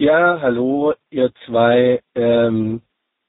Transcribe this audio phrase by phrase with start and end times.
[0.00, 2.00] Ja, hallo, ihr zwei.
[2.14, 2.82] Ähm,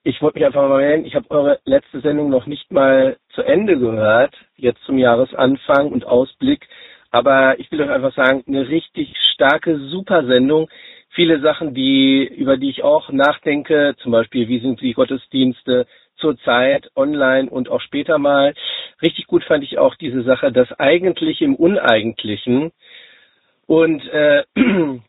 [0.03, 1.03] ich wollte mich einfach mal melden.
[1.03, 6.05] Ich habe eure letzte Sendung noch nicht mal zu Ende gehört, jetzt zum Jahresanfang und
[6.05, 6.67] Ausblick.
[7.09, 10.69] Aber ich will euch einfach sagen, eine richtig starke, super Sendung.
[11.09, 16.91] Viele Sachen, die, über die ich auch nachdenke, zum Beispiel, wie sind die Gottesdienste zurzeit
[16.95, 18.53] online und auch später mal.
[19.01, 22.71] Richtig gut fand ich auch diese Sache, das Eigentliche im Uneigentlichen.
[23.65, 24.43] Und äh,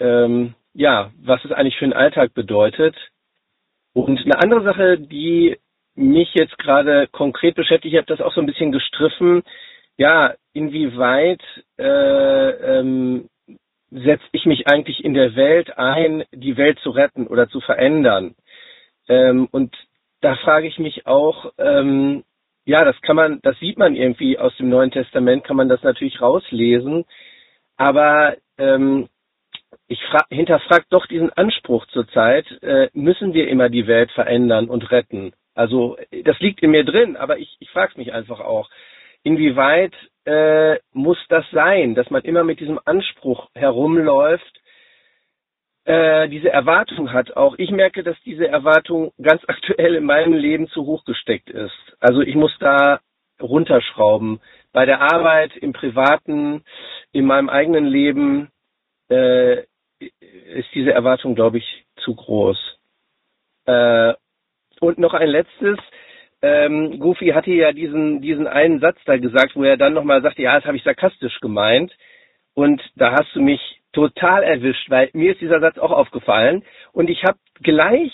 [0.00, 2.96] ähm, ja, was es eigentlich für den Alltag bedeutet.
[3.92, 5.56] Und eine andere Sache, die
[5.94, 9.42] mich jetzt gerade konkret beschäftigt, ich habe das auch so ein bisschen gestriffen.
[9.96, 11.42] Ja, inwieweit
[11.78, 13.28] äh, ähm,
[13.90, 18.34] setze ich mich eigentlich in der Welt ein, die Welt zu retten oder zu verändern?
[19.08, 19.74] Ähm, und
[20.20, 22.24] da frage ich mich auch, ähm,
[22.64, 25.82] ja, das kann man, das sieht man irgendwie aus dem Neuen Testament, kann man das
[25.82, 27.04] natürlich rauslesen.
[27.76, 29.08] Aber ähm,
[29.88, 35.32] ich hinterfrage doch diesen Anspruch zurzeit, äh, müssen wir immer die Welt verändern und retten?
[35.54, 38.68] Also das liegt in mir drin, aber ich, ich frage mich einfach auch,
[39.22, 44.60] inwieweit äh, muss das sein, dass man immer mit diesem Anspruch herumläuft,
[45.84, 47.36] äh, diese Erwartung hat.
[47.36, 51.96] Auch ich merke, dass diese Erwartung ganz aktuell in meinem Leben zu hoch gesteckt ist.
[52.00, 53.00] Also ich muss da
[53.40, 54.40] runterschrauben.
[54.72, 56.64] Bei der Arbeit, im Privaten,
[57.12, 58.50] in meinem eigenen Leben
[59.08, 59.62] äh,
[59.98, 62.58] ist diese Erwartung, glaube ich, zu groß.
[63.66, 64.14] Äh,
[64.80, 65.78] und noch ein letztes.
[66.42, 70.42] Ähm, Goofy hatte ja diesen, diesen einen Satz da gesagt, wo er dann nochmal sagte,
[70.42, 71.92] ja, das habe ich sarkastisch gemeint.
[72.54, 73.60] Und da hast du mich
[73.92, 76.64] total erwischt, weil mir ist dieser Satz auch aufgefallen.
[76.92, 78.12] Und ich habe gleich,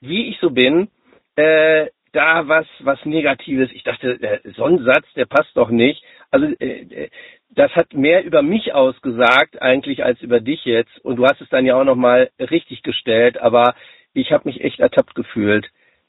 [0.00, 0.88] wie ich so bin,
[1.36, 3.70] äh, da was, was Negatives.
[3.72, 6.02] Ich dachte, der, so ein Satz, der passt doch nicht.
[6.30, 7.10] Also äh, äh,
[7.50, 10.98] das hat mehr über mich ausgesagt eigentlich als über dich jetzt.
[11.04, 13.74] Und du hast es dann ja auch nochmal richtig gestellt, aber
[14.12, 15.66] ich habe mich echt ertappt gefühlt,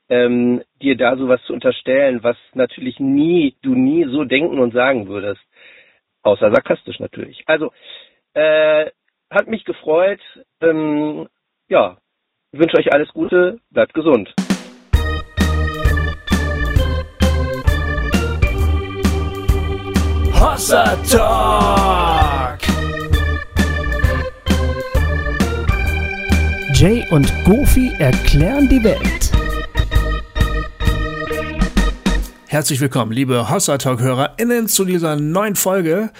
[0.09, 5.07] ähm, dir da sowas zu unterstellen, was natürlich nie, du nie so denken und sagen
[5.07, 5.41] würdest.
[6.23, 7.43] Außer sarkastisch natürlich.
[7.47, 7.71] Also,
[8.33, 8.91] äh,
[9.29, 10.21] hat mich gefreut.
[10.61, 11.27] Ähm,
[11.69, 11.97] ja,
[12.51, 14.33] ich wünsche euch alles Gute, bleibt gesund.
[20.39, 22.59] Hossa Talk.
[26.75, 29.31] Jay und Goofy erklären die Welt.
[32.45, 36.11] Herzlich willkommen, liebe Hossa Talk-HörerInnen, zu dieser neuen Folge.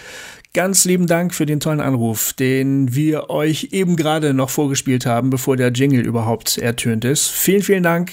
[0.56, 5.30] Ganz lieben Dank für den tollen Anruf, den wir euch eben gerade noch vorgespielt haben,
[5.30, 7.28] bevor der Jingle überhaupt ertönt ist.
[7.30, 8.12] Vielen, vielen Dank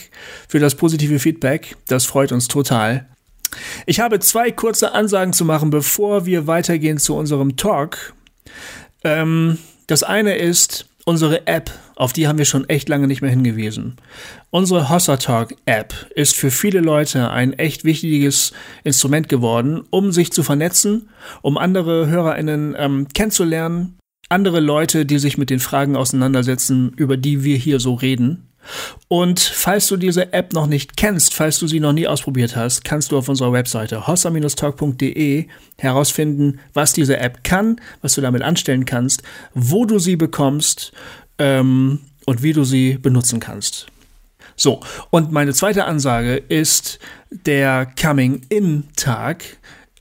[0.49, 1.77] für das positive Feedback.
[1.89, 3.09] Das freut uns total.
[3.87, 8.15] Ich habe zwei kurze Ansagen zu machen, bevor wir weitergehen zu unserem Talk.
[9.03, 13.31] Ähm, das eine ist unsere App, auf die haben wir schon echt lange nicht mehr
[13.31, 13.97] hingewiesen.
[14.51, 20.33] Unsere Hossa Talk App ist für viele Leute ein echt wichtiges Instrument geworden, um sich
[20.33, 21.11] zu vernetzen,
[21.43, 23.99] um andere HörerInnen ähm, kennenzulernen,
[24.29, 28.49] andere Leute, die sich mit den Fragen auseinandersetzen, über die wir hier so reden.
[29.09, 32.85] Und falls du diese App noch nicht kennst, falls du sie noch nie ausprobiert hast,
[32.85, 35.47] kannst du auf unserer Webseite hossa-talk.de
[35.79, 39.23] herausfinden, was diese App kann, was du damit anstellen kannst,
[39.55, 40.93] wo du sie bekommst
[41.39, 43.87] ähm, und wie du sie benutzen kannst.
[44.57, 44.81] So,
[45.11, 46.99] und meine zweite Ansage ist
[47.31, 49.45] der Coming-In-Tag.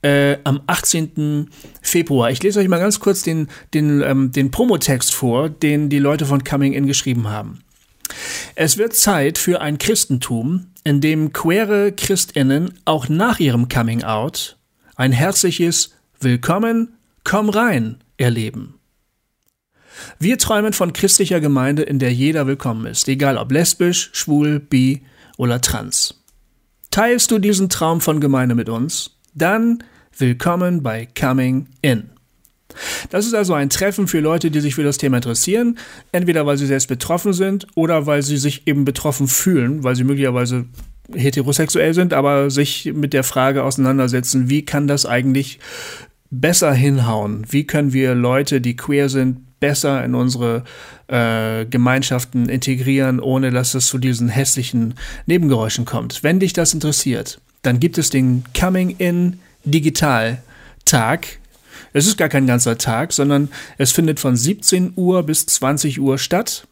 [0.02, 1.48] Äh, am 18.
[1.80, 2.30] Februar.
[2.30, 6.26] Ich lese euch mal ganz kurz den, den, ähm, den Promotext vor, den die Leute
[6.26, 7.63] von Coming In geschrieben haben.
[8.54, 14.56] Es wird Zeit für ein Christentum, in dem queere Christinnen auch nach ihrem Coming Out
[14.96, 18.74] ein herzliches Willkommen, komm rein erleben.
[20.18, 25.02] Wir träumen von christlicher Gemeinde, in der jeder willkommen ist, egal ob lesbisch, schwul, bi
[25.36, 26.22] oder trans.
[26.90, 29.18] Teilst du diesen Traum von Gemeinde mit uns?
[29.34, 29.82] Dann
[30.16, 32.13] willkommen bei Coming In.
[33.10, 35.78] Das ist also ein Treffen für Leute, die sich für das Thema interessieren,
[36.12, 40.04] entweder weil sie selbst betroffen sind oder weil sie sich eben betroffen fühlen, weil sie
[40.04, 40.66] möglicherweise
[41.12, 45.58] heterosexuell sind, aber sich mit der Frage auseinandersetzen, wie kann das eigentlich
[46.30, 47.46] besser hinhauen?
[47.48, 50.64] Wie können wir Leute, die queer sind, besser in unsere
[51.08, 54.94] äh, Gemeinschaften integrieren, ohne dass es zu diesen hässlichen
[55.26, 56.22] Nebengeräuschen kommt?
[56.22, 60.42] Wenn dich das interessiert, dann gibt es den Coming in Digital
[60.84, 61.38] Tag
[61.94, 63.48] es ist gar kein ganzer Tag, sondern
[63.78, 66.66] es findet von 17 Uhr bis 20 Uhr statt.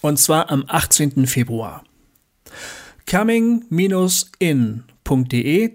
[0.00, 1.26] Und zwar am 18.
[1.26, 1.84] Februar.
[3.10, 4.84] Coming-in.de.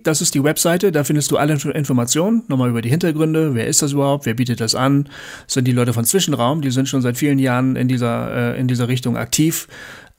[0.04, 3.82] Das ist die Webseite, da findest du alle Informationen, nochmal über die Hintergründe, wer ist
[3.82, 5.10] das überhaupt, wer bietet das an,
[5.46, 8.60] das sind die Leute von Zwischenraum, die sind schon seit vielen Jahren in dieser, äh,
[8.60, 9.68] in dieser Richtung aktiv.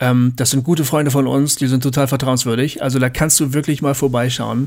[0.02, 3.54] Ähm, das sind gute Freunde von uns, die sind total vertrauenswürdig, also da kannst du
[3.54, 4.66] wirklich mal vorbeischauen.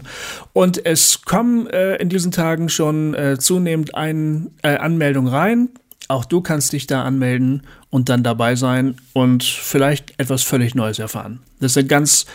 [0.54, 5.70] Und es kommen äh, in diesen Tagen schon äh, zunehmend ein, äh, Anmeldungen rein,
[6.08, 11.00] auch du kannst dich da anmelden und dann dabei sein und vielleicht etwas völlig Neues
[11.00, 11.42] erfahren.
[11.60, 12.26] Das ist eine ganz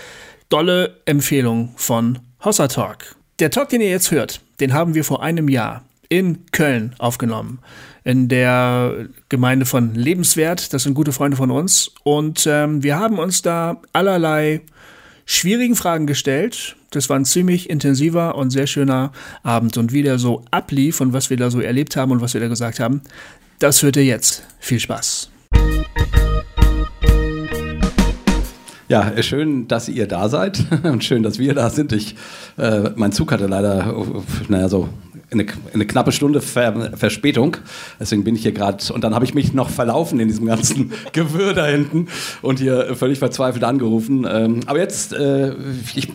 [0.50, 3.16] dolle Empfehlung von Hossa Talk.
[3.38, 7.60] Der Talk, den ihr jetzt hört, den haben wir vor einem Jahr in Köln aufgenommen.
[8.04, 10.72] In der Gemeinde von Lebenswert.
[10.72, 11.92] Das sind gute Freunde von uns.
[12.02, 14.62] Und ähm, wir haben uns da allerlei
[15.26, 16.76] schwierigen Fragen gestellt.
[16.90, 19.12] Das war ein ziemlich intensiver und sehr schöner
[19.42, 19.76] Abend.
[19.76, 22.40] Und wie der so ablief und was wir da so erlebt haben und was wir
[22.40, 23.02] da gesagt haben,
[23.58, 24.44] das hört ihr jetzt.
[24.58, 25.30] Viel Spaß.
[28.90, 31.92] Ja, schön, dass ihr da seid und schön, dass wir da sind.
[31.92, 32.16] Ich,
[32.58, 34.02] äh, mein Zug hatte leider,
[34.48, 34.88] naja, so
[35.30, 37.56] eine, eine knappe Stunde Ver Verspätung.
[37.98, 38.92] Deswegen bin ich hier gerade.
[38.92, 42.08] Und dann habe ich mich noch verlaufen in diesem ganzen Gewirr da hinten
[42.42, 44.26] und hier völlig verzweifelt angerufen.
[44.28, 45.54] Ähm, aber jetzt, äh,
[45.94, 46.08] ich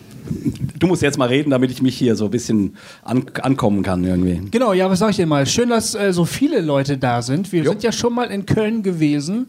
[0.78, 4.04] du musst jetzt mal reden, damit ich mich hier so ein bisschen an, ankommen kann
[4.04, 4.40] irgendwie.
[4.50, 5.46] Genau, ja, was sag ich dir mal?
[5.46, 7.52] Schön, dass äh, so viele Leute da sind.
[7.52, 7.70] Wir jo.
[7.70, 9.46] sind ja schon mal in Köln gewesen.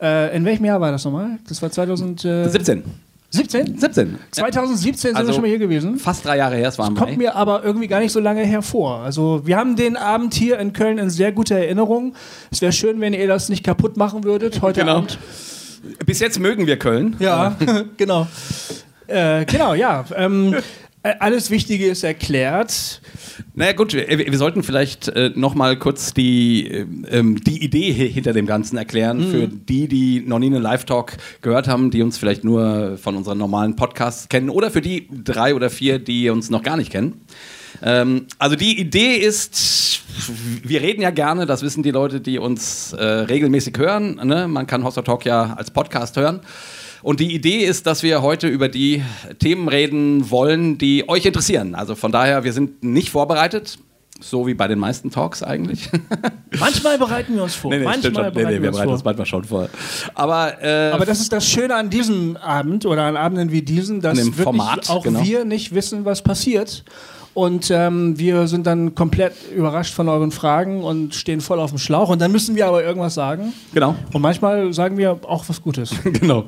[0.00, 1.38] Äh, in welchem Jahr war das nochmal?
[1.48, 2.82] Das war 2017.
[3.30, 3.78] 17?
[3.78, 4.18] 17.
[4.30, 5.98] 2017 sind also wir schon mal hier gewesen.
[5.98, 8.42] Fast drei Jahre her, es war das kommt mir aber irgendwie gar nicht so lange
[8.42, 9.00] hervor.
[9.00, 12.14] Also wir haben den Abend hier in Köln in sehr guter Erinnerung.
[12.50, 14.98] Es wäre schön, wenn ihr das nicht kaputt machen würdet heute genau.
[14.98, 15.18] Abend.
[16.06, 17.16] Bis jetzt mögen wir Köln.
[17.18, 17.54] Ja,
[17.98, 18.26] genau.
[19.06, 20.04] Äh, genau, ja.
[20.16, 20.62] Ähm, äh,
[21.02, 23.00] alles Wichtige ist erklärt.
[23.54, 27.92] Naja gut, wir, wir sollten vielleicht äh, noch mal kurz die, äh, ähm, die Idee
[27.92, 29.30] hinter dem Ganzen erklären mhm.
[29.30, 33.38] für die, die noch nie einen Live-Talk gehört haben, die uns vielleicht nur von unseren
[33.38, 37.20] normalen Podcasts kennen oder für die drei oder vier, die uns noch gar nicht kennen.
[37.82, 40.02] Ähm, also die Idee ist,
[40.64, 44.20] wir reden ja gerne, das wissen die Leute, die uns äh, regelmäßig hören.
[44.24, 44.48] Ne?
[44.48, 46.40] Man kann Hoster Talk ja als Podcast hören.
[47.02, 49.02] Und die Idee ist, dass wir heute über die
[49.38, 51.74] Themen reden wollen, die euch interessieren.
[51.74, 53.78] Also von daher, wir sind nicht vorbereitet.
[54.20, 55.88] So wie bei den meisten Talks eigentlich.
[56.58, 57.70] Manchmal bereiten wir uns vor.
[57.70, 59.68] Nee, nee, manchmal bereiten nee, nee, wir, wir bereiten uns manchmal schon vor.
[60.14, 64.00] Aber, äh, Aber das ist das Schöne an diesem Abend oder an Abenden wie diesen,
[64.00, 65.22] dass wirklich Format, auch genau.
[65.22, 66.84] wir nicht wissen, was passiert.
[67.38, 71.78] Und ähm, wir sind dann komplett überrascht von euren Fragen und stehen voll auf dem
[71.78, 72.08] Schlauch.
[72.08, 73.52] Und dann müssen wir aber irgendwas sagen.
[73.72, 73.94] Genau.
[74.12, 75.92] Und manchmal sagen wir auch was Gutes.
[76.02, 76.46] genau.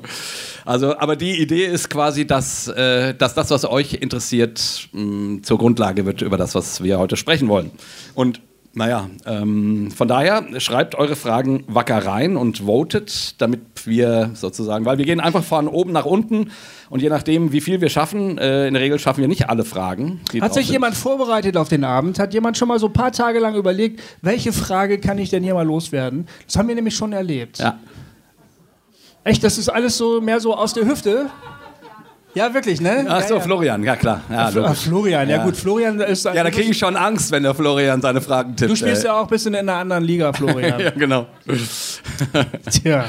[0.64, 5.58] Also, aber die Idee ist quasi, dass, äh, dass das, was euch interessiert, mh, zur
[5.58, 7.70] Grundlage wird über das, was wir heute sprechen wollen.
[8.16, 8.40] Und
[8.72, 14.98] naja, ähm, von daher schreibt eure Fragen wacker rein und votet, damit wir sozusagen, weil
[14.98, 16.52] wir gehen einfach von oben nach unten
[16.88, 19.64] und je nachdem, wie viel wir schaffen, äh, in der Regel schaffen wir nicht alle
[19.64, 20.20] Fragen.
[20.40, 22.20] Hat sich jemand vorbereitet auf den Abend?
[22.20, 25.42] Hat jemand schon mal so ein paar Tage lang überlegt, welche Frage kann ich denn
[25.42, 26.28] hier mal loswerden?
[26.46, 27.58] Das haben wir nämlich schon erlebt.
[27.58, 27.78] Ja.
[29.24, 31.28] Echt, das ist alles so mehr so aus der Hüfte?
[32.32, 33.06] Ja, wirklich, ne?
[33.08, 33.44] Ach so, ja, ja.
[33.44, 34.20] Florian, ja klar.
[34.30, 35.44] Ja, Ach, Florian, ja.
[35.44, 36.24] gut, Florian ist.
[36.24, 38.70] Ja, da kriege ich schon Angst, wenn der Florian seine Fragen tippt.
[38.70, 39.08] Du spielst ey.
[39.08, 40.78] ja auch ein bisschen in einer anderen Liga, Florian.
[40.80, 41.26] ja, genau.
[42.70, 43.04] Tja.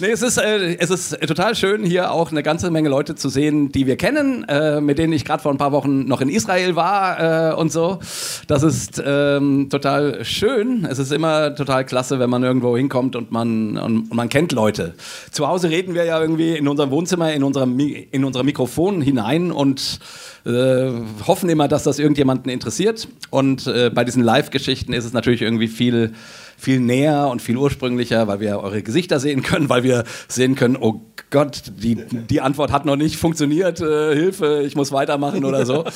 [0.00, 3.28] Nee, es ist, äh, es ist total schön, hier auch eine ganze Menge Leute zu
[3.28, 6.30] sehen, die wir kennen, äh, mit denen ich gerade vor ein paar Wochen noch in
[6.30, 7.98] Israel war äh, und so.
[8.46, 10.86] Das ist ähm, total schön.
[10.90, 14.52] Es ist immer total klasse, wenn man irgendwo hinkommt und man, und, und man kennt
[14.52, 14.94] Leute.
[15.30, 19.02] Zu Hause reden wir ja irgendwie in unserem Wohnzimmer, in unserem, in unserer Mikro Mikrofon
[19.02, 19.98] hinein und
[20.46, 20.92] äh,
[21.26, 23.08] hoffen immer, dass das irgendjemanden interessiert.
[23.30, 26.12] Und äh, bei diesen Live-Geschichten ist es natürlich irgendwie viel,
[26.56, 30.76] viel näher und viel ursprünglicher, weil wir eure Gesichter sehen können, weil wir sehen können,
[30.80, 31.00] oh
[31.30, 35.84] Gott, die, die Antwort hat noch nicht funktioniert, äh, Hilfe, ich muss weitermachen oder so.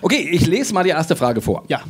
[0.00, 1.64] Okay, ich lese mal die erste Frage vor.
[1.68, 1.82] Ja.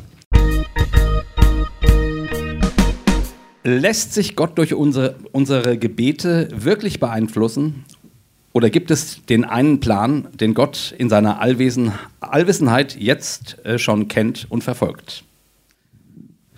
[3.64, 7.84] Lässt sich Gott durch unsere, unsere Gebete wirklich beeinflussen
[8.52, 14.08] oder gibt es den einen Plan, den Gott in seiner Allwesen, Allwissenheit jetzt äh, schon
[14.08, 15.24] kennt und verfolgt?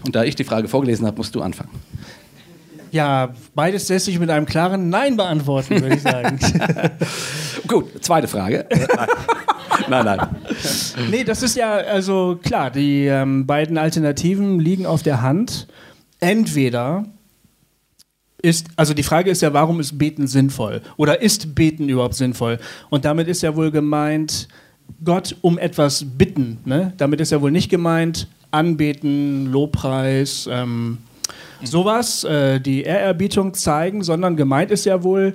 [0.04, 1.70] Und da ich die Frage vorgelesen habe, musst du anfangen.
[2.90, 6.38] Ja, beides lässt sich mit einem klaren Nein beantworten, würde ich sagen.
[7.68, 8.66] Gut, zweite Frage.
[9.88, 10.28] nein, nein.
[11.09, 15.68] Nee, das ist ja, also klar, die ähm, beiden Alternativen liegen auf der Hand.
[16.18, 17.04] Entweder
[18.42, 20.82] ist, also die Frage ist ja, warum ist Beten sinnvoll?
[20.97, 22.59] Oder ist Beten überhaupt sinnvoll?
[22.88, 24.49] Und damit ist ja wohl gemeint,
[25.04, 26.59] Gott um etwas bitten.
[26.64, 26.92] Ne?
[26.97, 30.99] Damit ist ja wohl nicht gemeint, anbeten, Lobpreis, ähm,
[31.62, 35.35] sowas, äh, die Ehrerbietung zeigen, sondern gemeint ist ja wohl,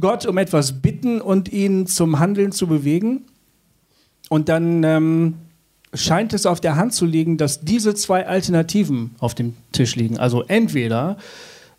[0.00, 3.22] Gott um etwas bitten und ihn zum Handeln zu bewegen.
[4.28, 5.34] Und dann ähm,
[5.92, 10.18] scheint es auf der Hand zu liegen, dass diese zwei Alternativen auf dem Tisch liegen.
[10.18, 11.16] Also entweder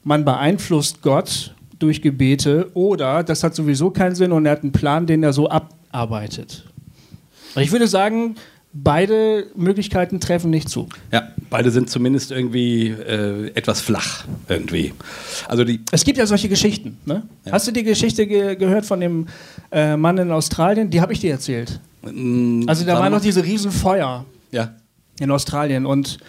[0.05, 4.71] man beeinflusst Gott durch Gebete oder das hat sowieso keinen Sinn und er hat einen
[4.71, 6.63] Plan, den er so abarbeitet.
[7.57, 8.35] Ich würde sagen,
[8.71, 10.87] beide Möglichkeiten treffen nicht zu.
[11.11, 14.93] Ja, beide sind zumindest irgendwie äh, etwas flach irgendwie.
[15.47, 16.97] Also die es gibt ja solche Geschichten.
[17.05, 17.23] Ne?
[17.43, 17.53] Ja.
[17.53, 19.27] Hast du die Geschichte ge gehört von dem
[19.71, 20.89] äh, Mann in Australien?
[20.89, 21.79] Die habe ich dir erzählt.
[22.03, 24.75] Mm, also da war noch diese Riesenfeuer ja.
[25.19, 26.19] in Australien und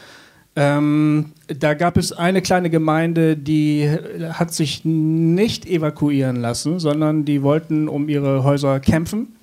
[0.56, 3.88] ähm, da gab es eine kleine Gemeinde, die
[4.32, 9.36] hat sich nicht evakuieren lassen, sondern die wollten um ihre Häuser kämpfen.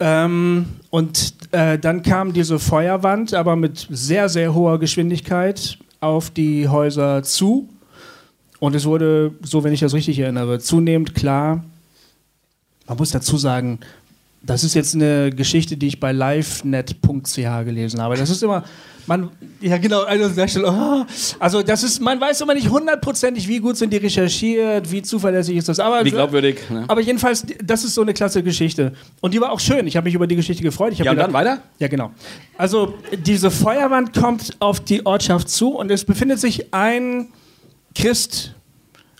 [0.00, 6.68] Ähm, und äh, dann kam diese Feuerwand, aber mit sehr, sehr hoher Geschwindigkeit auf die
[6.68, 7.68] Häuser zu.
[8.60, 11.64] Und es wurde, so wenn ich das richtig erinnere, zunehmend klar,
[12.86, 13.80] man muss dazu sagen,
[14.42, 18.16] das ist jetzt eine Geschichte, die ich bei livenet.ch gelesen habe.
[18.16, 18.64] Das ist immer,
[19.06, 19.30] man,
[19.60, 20.28] ja genau, also,
[20.64, 21.04] oh,
[21.38, 25.56] also das ist, man weiß immer nicht hundertprozentig, wie gut sind die recherchiert, wie zuverlässig
[25.56, 25.80] ist das.
[25.80, 26.58] Aber, wie glaubwürdig.
[26.70, 26.84] Ne?
[26.86, 28.92] Aber jedenfalls, das ist so eine klasse Geschichte.
[29.20, 29.86] Und die war auch schön.
[29.86, 30.92] Ich habe mich über die Geschichte gefreut.
[30.94, 31.62] ja, und gedacht, dann weiter?
[31.78, 32.12] Ja, genau.
[32.56, 37.28] Also diese Feuerwand kommt auf die Ortschaft zu und es befindet sich ein
[37.94, 38.54] Christ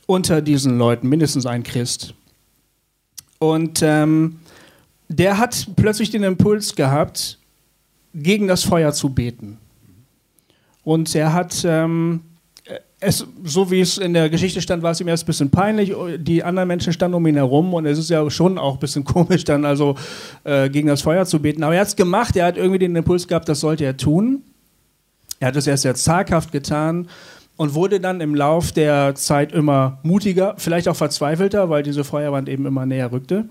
[0.06, 2.14] unter diesen Leuten, mindestens ein Christ.
[3.38, 4.40] Und ähm,
[5.08, 7.38] der hat plötzlich den Impuls gehabt,
[8.14, 9.58] gegen das Feuer zu beten.
[10.84, 12.20] Und er hat, ähm,
[13.00, 15.94] es, so wie es in der Geschichte stand, war es ihm erst ein bisschen peinlich.
[16.18, 19.04] Die anderen Menschen standen um ihn herum und es ist ja schon auch ein bisschen
[19.04, 19.96] komisch, dann also
[20.44, 21.62] äh, gegen das Feuer zu beten.
[21.62, 24.42] Aber er hat es gemacht, er hat irgendwie den Impuls gehabt, das sollte er tun.
[25.40, 27.08] Er hat es erst sehr zaghaft getan
[27.56, 32.48] und wurde dann im Lauf der Zeit immer mutiger, vielleicht auch verzweifelter, weil diese Feuerwand
[32.48, 33.44] eben immer näher rückte.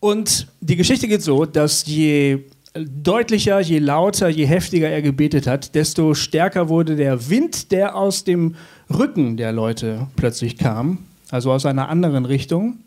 [0.00, 2.40] Und die Geschichte geht so, dass je
[2.74, 8.24] deutlicher, je lauter, je heftiger er gebetet hat, desto stärker wurde der Wind, der aus
[8.24, 8.54] dem
[8.88, 10.98] Rücken der Leute plötzlich kam,
[11.30, 12.78] also aus einer anderen Richtung.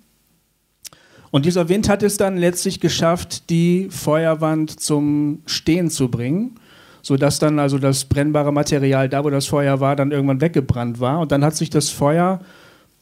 [1.32, 6.60] Und dieser Wind hat es dann letztlich geschafft, die Feuerwand zum Stehen zu bringen,
[7.02, 11.20] sodass dann also das brennbare Material, da wo das Feuer war, dann irgendwann weggebrannt war.
[11.20, 12.40] Und dann hat sich das Feuer,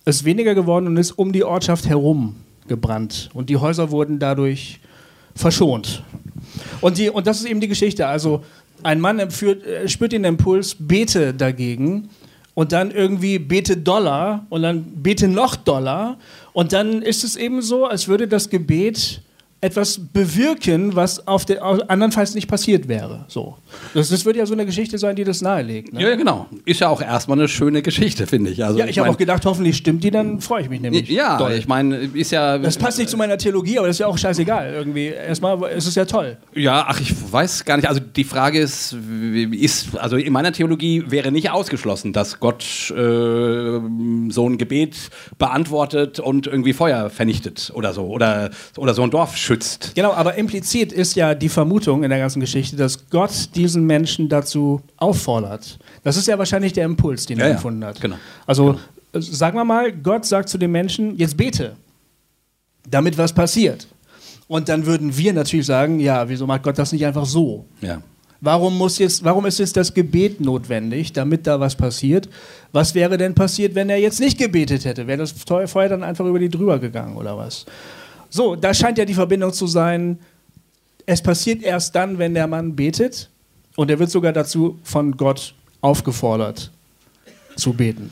[0.05, 2.35] ist weniger geworden und ist um die Ortschaft herum
[2.67, 3.29] gebrannt.
[3.33, 4.79] Und die Häuser wurden dadurch
[5.35, 6.03] verschont.
[6.81, 8.07] Und, die, und das ist eben die Geschichte.
[8.07, 8.43] Also
[8.83, 12.09] ein Mann führt, äh, spürt den Impuls, bete dagegen
[12.53, 16.17] und dann irgendwie bete Dollar und dann bete noch Dollar.
[16.53, 19.21] Und dann ist es eben so, als würde das Gebet
[19.61, 23.25] etwas bewirken, was auf der andernfalls nicht passiert wäre.
[23.27, 23.57] So.
[23.93, 25.93] Das, das würde ja so eine Geschichte sein, die das nahelegt.
[25.93, 26.01] Ne?
[26.01, 26.47] Ja, genau.
[26.65, 28.65] Ist ja auch erstmal eine schöne Geschichte, finde ich.
[28.65, 31.07] Also, ja, ich, ich habe auch gedacht, hoffentlich stimmt die, dann freue ich mich nämlich.
[31.09, 31.51] Ja, doll.
[31.51, 32.57] ich meine, ist ja.
[32.57, 34.73] Das passt nicht zu meiner Theologie, aber das ist ja auch scheißegal.
[34.73, 35.07] Irgendwie.
[35.07, 36.37] Erstmal ist es ja toll.
[36.55, 37.87] Ja, ach, ich weiß gar nicht.
[37.87, 38.95] Also die Frage ist,
[39.51, 46.19] ist also in meiner Theologie wäre nicht ausgeschlossen, dass Gott äh, so ein Gebet beantwortet
[46.19, 48.07] und irgendwie Feuer vernichtet oder so.
[48.07, 49.91] Oder, oder so ein Dorf schützt schützt.
[49.95, 54.29] Genau, aber implizit ist ja die Vermutung in der ganzen Geschichte, dass Gott diesen Menschen
[54.29, 55.79] dazu auffordert.
[56.03, 57.99] Das ist ja wahrscheinlich der Impuls, den ja, er empfunden hat.
[57.99, 58.15] Genau.
[58.45, 58.73] Also
[59.13, 59.21] genau.
[59.21, 61.75] sagen wir mal, Gott sagt zu den Menschen, jetzt bete,
[62.89, 63.87] damit was passiert.
[64.47, 67.65] Und dann würden wir natürlich sagen, ja, wieso macht Gott das nicht einfach so?
[67.81, 68.01] Ja.
[68.43, 72.27] Warum, muss jetzt, warum ist jetzt das Gebet notwendig, damit da was passiert?
[72.71, 75.05] Was wäre denn passiert, wenn er jetzt nicht gebetet hätte?
[75.05, 77.65] Wäre das Feuer dann einfach über die drüber gegangen oder was?
[78.31, 80.17] So, da scheint ja die Verbindung zu sein,
[81.05, 83.29] es passiert erst dann, wenn der Mann betet
[83.75, 86.71] und er wird sogar dazu von Gott aufgefordert
[87.57, 88.09] zu beten.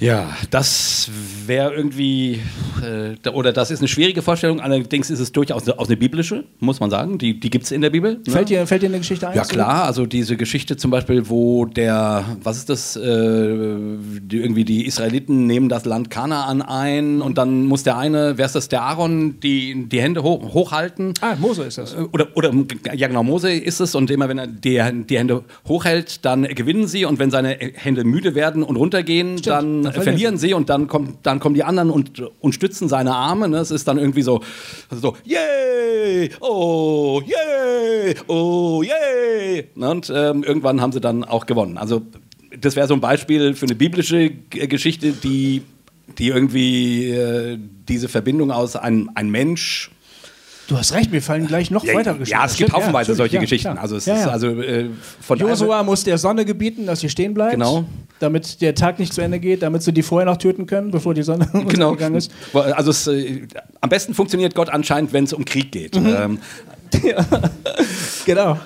[0.00, 1.10] Ja, das
[1.46, 2.40] wäre irgendwie,
[2.82, 6.80] äh, oder das ist eine schwierige Vorstellung, allerdings ist es durchaus eine, eine biblische, muss
[6.80, 7.18] man sagen.
[7.18, 8.14] Die, die gibt es in der Bibel.
[8.14, 8.32] Ne?
[8.32, 9.36] Fällt, dir, fällt dir eine Geschichte ein?
[9.36, 14.64] Ja, klar, also diese Geschichte zum Beispiel, wo der, was ist das, äh, die, irgendwie
[14.64, 18.68] die Israeliten nehmen das Land Kanaan ein und dann muss der eine, wer ist das,
[18.68, 21.12] der Aaron, die, die Hände hoch, hochhalten.
[21.20, 21.92] Ah, Mose ist das.
[21.92, 22.54] Äh, oder, oder,
[22.94, 26.86] ja genau, Mose ist es und immer wenn er die, die Hände hochhält, dann gewinnen
[26.86, 30.86] sie und wenn seine Hände müde werden und runtergehen, Stimmt, dann verlieren sie und dann,
[30.86, 33.48] kommt, dann kommen die anderen und, und stützen seine Arme.
[33.48, 33.58] Ne?
[33.58, 34.40] Es ist dann irgendwie so,
[34.88, 39.68] also so, yay, oh, yay, oh, yay.
[39.74, 39.90] Ne?
[39.90, 41.78] Und ähm, irgendwann haben sie dann auch gewonnen.
[41.78, 42.02] Also
[42.58, 45.62] das wäre so ein Beispiel für eine biblische Geschichte, die,
[46.18, 49.90] die irgendwie äh, diese Verbindung aus einem ein Mensch
[50.70, 52.38] Du hast recht, mir fallen gleich noch ja, weitere Geschichten.
[52.38, 53.76] Ja, es gibt haufenweise ja, solche ja, Geschichten.
[53.76, 54.88] Also es ist also äh,
[55.20, 57.54] von Josua muss der Sonne gebieten, dass sie stehen bleibt.
[57.54, 57.84] Genau.
[58.20, 61.12] Damit der Tag nicht zu Ende geht, damit sie die vorher noch töten können, bevor
[61.12, 61.90] die Sonne genau.
[61.90, 62.30] gegangen ist.
[62.52, 63.48] Also es, äh,
[63.80, 65.96] am besten funktioniert Gott anscheinend, wenn es um Krieg geht.
[65.96, 66.06] Mhm.
[66.06, 66.38] Ähm,
[68.24, 68.56] genau.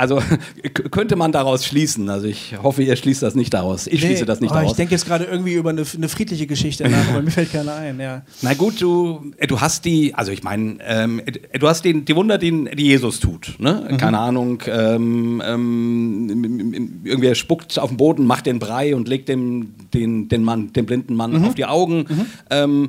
[0.00, 0.22] Also
[0.90, 2.08] könnte man daraus schließen.
[2.08, 3.86] Also ich hoffe, ihr schließt das nicht daraus.
[3.86, 4.70] Ich nee, schließe das nicht oh, daraus.
[4.70, 7.74] Ich denke jetzt gerade irgendwie über eine, eine, friedliche Geschichte nach, aber mir fällt keiner
[7.74, 8.00] ein.
[8.00, 8.22] Ja.
[8.40, 12.06] Na gut, du, äh, du hast die, also ich meine, ähm, äh, du hast den,
[12.06, 13.56] die Wunder, die, die Jesus tut.
[13.58, 13.88] Ne?
[13.90, 13.96] Mhm.
[13.98, 19.74] Keine Ahnung, ähm, ähm, irgendwer spuckt auf den Boden, macht den Brei und legt dem,
[19.92, 21.44] den, den, Mann, den blinden Mann mhm.
[21.44, 22.06] auf die Augen.
[22.08, 22.88] Mhm.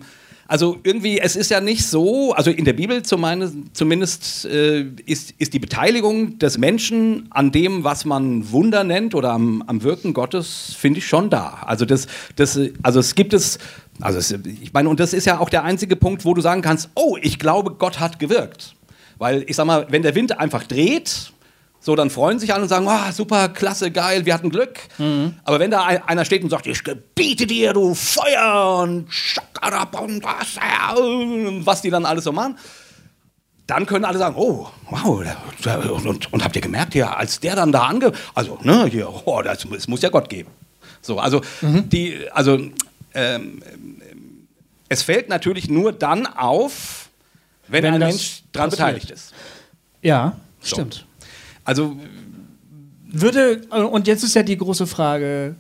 [0.52, 5.54] Also irgendwie, es ist ja nicht so, also in der Bibel zumindest äh, ist, ist
[5.54, 10.76] die Beteiligung des Menschen an dem, was man Wunder nennt oder am, am Wirken Gottes,
[10.78, 11.62] finde ich schon da.
[11.66, 12.06] Also das,
[12.36, 13.60] das, also es gibt es,
[14.02, 14.30] also es,
[14.62, 17.16] ich meine, und das ist ja auch der einzige Punkt, wo du sagen kannst, oh,
[17.22, 18.76] ich glaube, Gott hat gewirkt.
[19.20, 21.32] Weil ich sag mal, wenn der Wind einfach dreht,
[21.84, 24.78] so, dann freuen sich alle und sagen, oh, super, klasse, geil, wir hatten Glück.
[25.00, 25.34] Mhm.
[25.44, 29.08] Aber wenn da einer steht und sagt, ich gebiete dir, du Feuer und
[31.66, 32.56] was die dann alles so machen,
[33.66, 35.24] dann können alle sagen, oh, wow,
[35.94, 38.12] und, und, und habt ihr gemerkt, ja, als der dann da ange...
[38.36, 40.52] Also, ne, hier, oh, das, das muss ja Gott geben.
[41.02, 41.90] So, also, mhm.
[41.90, 42.60] die, also,
[43.16, 43.64] ähm,
[44.88, 47.10] es fällt natürlich nur dann auf,
[47.68, 49.34] wenn, wenn ein Mensch daran beteiligt ist.
[50.02, 50.76] Ja, so.
[50.76, 51.06] stimmt.
[51.72, 51.96] Also
[53.14, 55.56] würde, und jetzt ist ja die große Frage,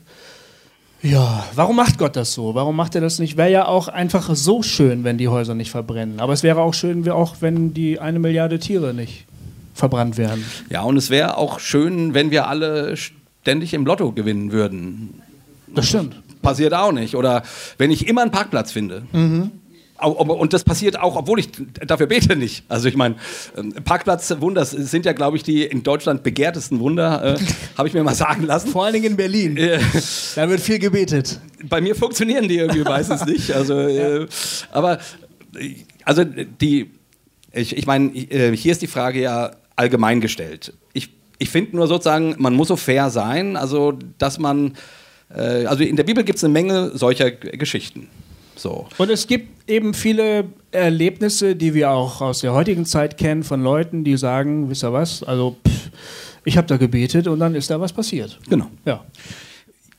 [1.01, 2.53] ja, warum macht Gott das so?
[2.53, 3.37] Warum macht er das nicht?
[3.37, 6.19] Wäre ja auch einfach so schön, wenn die Häuser nicht verbrennen.
[6.19, 9.25] Aber es wäre auch schön, auch wenn die eine Milliarde Tiere nicht
[9.73, 10.43] verbrannt werden.
[10.69, 15.21] Ja, und es wäre auch schön, wenn wir alle ständig im Lotto gewinnen würden.
[15.73, 16.17] Das stimmt.
[16.41, 17.15] Passiert auch nicht.
[17.15, 17.43] Oder
[17.77, 19.03] wenn ich immer einen Parkplatz finde.
[19.13, 19.51] Mhm.
[20.01, 21.49] Und das passiert auch, obwohl ich
[21.85, 22.63] dafür bete nicht.
[22.67, 23.15] Also ich meine,
[23.57, 27.39] ähm, Parkplatzwunder sind ja, glaube ich, die in Deutschland begehrtesten Wunder, äh,
[27.77, 28.69] habe ich mir mal sagen lassen.
[28.69, 29.55] Vor allen Dingen in Berlin.
[30.35, 31.39] da wird viel gebetet.
[31.63, 33.51] Bei mir funktionieren die irgendwie meistens nicht.
[33.51, 34.27] Also, äh,
[34.71, 34.99] aber
[36.05, 36.91] also die,
[37.53, 40.73] ich, ich meine, äh, hier ist die Frage ja allgemein gestellt.
[40.93, 44.75] Ich, ich finde nur sozusagen, man muss so fair sein, also dass man,
[45.35, 48.07] äh, also in der Bibel gibt es eine Menge solcher Geschichten.
[48.61, 48.87] So.
[48.99, 53.63] Und es gibt eben viele Erlebnisse, die wir auch aus der heutigen Zeit kennen, von
[53.63, 55.89] Leuten, die sagen, wisst ihr was, also pff,
[56.45, 58.39] ich habe da gebetet und dann ist da was passiert.
[58.49, 58.67] Genau.
[58.85, 59.03] Ja.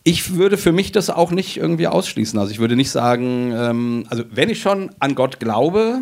[0.04, 2.38] Ich würde für mich das auch nicht irgendwie ausschließen.
[2.38, 5.98] Also ich würde nicht sagen, ähm, also wenn ich schon an Gott glaube,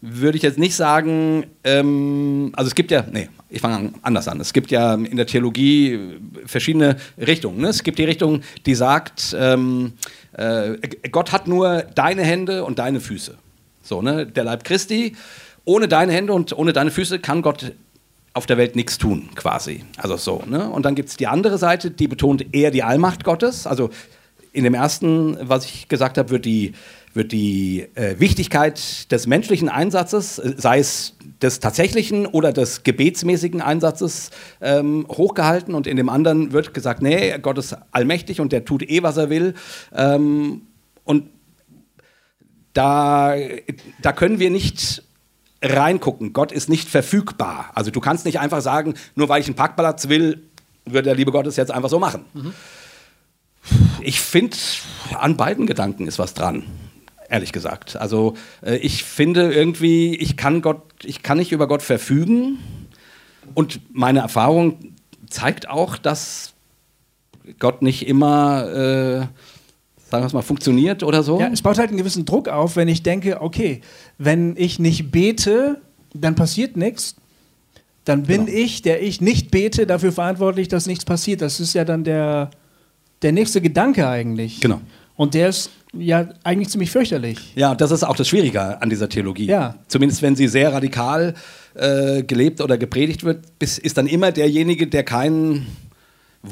[0.00, 4.40] würde ich jetzt nicht sagen, ähm, also es gibt ja, nee, ich fange anders an.
[4.40, 5.98] Es gibt ja in der Theologie
[6.44, 7.60] verschiedene Richtungen.
[7.60, 7.68] Ne?
[7.68, 9.92] Es gibt die Richtung, die sagt, ähm,
[10.36, 10.76] äh,
[11.10, 13.36] Gott hat nur deine Hände und deine Füße.
[13.82, 14.26] So, ne?
[14.26, 15.16] Der Leib Christi,
[15.64, 17.72] ohne deine Hände und ohne deine Füße kann Gott
[18.34, 19.84] auf der Welt nichts tun, quasi.
[19.96, 20.42] Also so.
[20.46, 20.68] Ne?
[20.68, 23.66] Und dann gibt es die andere Seite, die betont eher die Allmacht Gottes.
[23.66, 23.90] Also
[24.52, 26.74] in dem ersten, was ich gesagt habe, wird die
[27.16, 33.60] wird die äh, Wichtigkeit des menschlichen Einsatzes, äh, sei es des tatsächlichen oder des gebetsmäßigen
[33.60, 38.64] Einsatzes, ähm, hochgehalten und in dem anderen wird gesagt, nee, Gott ist allmächtig und der
[38.64, 39.54] tut eh, was er will.
[39.94, 40.62] Ähm,
[41.04, 41.28] und
[42.72, 43.34] da,
[44.02, 45.02] da können wir nicht
[45.62, 46.32] reingucken.
[46.32, 47.70] Gott ist nicht verfügbar.
[47.74, 50.42] Also du kannst nicht einfach sagen, nur weil ich einen Parkplatz will,
[50.84, 52.24] wird der liebe Gott es jetzt einfach so machen.
[52.34, 52.52] Mhm.
[54.00, 54.56] Ich finde,
[55.18, 56.62] an beiden Gedanken ist was dran
[57.28, 57.96] ehrlich gesagt.
[57.96, 62.58] Also äh, ich finde irgendwie, ich kann Gott, ich kann nicht über Gott verfügen
[63.54, 64.94] und meine Erfahrung
[65.28, 66.54] zeigt auch, dass
[67.58, 69.18] Gott nicht immer, äh,
[70.10, 71.40] sagen wir es mal, funktioniert oder so.
[71.40, 73.80] Ja, es baut halt einen gewissen Druck auf, wenn ich denke, okay,
[74.18, 75.80] wenn ich nicht bete,
[76.14, 77.16] dann passiert nichts.
[78.04, 78.58] Dann bin genau.
[78.58, 81.42] ich, der ich nicht bete, dafür verantwortlich, dass nichts passiert.
[81.42, 82.50] Das ist ja dann der,
[83.22, 84.60] der nächste Gedanke eigentlich.
[84.60, 84.80] Genau.
[85.16, 87.38] Und der ist ja eigentlich ziemlich fürchterlich.
[87.54, 89.46] Ja, das ist auch das Schwierige an dieser Theologie.
[89.46, 89.76] Ja.
[89.88, 91.34] Zumindest wenn sie sehr radikal
[91.74, 95.66] äh, gelebt oder gepredigt wird, ist dann immer derjenige, der kein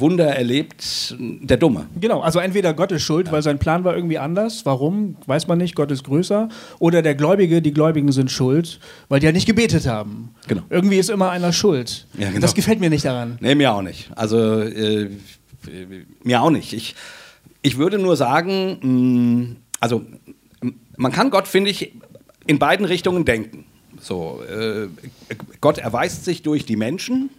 [0.01, 1.87] Wunder erlebt, der Dumme.
[2.01, 3.33] Genau, also entweder Gott ist schuld, ja.
[3.33, 4.67] weil sein Plan war irgendwie anders.
[4.67, 5.17] Warum?
[5.27, 6.49] Weiß man nicht, Gott ist größer.
[6.79, 10.35] Oder der Gläubige, die Gläubigen sind schuld, weil die ja nicht gebetet haben.
[10.49, 10.63] Genau.
[10.71, 12.07] Irgendwie ist immer einer schuld.
[12.19, 12.41] Ja, genau.
[12.41, 13.39] Das gefällt mir nicht daran.
[13.41, 14.11] Nee, mir auch nicht.
[14.17, 15.11] Also, äh,
[16.23, 16.73] mir auch nicht.
[16.73, 16.95] Ich
[17.65, 20.05] ich würde nur sagen, mm, also
[20.97, 21.93] man kann Gott, finde ich,
[22.47, 23.65] in beiden Richtungen denken.
[23.99, 24.89] So, äh,
[25.63, 27.31] Gott erweist sich durch die Menschen.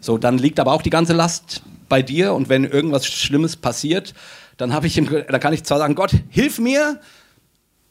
[0.00, 4.14] So, dann liegt aber auch die ganze Last bei dir und wenn irgendwas Schlimmes passiert,
[4.56, 6.98] dann ich, da kann ich zwar sagen, Gott, hilf mir,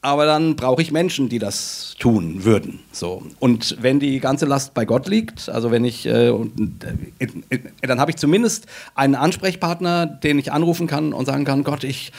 [0.01, 2.79] aber dann brauche ich Menschen, die das tun würden.
[2.91, 3.23] So.
[3.39, 7.99] Und wenn die ganze Last bei Gott liegt, also wenn ich, äh, äh, äh, dann
[7.99, 12.11] habe ich zumindest einen Ansprechpartner, den ich anrufen kann und sagen kann, Gott, ich,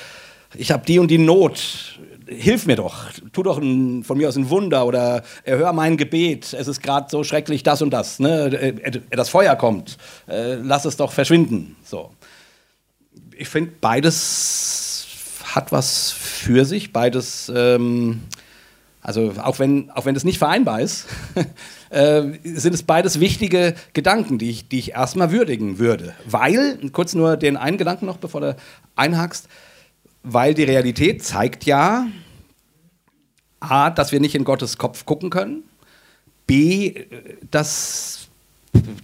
[0.55, 4.37] ich habe die und die Not, hilf mir doch, tu doch ein, von mir aus
[4.37, 8.45] ein Wunder oder erhör mein Gebet, es ist gerade so schrecklich das und das, ne?
[8.45, 11.75] Äh, das Feuer kommt, äh, lass es doch verschwinden.
[11.83, 12.12] So.
[13.37, 14.91] Ich finde, beides
[15.55, 18.23] hat was für sich, beides, ähm,
[19.01, 21.07] also auch wenn, auch wenn es nicht vereinbar ist,
[21.91, 26.15] äh, sind es beides wichtige Gedanken, die ich, die ich erstmal würdigen würde.
[26.25, 28.57] Weil, kurz nur den einen Gedanken noch, bevor du
[28.97, 29.49] einhakst,
[30.23, 32.07] weil die Realität zeigt ja,
[33.61, 35.65] A, dass wir nicht in Gottes Kopf gucken können,
[36.47, 37.07] B,
[37.51, 38.22] dass,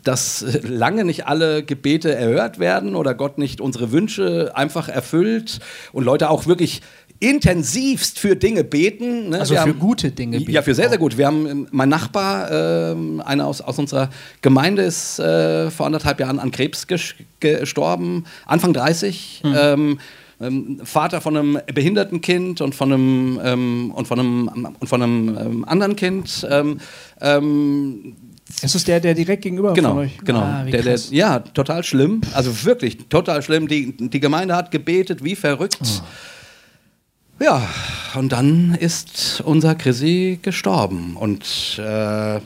[0.05, 5.61] dass lange nicht alle Gebete erhört werden oder Gott nicht unsere Wünsche einfach erfüllt
[5.93, 6.81] und Leute auch wirklich
[7.21, 9.31] intensivst für Dinge beten.
[9.31, 9.41] Ne?
[9.41, 10.51] Also wir für haben, gute Dinge beten.
[10.53, 11.19] Ja, für sehr, sehr gut.
[11.19, 16.21] Wir haben, ähm, mein Nachbar, äh, einer aus, aus unserer Gemeinde, ist äh, vor anderthalb
[16.21, 16.87] Jahren an Krebs
[17.41, 19.43] gestorben, Anfang 30.
[19.45, 19.55] Mhm.
[19.59, 19.99] Ähm,
[20.41, 25.03] ähm, Vater von einem behinderten Kind und von einem, ähm, und von einem, und von
[25.03, 26.47] einem ähm, anderen Kind.
[28.63, 30.19] Ist es der, der direkt gegenüber genau, von euch?
[30.25, 32.23] Genau, ah, der, der, ja, total schlimm.
[32.33, 33.69] Also wirklich total schlimm.
[33.69, 36.03] Die, die Gemeinde hat gebetet, wie verrückt.
[37.41, 37.45] Oh.
[37.45, 37.69] Ja,
[38.15, 41.17] und dann ist unser Chrissy gestorben.
[41.17, 42.41] Und, äh,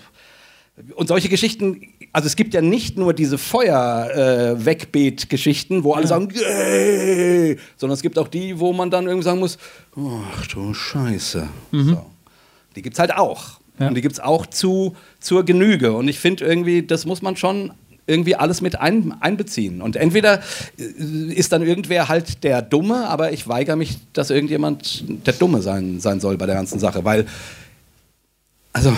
[0.96, 1.80] und solche Geschichten
[2.12, 6.08] also es gibt ja nicht nur diese Feuer-Wegbeet-Geschichten, äh, wo alle ja.
[6.08, 7.56] sagen, Yay!
[7.78, 9.56] sondern es gibt auch die, wo man dann irgendwie sagen muss,
[9.96, 11.48] ach du Scheiße.
[11.70, 11.88] Mhm.
[11.88, 12.04] So.
[12.76, 13.61] Die gibt es halt auch.
[13.78, 13.88] Ja.
[13.88, 15.92] Und die gibt es auch zu, zur Genüge.
[15.92, 17.72] Und ich finde irgendwie, das muss man schon
[18.06, 19.80] irgendwie alles mit ein, einbeziehen.
[19.80, 20.42] Und entweder
[20.78, 25.62] äh, ist dann irgendwer halt der Dumme, aber ich weigere mich, dass irgendjemand der Dumme
[25.62, 27.04] sein, sein soll bei der ganzen Sache.
[27.04, 27.26] Weil,
[28.72, 28.94] also,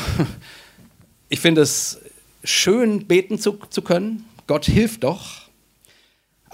[1.29, 2.01] ich finde es
[2.43, 4.25] schön beten zu, zu können.
[4.47, 5.44] Gott hilft doch.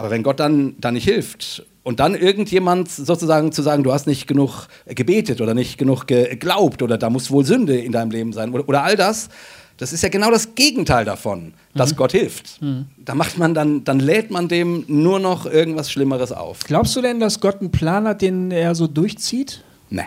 [0.00, 4.06] Aber wenn Gott dann, dann nicht hilft und dann irgendjemand sozusagen zu sagen, du hast
[4.06, 8.32] nicht genug gebetet oder nicht genug geglaubt oder da muss wohl Sünde in deinem Leben
[8.32, 9.28] sein oder, oder all das,
[9.76, 11.96] das ist ja genau das Gegenteil davon, dass mhm.
[11.96, 12.62] Gott hilft.
[12.62, 12.86] Mhm.
[12.96, 16.60] Da macht man dann, dann lädt man dem nur noch irgendwas Schlimmeres auf.
[16.60, 19.62] Glaubst du denn, dass Gott einen Plan hat, den er so durchzieht?
[19.90, 20.06] Nee.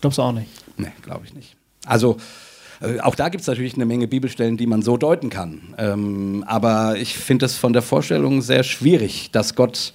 [0.00, 0.48] Glaubst du auch nicht?
[0.78, 1.56] Nee, glaube ich nicht.
[1.84, 2.16] Also,
[2.80, 5.60] äh, auch da gibt es natürlich eine Menge Bibelstellen, die man so deuten kann.
[5.78, 9.92] Ähm, aber ich finde es von der Vorstellung sehr schwierig, dass Gott.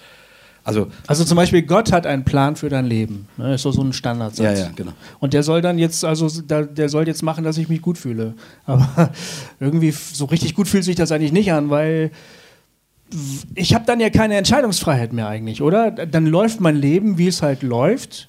[0.63, 3.27] Also, also zum Beispiel, Gott hat einen Plan für dein Leben.
[3.37, 3.55] Das ne?
[3.55, 4.59] ist so, so ein Standardsatz.
[4.59, 4.91] Ja, ja, genau.
[5.19, 8.35] Und der soll dann jetzt, also der soll jetzt machen, dass ich mich gut fühle.
[8.65, 9.09] Aber
[9.59, 12.11] irgendwie so richtig gut fühlt sich das eigentlich nicht an, weil
[13.55, 15.91] ich habe dann ja keine Entscheidungsfreiheit mehr eigentlich, oder?
[15.91, 18.28] Dann läuft mein Leben, wie es halt läuft.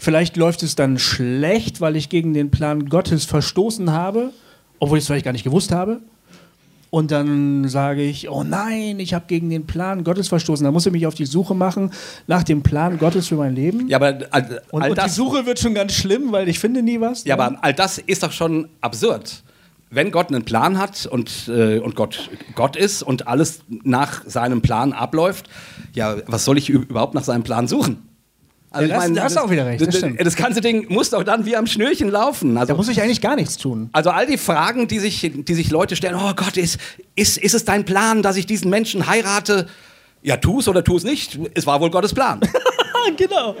[0.00, 4.32] Vielleicht läuft es dann schlecht, weil ich gegen den Plan Gottes verstoßen habe,
[4.78, 6.00] obwohl ich es vielleicht gar nicht gewusst habe.
[6.88, 10.64] Und dann sage ich, oh nein, ich habe gegen den Plan Gottes verstoßen.
[10.64, 11.92] Da muss ich mich auf die Suche machen
[12.26, 13.88] nach dem Plan Gottes für mein Leben.
[13.88, 16.82] Ja, aber all, und, all und die Suche wird schon ganz schlimm, weil ich finde
[16.82, 17.24] nie was.
[17.24, 17.42] Ja, ne?
[17.42, 19.42] aber all das ist doch schon absurd.
[19.90, 24.62] Wenn Gott einen Plan hat und, äh, und Gott Gott ist und alles nach seinem
[24.62, 25.50] Plan abläuft,
[25.92, 28.09] ja, was soll ich überhaupt nach seinem Plan suchen?
[28.72, 29.80] Also ja, das, ich mein, hast du auch wieder recht.
[29.84, 32.56] Das, das, das, ganze Ding muss doch dann wie am Schnürchen laufen.
[32.56, 33.90] Also, da muss ich eigentlich gar nichts tun.
[33.92, 36.78] Also all die Fragen, die sich, die sich Leute stellen, oh Gott, ist,
[37.16, 39.66] ist, ist es dein Plan, dass ich diesen Menschen heirate?
[40.22, 41.38] Ja, tu es oder tu es nicht.
[41.54, 42.40] Es war wohl Gottes Plan.
[43.16, 43.54] genau.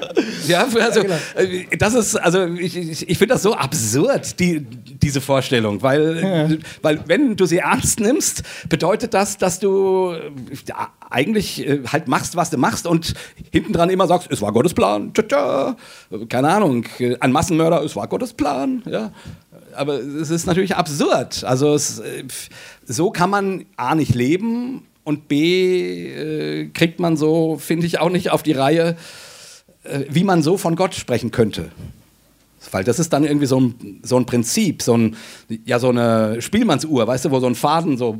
[0.46, 1.16] Ja, also, genau.
[1.34, 6.56] Äh, das ist, also ich, ich finde das so absurd, die, diese Vorstellung, weil, ja.
[6.82, 10.14] weil wenn du sie ernst nimmst, bedeutet das, dass du
[10.66, 13.14] ja, eigentlich äh, halt machst, was du machst und
[13.52, 15.76] hinten dran immer sagst, es war Gottes Plan, tja, tja.
[16.28, 16.84] keine Ahnung,
[17.20, 19.12] ein Massenmörder, es war Gottes Plan, ja.
[19.76, 21.44] Aber es ist natürlich absurd.
[21.44, 22.24] Also es, äh,
[22.84, 28.10] so kann man A nicht leben und B äh, kriegt man so, finde ich, auch
[28.10, 28.94] nicht auf die Reihe, äh,
[30.08, 31.70] wie man so von Gott sprechen könnte.
[32.70, 35.16] Weil das ist dann irgendwie so ein, so ein Prinzip, so, ein,
[35.64, 38.18] ja, so eine Spielmannsuhr, weißt du, wo so ein Faden so.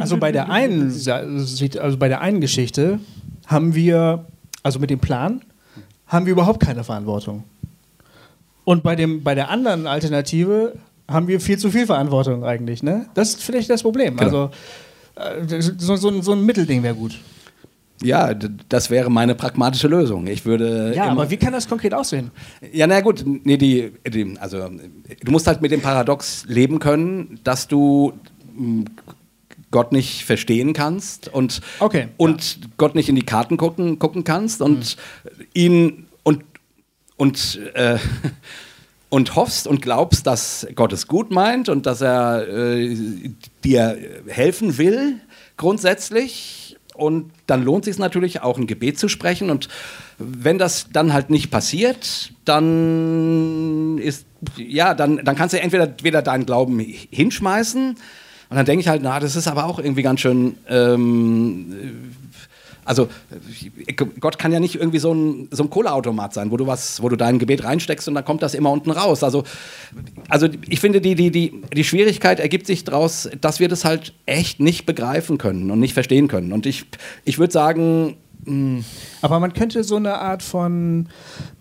[0.00, 2.98] Also bei der einen, also bei der einen Geschichte
[3.46, 4.26] haben wir,
[4.64, 5.42] also mit dem Plan,
[6.08, 7.44] haben wir überhaupt keine Verantwortung.
[8.64, 10.74] Und bei, dem, bei der anderen Alternative
[11.08, 12.82] haben wir viel zu viel Verantwortung eigentlich.
[12.82, 13.06] Ne?
[13.14, 14.16] Das ist vielleicht das Problem.
[14.16, 14.50] Genau.
[15.16, 17.18] Also äh, so, so, so ein Mittelding wäre gut.
[18.02, 20.26] Ja, das wäre meine pragmatische Lösung.
[20.26, 20.94] Ich würde.
[20.94, 22.30] Ja, aber wie kann das konkret aussehen?
[22.72, 27.40] Ja, na gut, nee, die, die, also du musst halt mit dem Paradox leben können,
[27.44, 28.14] dass du
[28.56, 28.86] hm,
[29.70, 32.68] Gott nicht verstehen kannst und, okay, und ja.
[32.78, 35.44] Gott nicht in die Karten gucken, gucken kannst und mhm.
[35.54, 36.42] ihn und,
[37.16, 37.98] und, äh,
[39.10, 42.96] und hoffst und glaubst, dass Gott es gut meint und dass er äh,
[43.62, 45.20] dir helfen will,
[45.58, 46.59] grundsätzlich
[47.00, 49.50] und dann lohnt sich natürlich auch ein Gebet zu sprechen.
[49.50, 49.68] Und
[50.18, 56.22] wenn das dann halt nicht passiert, dann ist ja, dann, dann kannst du entweder wieder
[56.22, 57.90] deinen Glauben hinschmeißen.
[58.50, 62.12] Und dann denke ich halt, na, das ist aber auch irgendwie ganz schön ähm,
[62.90, 63.08] also
[64.18, 67.08] Gott kann ja nicht irgendwie so ein, so ein Kohleautomat sein, wo du was, wo
[67.08, 69.22] du dein Gebet reinsteckst und dann kommt das immer unten raus.
[69.22, 69.44] Also,
[70.28, 74.12] also ich finde, die, die, die, die Schwierigkeit ergibt sich daraus, dass wir das halt
[74.26, 76.52] echt nicht begreifen können und nicht verstehen können.
[76.52, 76.84] Und ich,
[77.24, 78.16] ich würde sagen.
[78.44, 78.84] Mh, hm,
[79.22, 81.06] Aber man könnte so eine Art von,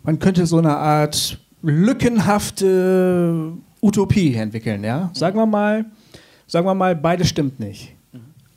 [0.01, 3.51] man könnte so eine Art lückenhafte
[3.83, 5.11] Utopie entwickeln, ja?
[5.13, 5.85] Sagen wir mal,
[6.47, 7.93] sagen wir mal, beides stimmt nicht.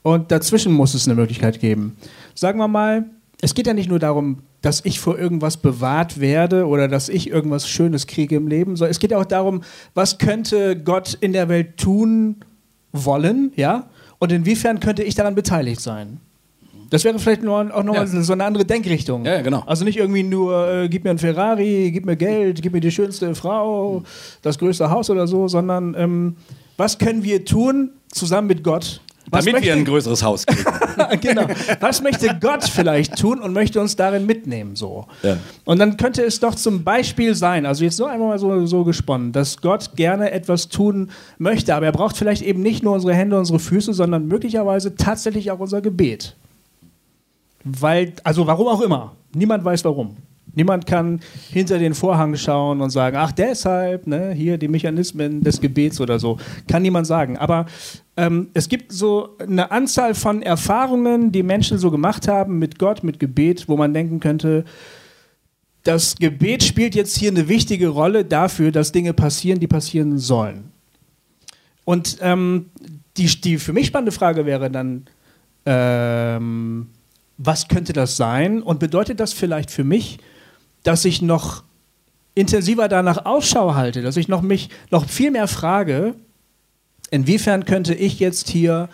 [0.01, 1.95] Und dazwischen muss es eine Möglichkeit geben
[2.33, 3.05] sagen wir mal,
[3.41, 7.29] es geht ja nicht nur darum, dass ich vor irgendwas bewahrt werde oder dass ich
[7.29, 9.61] irgendwas Schönes kriege im Leben, sondern es geht auch darum,
[9.93, 12.37] was könnte Gott in der Welt tun
[12.93, 13.89] wollen, ja?
[14.19, 16.21] Und inwiefern könnte ich daran beteiligt sein?
[16.89, 18.21] Das wäre vielleicht nur, auch nochmal ja.
[18.21, 19.25] so eine andere Denkrichtung.
[19.25, 19.63] Ja, genau.
[19.65, 22.91] Also nicht irgendwie nur, äh, gib mir ein Ferrari, gib mir Geld, gib mir die
[22.91, 24.03] schönste Frau,
[24.43, 26.35] das größte Haus oder so, sondern ähm,
[26.77, 29.01] was können wir tun zusammen mit Gott,
[29.33, 30.63] was Damit möchte, wir ein größeres Haus kriegen.
[31.21, 31.47] genau.
[31.79, 34.75] Was möchte Gott vielleicht tun und möchte uns darin mitnehmen?
[34.75, 35.07] So.
[35.23, 35.37] Ja.
[35.65, 38.83] Und dann könnte es doch zum Beispiel sein, also jetzt nur einmal mal so, so
[38.83, 43.15] gesponnen, dass Gott gerne etwas tun möchte, aber er braucht vielleicht eben nicht nur unsere
[43.15, 46.35] Hände, unsere Füße, sondern möglicherweise tatsächlich auch unser Gebet.
[47.63, 49.15] Weil, also warum auch immer.
[49.33, 50.17] Niemand weiß warum.
[50.55, 55.59] Niemand kann hinter den Vorhang schauen und sagen, ach deshalb, ne, hier die Mechanismen des
[55.59, 56.37] Gebets oder so.
[56.67, 57.37] Kann niemand sagen.
[57.37, 57.65] Aber
[58.17, 63.03] ähm, es gibt so eine Anzahl von Erfahrungen, die Menschen so gemacht haben mit Gott,
[63.03, 64.63] mit Gebet, wo man denken könnte,
[65.83, 70.71] das Gebet spielt jetzt hier eine wichtige Rolle dafür, dass Dinge passieren, die passieren sollen.
[71.83, 72.69] Und ähm,
[73.17, 75.05] die, die für mich spannende Frage wäre dann,
[75.65, 76.87] ähm,
[77.37, 78.61] was könnte das sein?
[78.61, 80.19] Und bedeutet das vielleicht für mich,
[80.83, 81.63] dass ich noch
[82.35, 86.15] intensiver danach Ausschau halte, dass ich noch mich noch viel mehr frage,
[87.11, 88.89] inwiefern könnte ich jetzt hier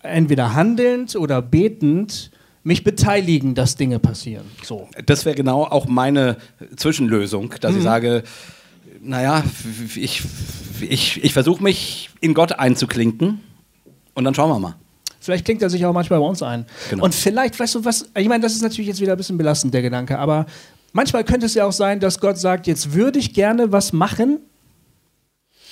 [0.00, 2.30] entweder handelnd oder betend
[2.62, 4.44] mich beteiligen, dass Dinge passieren.
[4.62, 4.88] So.
[5.06, 6.36] Das wäre genau auch meine
[6.76, 7.78] Zwischenlösung, dass mhm.
[7.78, 8.22] ich sage,
[9.00, 9.44] naja,
[9.96, 10.22] ich,
[10.80, 13.40] ich, ich versuche mich in Gott einzuklinken
[14.14, 14.74] und dann schauen wir mal.
[15.20, 16.64] Vielleicht klingt er sich auch manchmal bei uns ein.
[16.90, 17.04] Genau.
[17.04, 19.74] Und vielleicht, weißt du was, ich meine, das ist natürlich jetzt wieder ein bisschen belastend,
[19.74, 20.46] der Gedanke, aber
[20.92, 24.40] manchmal könnte es ja auch sein, dass Gott sagt, jetzt würde ich gerne was machen,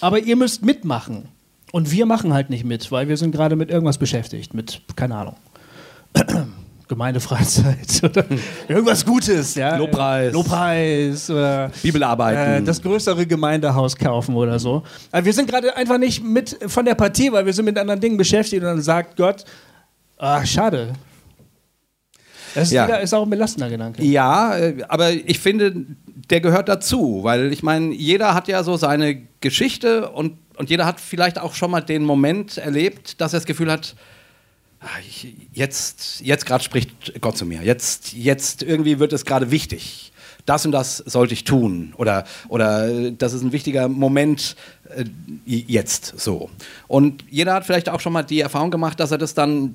[0.00, 1.28] aber ihr müsst mitmachen.
[1.72, 5.16] Und wir machen halt nicht mit, weil wir sind gerade mit irgendwas beschäftigt, mit, keine
[5.16, 5.36] Ahnung.
[6.88, 8.24] Gemeindefreizeit oder
[8.68, 9.76] irgendwas Gutes, ja.
[9.76, 10.32] Lobpreis.
[10.32, 12.62] Lobpreis oder Bibelarbeiten.
[12.62, 14.84] Äh, das größere Gemeindehaus kaufen oder so.
[15.10, 18.00] Aber wir sind gerade einfach nicht mit von der Partie, weil wir sind mit anderen
[18.00, 19.44] Dingen beschäftigt und dann sagt Gott,
[20.16, 20.92] ach, schade,
[22.56, 22.88] das ist, ja.
[22.88, 24.02] wieder, ist auch ein belastender Gedanke.
[24.02, 25.74] Ja, äh, aber ich finde,
[26.30, 30.86] der gehört dazu, weil ich meine, jeder hat ja so seine Geschichte und, und jeder
[30.86, 33.94] hat vielleicht auch schon mal den Moment erlebt, dass er das Gefühl hat,
[34.80, 34.86] ah,
[35.52, 40.12] jetzt, jetzt gerade spricht Gott zu mir, jetzt, jetzt irgendwie wird es gerade wichtig.
[40.46, 44.56] Das und das sollte ich tun oder, oder das ist ein wichtiger Moment
[44.96, 45.04] äh,
[45.44, 46.48] jetzt so.
[46.88, 49.74] Und jeder hat vielleicht auch schon mal die Erfahrung gemacht, dass er das dann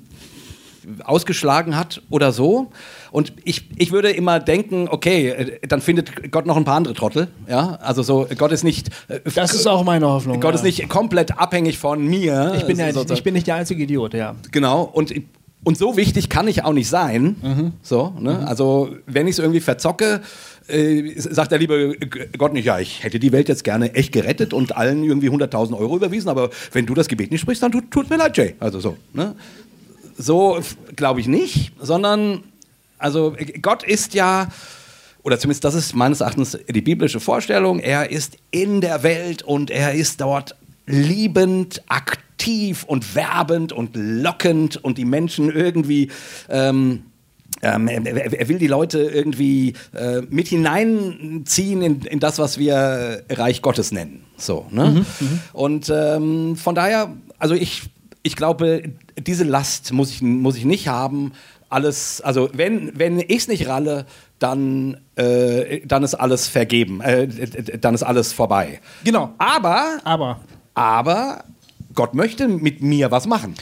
[1.04, 2.70] ausgeschlagen hat oder so.
[3.10, 6.94] Und ich, ich würde immer denken, okay, äh, dann findet Gott noch ein paar andere
[6.94, 7.28] Trottel.
[7.48, 8.88] Ja, also so, Gott ist nicht.
[9.08, 10.40] Äh, das ist auch meine Hoffnung.
[10.40, 10.56] Gott ja.
[10.56, 12.54] ist nicht komplett abhängig von mir.
[12.56, 14.34] Ich bin, ja, so, ich bin nicht der einzige Idiot, ja.
[14.50, 14.82] Genau.
[14.82, 15.12] Und
[15.64, 17.36] und so wichtig kann ich auch nicht sein.
[17.40, 17.72] Mhm.
[17.82, 18.32] So, ne?
[18.34, 18.44] Mhm.
[18.46, 20.20] Also, wenn ich es irgendwie verzocke,
[20.66, 21.96] äh, sagt der liebe
[22.36, 25.78] Gott nicht, ja, ich hätte die Welt jetzt gerne echt gerettet und allen irgendwie 100.000
[25.78, 28.54] Euro überwiesen, aber wenn du das Gebet nicht sprichst, dann tut, tut mir leid, Jay.
[28.58, 28.96] Also so.
[29.12, 29.34] Ne?
[30.16, 30.60] So
[30.96, 32.42] glaube ich nicht, sondern
[32.98, 34.48] also Gott ist ja,
[35.22, 39.70] oder zumindest das ist meines Erachtens die biblische Vorstellung, er ist in der Welt und
[39.70, 40.54] er ist dort
[40.86, 46.10] liebend, aktiv und werbend und lockend und die Menschen irgendwie.
[46.48, 47.04] Ähm,
[47.64, 53.62] ähm, er, will die Leute irgendwie äh, mit hineinziehen in, in, das, was wir Reich
[53.62, 54.24] Gottes nennen.
[54.36, 54.86] So, ne?
[54.86, 55.40] Mhm, mhm.
[55.52, 57.82] und ähm, von daher, also ich
[58.22, 58.82] ich glaube,
[59.18, 61.32] diese Last muss ich, muss ich nicht haben.
[61.68, 64.06] Alles, also wenn, wenn ich es nicht ralle,
[64.38, 67.28] dann, äh, dann ist alles vergeben, äh,
[67.78, 68.80] dann ist alles vorbei.
[69.04, 69.32] Genau.
[69.38, 70.40] Aber, aber,
[70.74, 71.44] aber
[71.94, 73.54] Gott möchte mit mir was machen.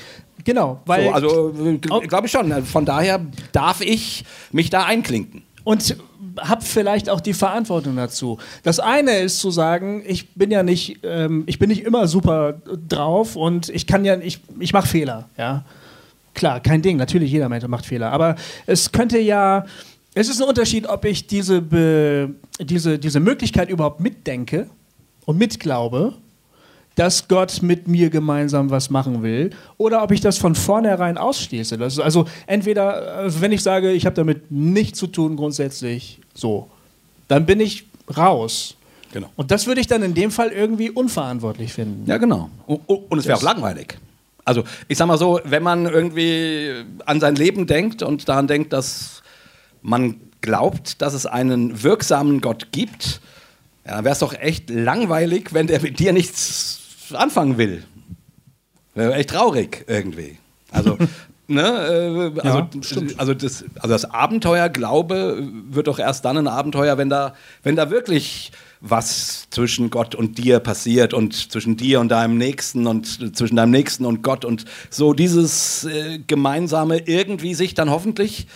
[0.44, 1.04] Genau, weil.
[1.04, 2.64] So, also glaube ich schon.
[2.64, 3.20] Von daher
[3.52, 5.42] darf ich mich da einklinken.
[5.70, 5.96] Und
[6.36, 8.38] habe vielleicht auch die Verantwortung dazu.
[8.64, 12.54] Das eine ist zu sagen, ich bin ja nicht, ähm, ich bin nicht immer super
[12.88, 15.64] drauf und ich kann ja, ich, ich mache Fehler, ja.
[16.34, 16.96] klar, kein Ding.
[16.96, 18.10] Natürlich, jeder Mensch macht Fehler.
[18.10, 18.34] Aber
[18.66, 19.64] es könnte ja,
[20.14, 24.68] es ist ein Unterschied, ob ich diese, Be, diese, diese Möglichkeit überhaupt mitdenke
[25.24, 26.14] und mitglaube,
[27.00, 31.78] dass Gott mit mir gemeinsam was machen will, oder ob ich das von vornherein ausschließe.
[31.78, 36.20] Das ist also entweder, also wenn ich sage, ich habe damit nichts zu tun grundsätzlich,
[36.34, 36.68] so,
[37.26, 38.76] dann bin ich raus.
[39.14, 39.30] Genau.
[39.36, 42.04] Und das würde ich dann in dem Fall irgendwie unverantwortlich finden.
[42.06, 42.50] Ja, genau.
[42.66, 43.96] Und, es wäre auch langweilig.
[44.44, 48.74] Also ich sag mal so, wenn man irgendwie an sein Leben denkt und daran denkt,
[48.74, 49.22] dass
[49.80, 53.22] man glaubt, dass es einen wirksamen Gott gibt,
[53.86, 56.80] ja, dann wäre es doch echt langweilig, wenn der mit dir nichts
[57.14, 57.84] anfangen will.
[58.94, 60.38] Echt traurig irgendwie.
[60.70, 60.98] Also,
[61.48, 62.68] ne, äh, also, ja,
[63.16, 67.90] also, das, also das Abenteuerglaube wird doch erst dann ein Abenteuer, wenn da, wenn da
[67.90, 73.56] wirklich was zwischen Gott und dir passiert und zwischen dir und deinem Nächsten und zwischen
[73.56, 78.46] deinem Nächsten und Gott und so dieses äh, gemeinsame irgendwie sich dann hoffentlich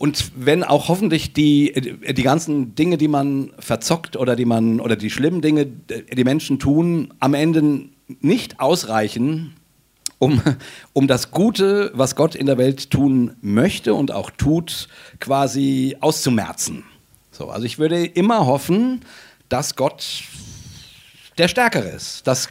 [0.00, 4.80] und wenn auch hoffentlich die, äh, die ganzen Dinge, die man verzockt oder die man
[4.80, 9.56] oder die schlimmen Dinge, äh, die Menschen tun, am Ende nicht ausreichen,
[10.18, 10.40] um,
[10.94, 16.84] um das Gute, was Gott in der Welt tun möchte und auch tut, quasi auszumerzen.
[17.30, 19.02] So, also ich würde immer hoffen,
[19.50, 20.22] dass Gott
[21.38, 22.48] der Stärkere ist, dass,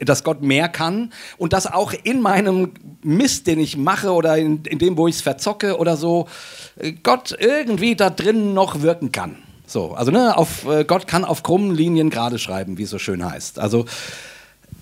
[0.00, 4.62] dass Gott mehr kann und dass auch in meinem Mist, den ich mache oder in,
[4.64, 6.28] in dem, wo ich es verzocke oder so,
[7.02, 9.36] Gott irgendwie da drin noch wirken kann.
[9.66, 12.98] So, also ne, auf, äh, Gott kann auf krummen Linien gerade schreiben, wie es so
[12.98, 13.58] schön heißt.
[13.58, 13.84] Also,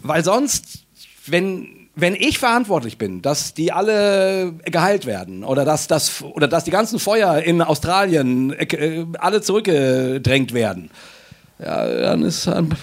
[0.03, 0.85] weil sonst,
[1.27, 6.65] wenn wenn ich verantwortlich bin, dass die alle geheilt werden oder dass, das, oder dass
[6.65, 10.91] die ganzen Feuer in Australien äh, alle zurückgedrängt werden,
[11.59, 12.75] ja, dann ist dann,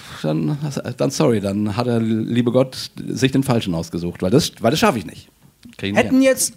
[0.96, 4.80] dann sorry, dann hat der liebe Gott sich den Falschen ausgesucht, weil das, weil das
[4.80, 5.28] schaffe ich nicht.
[5.80, 6.54] Ich hätten nicht jetzt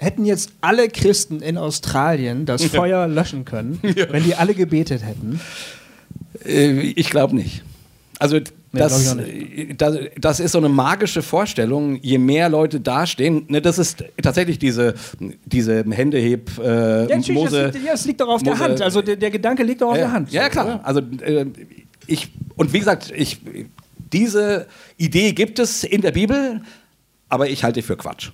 [0.00, 5.40] hätten jetzt alle Christen in Australien das Feuer löschen können, wenn die alle gebetet hätten?
[6.44, 7.62] Äh, ich glaube nicht.
[8.18, 8.40] Also
[8.72, 13.44] nee, das, das, ist so eine magische Vorstellung, je mehr Leute dastehen.
[13.48, 14.94] Ne, das ist tatsächlich diese,
[15.44, 17.72] diese Händeheb äh, ja, Mose.
[17.72, 18.82] Das, das liegt doch auf Mose, der Hand.
[18.82, 20.32] Also der, der Gedanke liegt doch auf äh, der Hand.
[20.32, 20.66] Ja, klar.
[20.66, 20.86] Oder?
[20.86, 21.46] Also äh,
[22.06, 23.40] ich und wie gesagt, ich,
[24.12, 26.62] diese Idee gibt es in der Bibel,
[27.28, 28.30] aber ich halte für Quatsch.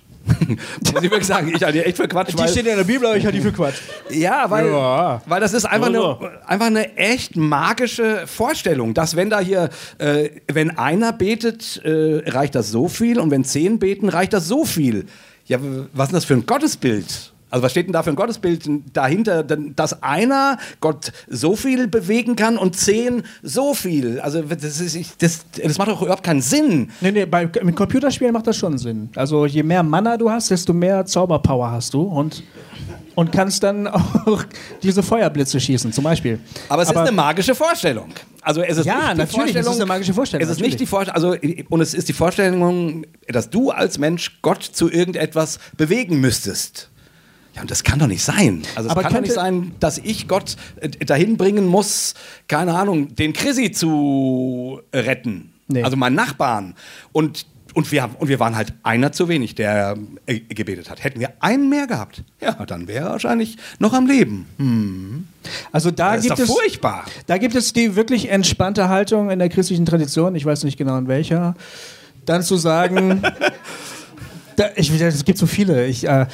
[0.93, 2.33] Muss ich wirklich sagen, ich halte die echt für Quatsch.
[2.33, 3.77] Die steht ja in der Bibel, aber ich halte die für Quatsch.
[4.09, 5.21] Ja, weil, ja.
[5.25, 10.29] weil das ist einfach, eine, einfach eine echt magische Vorstellung, dass wenn da hier, äh,
[10.51, 14.65] wenn einer betet, äh, reicht das so viel und wenn zehn beten, reicht das so
[14.65, 15.05] viel.
[15.45, 15.59] Ja,
[15.93, 17.33] was ist das für ein Gottesbild?
[17.49, 22.35] Also was steht denn da für ein Gottesbild dahinter, dass einer Gott so viel bewegen
[22.35, 24.19] kann und zehn so viel?
[24.19, 26.89] Also das, ist, das, das macht doch überhaupt keinen Sinn.
[26.99, 29.09] Nee, nee, bei, mit Computerspielen macht das schon Sinn.
[29.15, 32.43] Also je mehr Mana du hast, desto mehr Zauberpower hast du und,
[33.15, 33.87] und kannst dann
[34.25, 34.43] auch
[34.83, 36.39] diese Feuerblitze schießen zum Beispiel.
[36.67, 38.09] Aber es Aber, ist eine magische Vorstellung.
[38.41, 40.43] Also es ist ja, nicht natürlich, es ist eine magische Vorstellung.
[40.43, 40.73] Es ist natürlich.
[40.73, 44.91] nicht die Vorstellung, also und es ist die Vorstellung, dass du als Mensch Gott zu
[44.91, 46.89] irgendetwas bewegen müsstest.
[47.57, 48.61] Ja, und das kann doch nicht sein.
[48.75, 52.13] Also es Aber kann doch nicht sein, dass ich Gott äh, dahin bringen muss,
[52.47, 55.53] keine Ahnung, den Chrissy zu retten.
[55.67, 55.81] Nee.
[55.81, 56.75] Also meinen Nachbarn.
[57.11, 61.03] Und und wir, und wir waren halt einer zu wenig, der äh, gebetet hat.
[61.03, 64.47] Hätten wir einen mehr gehabt, ja, dann wäre er wahrscheinlich noch am Leben.
[64.57, 65.27] Hm.
[65.71, 67.05] Also da das gibt ist es furchtbar.
[67.27, 70.33] Da gibt es die wirklich entspannte Haltung in der christlichen Tradition.
[70.33, 71.55] Ich weiß nicht genau in welcher.
[72.25, 73.21] Dann zu sagen,
[74.55, 75.85] da, ich, es gibt so viele.
[75.85, 76.25] Ich, äh, äh,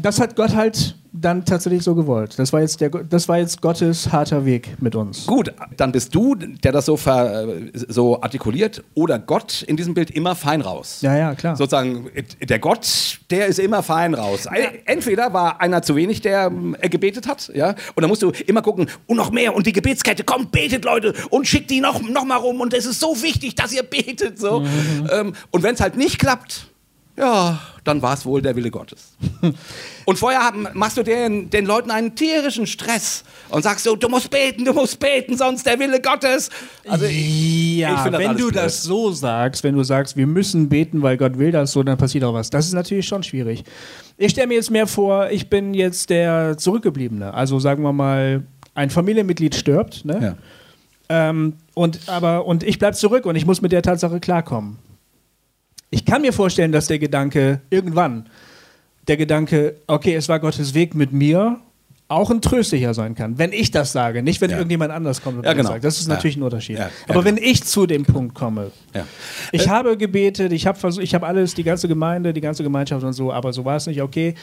[0.00, 2.38] das hat Gott halt dann tatsächlich so gewollt.
[2.38, 5.26] Das war, jetzt der, das war jetzt Gottes harter Weg mit uns.
[5.26, 10.10] Gut, dann bist du, der das so, ver, so artikuliert, oder Gott in diesem Bild
[10.10, 10.98] immer fein raus.
[11.00, 11.56] Ja, ja, klar.
[11.56, 12.08] Sozusagen,
[12.40, 14.46] der Gott, der ist immer fein raus.
[14.84, 18.62] Entweder war einer zu wenig, der äh, gebetet hat, ja, und dann musst du immer
[18.62, 22.24] gucken, und noch mehr, und die Gebetskette, kommt, betet, Leute, und schickt die noch, noch
[22.24, 24.60] mal rum, und es ist so wichtig, dass ihr betet, so.
[24.60, 25.08] Mhm.
[25.10, 26.68] Ähm, und wenn es halt nicht klappt,
[27.18, 29.16] ja, dann war es wohl der Wille Gottes.
[30.04, 34.08] und vorher haben, machst du den, den Leuten einen tierischen Stress und sagst so, du
[34.08, 36.48] musst beten, du musst beten, sonst der Wille Gottes.
[36.86, 38.56] Also ja, ich wenn du blöd.
[38.56, 41.98] das so sagst, wenn du sagst, wir müssen beten, weil Gott will das so, dann
[41.98, 42.50] passiert auch was.
[42.50, 43.64] Das ist natürlich schon schwierig.
[44.16, 47.34] Ich stelle mir jetzt mehr vor, ich bin jetzt der Zurückgebliebene.
[47.34, 50.36] Also sagen wir mal, ein Familienmitglied stirbt, ne?
[51.10, 51.30] Ja.
[51.30, 54.76] Ähm, und, aber, und ich bleibe zurück und ich muss mit der Tatsache klarkommen.
[55.90, 58.28] Ich kann mir vorstellen, dass der Gedanke irgendwann,
[59.06, 61.60] der Gedanke, okay, es war Gottes Weg mit mir,
[62.08, 64.56] auch ein tröstlicher sein kann, wenn ich das sage, nicht wenn ja.
[64.56, 65.68] irgendjemand anders kommt und ja, genau.
[65.68, 65.84] sagt.
[65.84, 66.78] Das ist natürlich ein Unterschied.
[67.06, 67.48] Aber wenn genau.
[67.48, 68.70] ich zu dem Punkt komme,
[69.52, 72.62] ich äh, habe gebetet, ich habe versucht, ich habe alles, die ganze Gemeinde, die ganze
[72.62, 74.00] Gemeinschaft und so, aber so war es nicht.
[74.00, 74.34] Okay,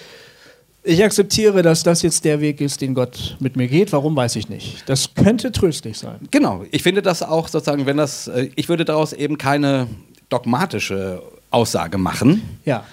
[0.83, 3.91] ich akzeptiere, dass das jetzt der Weg ist, den Gott mit mir geht.
[3.91, 4.87] Warum weiß ich nicht.
[4.87, 6.19] Das könnte tröstlich sein.
[6.29, 6.63] Genau.
[6.69, 9.87] Ich finde das auch sozusagen, wenn das, äh, ich würde daraus eben keine
[10.29, 11.23] dogmatische
[11.55, 12.59] Aussage machen.
[12.65, 12.83] Ja.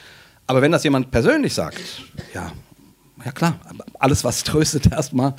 [0.47, 1.81] Aber wenn das jemand persönlich sagt,
[2.33, 2.53] ja,
[3.25, 3.59] ja klar,
[3.99, 5.35] alles was tröstet erstmal,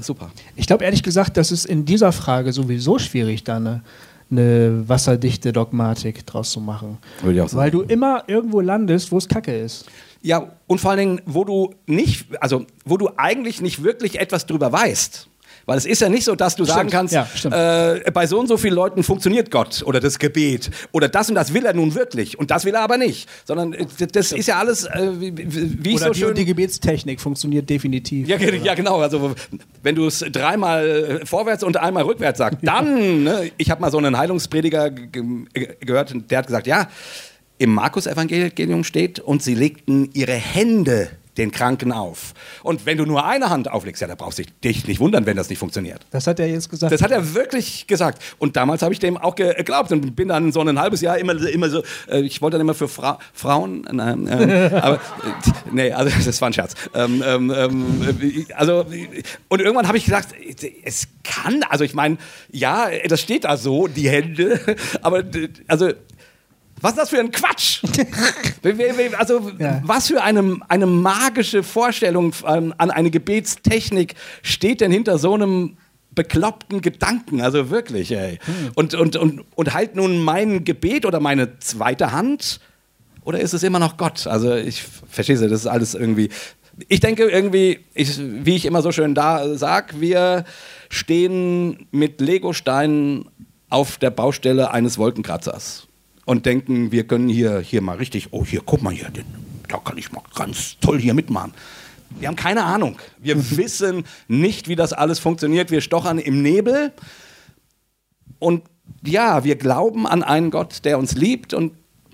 [0.00, 0.30] super.
[0.56, 3.82] Ich glaube ehrlich gesagt, das ist in dieser Frage sowieso schwierig, da eine,
[4.30, 6.98] eine wasserdichte Dogmatik draus zu machen.
[7.22, 7.60] Würde ich auch sagen.
[7.60, 9.86] Weil du immer irgendwo landest, wo es Kacke ist.
[10.22, 14.46] Ja, und vor allen Dingen, wo du nicht, also wo du eigentlich nicht wirklich etwas
[14.46, 15.28] drüber weißt.
[15.66, 16.76] Weil es ist ja nicht so, dass du stimmt.
[16.76, 20.70] sagen kannst, ja, äh, bei so und so vielen Leuten funktioniert Gott oder das Gebet
[20.92, 23.28] oder das und das will er nun wirklich und das will er aber nicht.
[23.44, 24.40] Sondern äh, das stimmt.
[24.40, 26.34] ist ja alles, äh, wie, wie oder so die, schön...
[26.36, 28.28] die Gebetstechnik funktioniert definitiv.
[28.28, 29.00] Ja, ja genau.
[29.00, 29.34] Also
[29.82, 33.98] wenn du es dreimal vorwärts und einmal rückwärts sagst, dann, ne, ich habe mal so
[33.98, 36.88] einen Heilungsprediger gehört, der hat gesagt, ja,
[37.58, 41.08] im Markus-Evangelium steht, und sie legten ihre Hände
[41.38, 42.34] den Kranken auf.
[42.62, 45.36] Und wenn du nur eine Hand auflegst, ja, da brauchst du dich nicht wundern, wenn
[45.36, 46.06] das nicht funktioniert.
[46.10, 46.92] Das hat er jetzt gesagt.
[46.92, 48.22] Das hat er wirklich gesagt.
[48.38, 51.34] Und damals habe ich dem auch geglaubt und bin dann so ein halbes Jahr immer,
[51.46, 54.98] immer so, äh, ich wollte dann immer für Fra Frauen, äh, äh, aber äh,
[55.72, 56.74] nee, also das war ein Scherz.
[56.94, 58.86] Ähm, ähm, ähm also,
[59.48, 60.34] und irgendwann habe ich gesagt,
[60.84, 62.18] es kann, also ich meine,
[62.50, 64.60] ja, das steht da so, die Hände,
[65.02, 65.22] aber
[65.66, 65.92] also
[66.80, 67.82] was ist das für ein Quatsch?
[69.18, 69.80] also, ja.
[69.84, 75.78] was für eine, eine magische Vorstellung an, an eine Gebetstechnik steht denn hinter so einem
[76.14, 78.38] bekloppten Gedanken, also wirklich, ey.
[78.44, 78.72] Hm.
[78.74, 82.60] Und, und, und, und halt nun mein Gebet oder meine zweite Hand
[83.22, 84.26] oder ist es immer noch Gott?
[84.26, 86.30] Also ich verstehe das ist alles irgendwie.
[86.88, 90.44] Ich denke irgendwie, ich, wie ich immer so schön da sag, wir
[90.88, 93.28] stehen mit Legosteinen
[93.68, 95.86] auf der Baustelle eines Wolkenkratzers
[96.26, 99.10] und denken, wir können hier, hier mal richtig, oh hier, guck mal hier,
[99.68, 101.54] da kann ich mal ganz toll hier mitmachen.
[102.18, 102.98] Wir haben keine Ahnung.
[103.18, 105.70] Wir wissen nicht, wie das alles funktioniert.
[105.70, 106.92] Wir stochern im Nebel.
[108.38, 108.64] Und
[109.02, 111.72] ja, wir glauben an einen Gott, der uns liebt und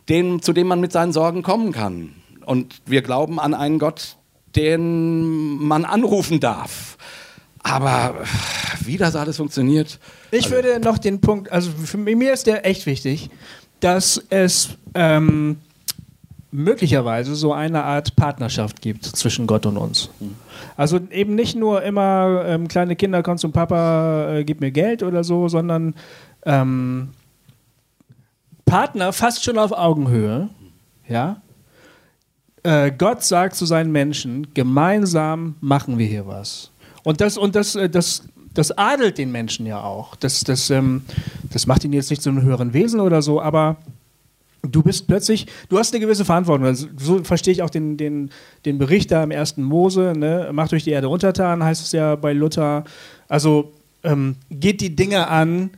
[0.08, 2.14] den, zu dem man mit seinen Sorgen kommen kann.
[2.44, 4.16] Und wir glauben an einen Gott,
[4.56, 6.98] den man anrufen darf.
[7.62, 8.16] Aber
[8.84, 9.98] wie das alles funktioniert.
[10.32, 13.30] Ich also, würde noch den Punkt, also für mir ist der echt wichtig
[13.82, 15.56] dass es ähm,
[16.52, 20.08] möglicherweise so eine Art Partnerschaft gibt zwischen Gott und uns.
[20.76, 25.02] Also eben nicht nur immer ähm, kleine Kinder kommen zum Papa, äh, gib mir Geld
[25.02, 25.94] oder so, sondern
[26.44, 27.08] ähm,
[28.66, 30.48] Partner fast schon auf Augenhöhe.
[31.08, 31.42] Ja.
[32.62, 36.70] Äh, Gott sagt zu seinen Menschen: Gemeinsam machen wir hier was.
[37.02, 38.22] Und das und das äh, das
[38.54, 40.16] das adelt den Menschen ja auch.
[40.16, 41.02] Das, das, ähm,
[41.50, 43.76] das macht ihn jetzt nicht zu einem höheren Wesen oder so, aber
[44.62, 46.66] du bist plötzlich, du hast eine gewisse Verantwortung.
[46.66, 48.30] Also, so verstehe ich auch den, den,
[48.64, 50.50] den Bericht da im ersten Mose, ne?
[50.52, 52.84] macht euch die Erde untertan, heißt es ja bei Luther.
[53.28, 53.72] Also
[54.04, 55.70] ähm, geht die Dinge an,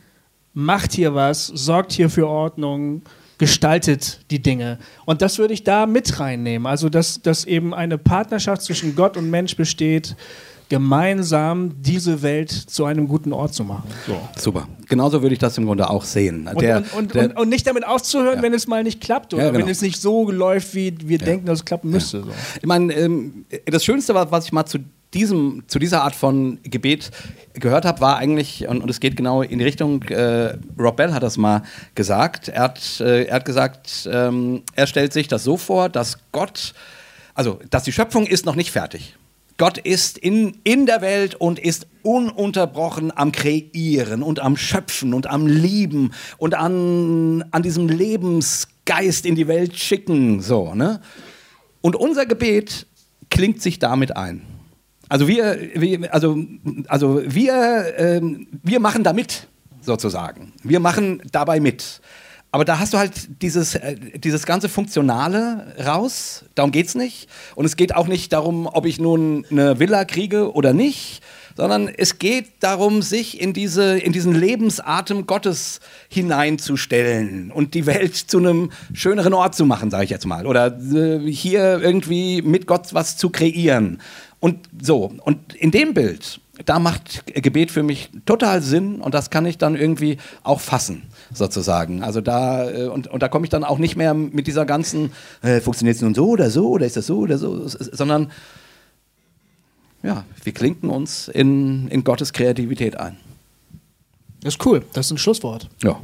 [0.53, 3.01] macht hier was, sorgt hier für Ordnung,
[3.37, 4.79] gestaltet die Dinge.
[5.05, 6.65] Und das würde ich da mit reinnehmen.
[6.65, 10.15] Also, dass, dass eben eine Partnerschaft zwischen Gott und Mensch besteht,
[10.69, 13.89] gemeinsam diese Welt zu einem guten Ort zu machen.
[14.07, 14.17] So.
[14.35, 14.67] Super.
[14.87, 16.47] Genauso würde ich das im Grunde auch sehen.
[16.47, 18.41] Und, der, und, der, und, und, nicht damit aufzuhören, ja.
[18.41, 19.65] wenn es mal nicht klappt oder ja, genau.
[19.65, 21.25] wenn es nicht so läuft, wie wir ja.
[21.25, 22.21] denken, dass es klappen müsste.
[22.21, 22.29] So.
[22.59, 24.79] Ich meine, ähm, das Schönste, was ich mal zu
[25.13, 27.09] diesem, zu dieser Art von Gebet
[27.53, 31.13] gehört habe, war eigentlich, und, und, es geht genau in die Richtung, äh, Rob Bell
[31.13, 31.63] hat das mal
[31.95, 36.17] gesagt, er hat, äh, er hat gesagt, ähm, er stellt sich das so vor, dass
[36.31, 36.73] Gott,
[37.33, 39.15] also dass die Schöpfung ist noch nicht fertig.
[39.57, 45.27] Gott ist in, in der Welt und ist ununterbrochen am Kreieren und am Schöpfen und
[45.27, 50.41] am Lieben und an, an diesem Lebensgeist in die Welt schicken.
[50.41, 51.01] So, ne?
[51.81, 52.85] Und unser Gebet
[53.29, 54.41] klingt sich damit ein.
[55.07, 56.37] Also wir, wir also,
[56.87, 58.21] also wir, äh,
[58.63, 59.47] wir machen da mit,
[59.81, 60.51] sozusagen.
[60.63, 62.01] Wir machen dabei mit.
[62.55, 66.45] Aber da hast du halt dieses, äh, dieses ganze Funktionale raus.
[66.55, 67.27] Darum geht es nicht.
[67.55, 71.21] Und es geht auch nicht darum, ob ich nun eine Villa kriege oder nicht,
[71.57, 78.15] sondern es geht darum, sich in, diese, in diesen Lebensatem Gottes hineinzustellen und die Welt
[78.15, 80.47] zu einem schöneren Ort zu machen, sage ich jetzt mal.
[80.47, 83.99] Oder äh, hier irgendwie mit Gott was zu kreieren.
[84.39, 89.29] Und so, und in dem Bild, da macht Gebet für mich total Sinn und das
[89.29, 91.03] kann ich dann irgendwie auch fassen
[91.33, 92.03] sozusagen.
[92.03, 95.11] Also da, äh, und, und da komme ich dann auch nicht mehr mit dieser ganzen,
[95.41, 98.31] äh, funktioniert es nun so oder so oder ist das so oder so, sondern
[100.03, 103.17] ja, wir klinken uns in, in Gottes Kreativität ein.
[104.41, 104.83] Das ist cool.
[104.93, 105.69] Das ist ein Schlusswort.
[105.81, 105.99] Ja.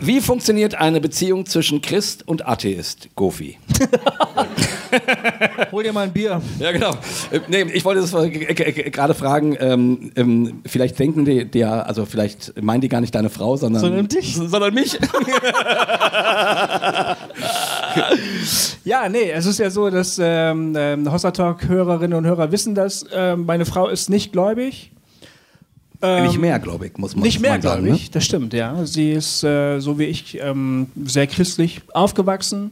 [0.00, 3.58] Wie funktioniert eine Beziehung zwischen Christ und Atheist, Gofi?
[5.72, 6.40] Hol dir mal ein Bier.
[6.58, 6.92] Ja, genau.
[7.30, 12.06] Äh, nee, ich wollte das gerade fragen, ähm, ähm, vielleicht denken die, die ja, also
[12.06, 14.34] vielleicht meinen die gar nicht deine Frau, sondern, sondern dich.
[14.34, 14.94] Sondern mich.
[18.84, 23.04] ja, nee, es ist ja so, dass ähm, ähm, Hossa Talk-Hörerinnen und Hörer wissen das.
[23.12, 24.92] Ähm, meine Frau ist nicht gläubig.
[26.00, 28.10] Ähm, nicht mehr, glaube ich, muss man Nicht mehr, glaube ich, ne?
[28.12, 28.84] das stimmt, ja.
[28.86, 32.70] Sie ist, äh, so wie ich, ähm, sehr christlich aufgewachsen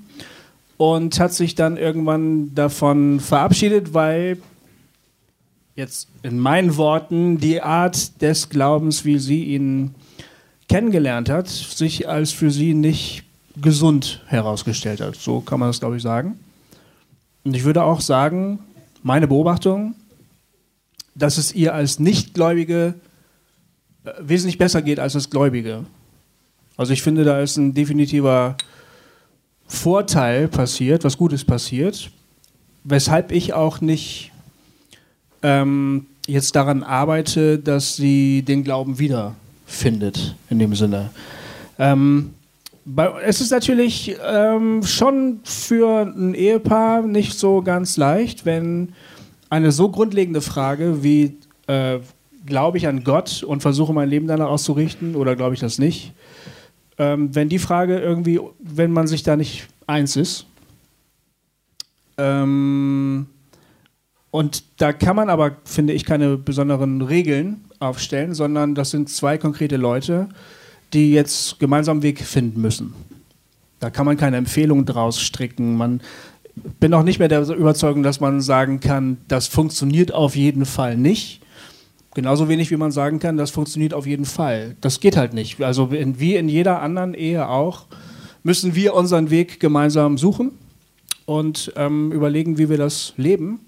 [0.77, 4.39] und hat sich dann irgendwann davon verabschiedet, weil
[5.74, 9.95] jetzt in meinen Worten die Art des Glaubens, wie sie ihn
[10.68, 13.24] kennengelernt hat, sich als für sie nicht
[13.61, 15.16] gesund herausgestellt hat.
[15.16, 16.39] So kann man das, glaube ich, sagen.
[17.45, 18.59] Und ich würde auch sagen,
[19.03, 19.95] meine Beobachtung,
[21.14, 22.95] dass es ihr als Nichtgläubige
[24.20, 25.84] wesentlich besser geht als als Gläubige.
[26.76, 28.57] Also ich finde, da ist ein definitiver
[29.66, 32.11] Vorteil passiert, was Gutes passiert,
[32.84, 34.30] weshalb ich auch nicht
[35.42, 41.11] ähm, jetzt daran arbeite, dass sie den Glauben wiederfindet, in dem Sinne.
[41.78, 42.34] Ähm,
[43.24, 48.92] es ist natürlich ähm, schon für ein Ehepaar nicht so ganz leicht, wenn
[49.50, 51.36] eine so grundlegende Frage wie
[51.66, 51.98] äh,
[52.47, 56.12] glaube ich an Gott und versuche mein Leben danach auszurichten oder glaube ich das nicht,
[56.99, 60.47] ähm, wenn die Frage irgendwie, wenn man sich da nicht eins ist.
[62.18, 63.26] Ähm,
[64.30, 69.38] und da kann man aber, finde ich, keine besonderen Regeln aufstellen, sondern das sind zwei
[69.38, 70.28] konkrete Leute,
[70.92, 72.94] die jetzt gemeinsam einen Weg finden müssen.
[73.80, 75.76] Da kann man keine Empfehlung draus stricken.
[75.76, 76.01] Man
[76.80, 80.97] bin auch nicht mehr der Überzeugung, dass man sagen kann, das funktioniert auf jeden Fall
[80.97, 81.40] nicht.
[82.16, 84.74] Genauso wenig wie man sagen kann, das funktioniert auf jeden Fall.
[84.80, 85.60] Das geht halt nicht.
[85.60, 87.84] Also wie in jeder anderen Ehe auch,
[88.42, 90.52] müssen wir unseren Weg gemeinsam suchen
[91.26, 93.60] und ähm, überlegen, wie wir das leben.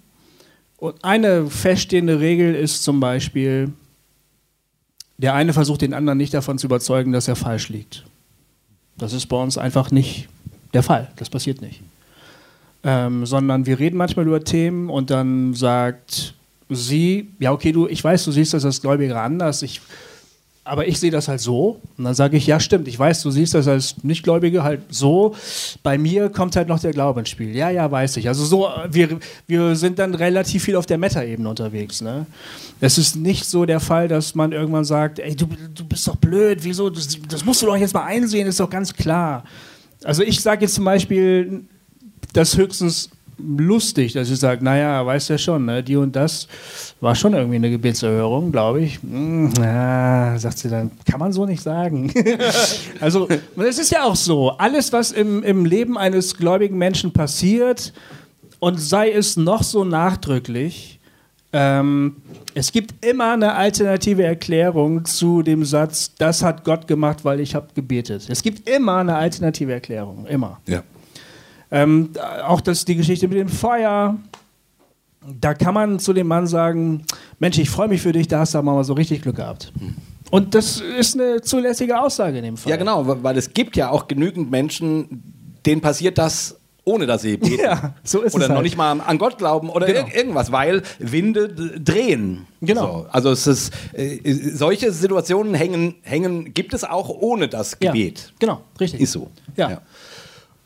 [0.79, 3.75] Und eine feststehende Regel ist zum Beispiel,
[5.19, 8.07] der eine versucht den anderen nicht davon zu überzeugen, dass er falsch liegt.
[8.97, 10.27] Das ist bei uns einfach nicht
[10.73, 11.13] der Fall.
[11.17, 11.83] Das passiert nicht.
[12.83, 16.33] Ähm, sondern wir reden manchmal über Themen und dann sagt
[16.71, 19.81] sie, ja, okay, du, ich weiß, du siehst das als Gläubiger anders, ich,
[20.69, 21.81] aber ich sehe das halt so.
[21.97, 25.35] Und dann sage ich, ja, stimmt, ich weiß, du siehst das als Nichtgläubige halt so.
[25.83, 27.57] Bei mir kommt halt noch der Glaube ins Spiel.
[27.57, 28.29] Ja, ja, weiß ich.
[28.29, 32.01] Also so, wir, wir sind dann relativ viel auf der Meta-Ebene unterwegs.
[32.01, 32.27] Ne?
[32.81, 36.17] Es ist nicht so der Fall, dass man irgendwann sagt, ey, du, du bist doch
[36.17, 39.45] blöd, wieso, das, das musst du doch jetzt mal einsehen, ist doch ganz klar.
[40.05, 41.65] Also ich sage jetzt zum Beispiel,
[42.33, 46.49] dass höchstens lustig, dass ich sage, naja, weißt ja schon, ne, die und das
[47.01, 49.01] war schon irgendwie eine Gebetserhörung, glaube ich.
[49.03, 52.13] Hm, ja, sagt sie dann, kann man so nicht sagen.
[53.01, 57.93] also, es ist ja auch so, alles, was im, im Leben eines gläubigen Menschen passiert,
[58.61, 60.99] und sei es noch so nachdrücklich,
[61.53, 62.17] ähm,
[62.55, 67.55] es gibt immer eine alternative Erklärung zu dem Satz, das hat Gott gemacht, weil ich
[67.55, 68.27] habe gebetet.
[68.29, 70.61] Es gibt immer eine alternative Erklärung, immer.
[70.67, 70.83] Ja.
[71.71, 72.11] Ähm,
[72.47, 74.17] auch das, die Geschichte mit dem Feuer.
[75.41, 77.05] Da kann man zu dem Mann sagen:
[77.39, 79.73] Mensch, ich freue mich für dich, da hast du mal so richtig Glück gehabt.
[79.79, 79.95] Hm.
[80.31, 82.71] Und das ist eine zulässige Aussage in dem Fall.
[82.71, 85.23] Ja, genau, weil es gibt ja auch genügend Menschen,
[85.65, 86.59] denen passiert das
[86.89, 87.59] ohne dass sie beten.
[87.63, 88.65] Ja, so ist oder es noch halt.
[88.65, 90.07] nicht mal an Gott glauben oder Genau.
[90.07, 92.47] ir irgendwas, weil Winde drehen.
[92.63, 93.03] Genau.
[93.03, 93.07] So.
[93.11, 94.19] Also es ist, äh,
[94.55, 98.33] solche Situationen hängen, hängen, gibt es auch ohne das Ja, Gebet.
[98.39, 99.01] genau, richtig.
[99.01, 99.29] Ist so.
[99.57, 99.83] Ja.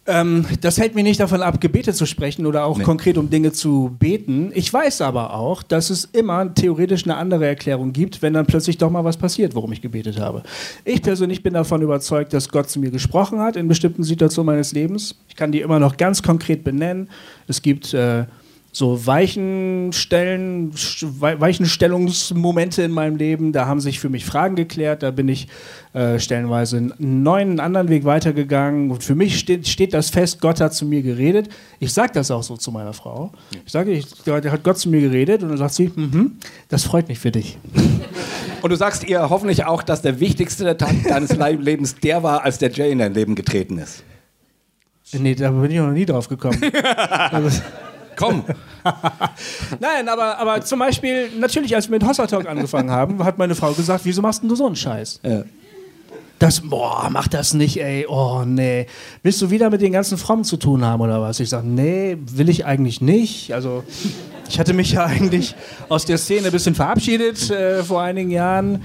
[0.04, 2.82] Ähm, das hält mich nicht davon ab, Gebete zu sprechen oder auch Nee.
[2.82, 4.50] konkret um Dinge zu beten.
[4.52, 8.78] Ich weiß aber auch, dass es immer theoretisch eine andere Erklärung gibt, wenn dann plötzlich
[8.78, 10.42] doch mal was passiert, worum ich gebetet habe.
[10.84, 14.72] Ich persönlich bin davon überzeugt, dass Gott zu mir gesprochen hat in bestimmten Situationen meines
[14.72, 15.14] Lebens.
[15.28, 17.08] Ich kann die immer noch ganz konkret benennen.
[17.46, 18.24] Es gibt äh,
[18.74, 23.52] so Weichenstellen, Weichenstellungsmomente in meinem Leben.
[23.52, 25.02] Da haben sich für mich Fragen geklärt.
[25.02, 25.46] Da bin ich
[25.92, 28.90] äh, stellenweise einen neuen, anderen Weg weitergegangen.
[28.90, 31.50] Und für mich steht, steht das fest, Gott hat zu mir geredet.
[31.80, 33.30] Ich sage das auch so zu meiner Frau.
[33.66, 36.84] Ich sage, ich, da hat Gott zu mir geredet und dann sagt sie, mhm, das
[36.84, 37.58] freut mich für dich.
[38.62, 42.42] Und du sagst ihr hoffentlich auch, dass der wichtigste Tag deines Le- Lebens der war,
[42.42, 44.02] als der Jay in dein Leben getreten ist.
[45.12, 46.58] Nee, da bin ich noch nie drauf gekommen.
[48.16, 48.44] Komm.
[49.80, 53.54] Nein, aber, aber zum Beispiel, natürlich, als wir mit Hossa Talk angefangen haben, hat meine
[53.54, 55.20] Frau gesagt, wieso machst denn du so einen Scheiß?
[55.22, 55.44] Ja.
[56.38, 58.86] Das, boah, mach das nicht, ey, oh nee.
[59.22, 61.38] Willst du wieder mit den ganzen Frommen zu tun haben oder was?
[61.38, 63.54] Ich sage, nee, will ich eigentlich nicht.
[63.54, 63.84] Also,
[64.48, 65.54] ich hatte mich ja eigentlich
[65.88, 68.82] aus der Szene ein bisschen verabschiedet äh, vor einigen Jahren.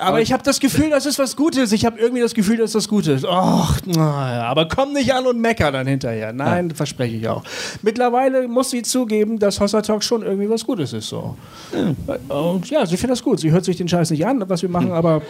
[0.00, 1.72] Aber ich habe das Gefühl, das ist was Gutes.
[1.72, 3.24] Ich habe irgendwie das Gefühl, dass das Gutes.
[3.24, 6.32] Och, naja, aber komm nicht an und mecker dann hinterher.
[6.32, 6.74] Nein, ja.
[6.76, 7.42] verspreche ich auch.
[7.82, 11.08] Mittlerweile muss sie zugeben, dass Hossa Talk schon irgendwie was Gutes ist.
[11.08, 11.36] So.
[11.72, 12.36] Ja.
[12.36, 13.40] Und ja, sie findet das gut.
[13.40, 15.20] Sie hört sich den Scheiß nicht an, was wir machen, aber,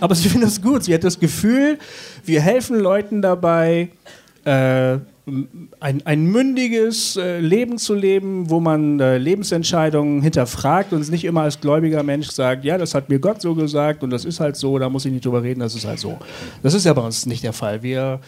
[0.00, 0.84] aber sie findet das gut.
[0.84, 1.78] Sie hat das Gefühl,
[2.24, 3.88] wir helfen Leuten dabei,
[4.44, 11.24] äh, ein, ein mündiges äh, Leben zu leben, wo man äh, Lebensentscheidungen hinterfragt und nicht
[11.24, 14.40] immer als gläubiger Mensch sagt, ja, das hat mir Gott so gesagt und das ist
[14.40, 16.18] halt so, da muss ich nicht drüber reden, das ist halt so.
[16.62, 17.82] Das ist ja bei uns nicht der Fall.
[17.84, 18.18] Wir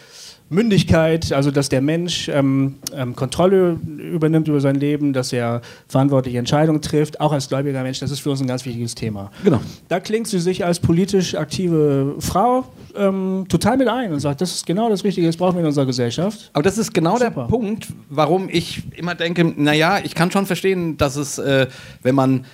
[0.49, 6.37] Mündigkeit, also dass der Mensch ähm, ähm, Kontrolle übernimmt über sein Leben, dass er verantwortliche
[6.37, 9.31] Entscheidungen trifft, auch als gläubiger Mensch, das ist für uns ein ganz wichtiges Thema.
[9.43, 9.59] Genau.
[9.87, 12.65] Da klingt sie sich als politisch aktive Frau
[12.95, 15.67] ähm, total mit ein und sagt, das ist genau das Richtige, das brauchen wir in
[15.67, 16.51] unserer Gesellschaft.
[16.53, 17.31] Aber das ist genau Super.
[17.31, 21.67] der Punkt, warum ich immer denke, naja, ich kann schon verstehen, dass es, äh,
[22.03, 22.45] wenn man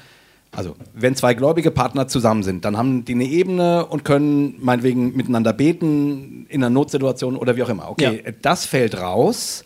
[0.53, 5.15] also, wenn zwei gläubige Partner zusammen sind, dann haben die eine Ebene und können meinetwegen
[5.15, 7.89] miteinander beten in einer Notsituation oder wie auch immer.
[7.89, 8.31] Okay, ja.
[8.41, 9.63] das fällt raus.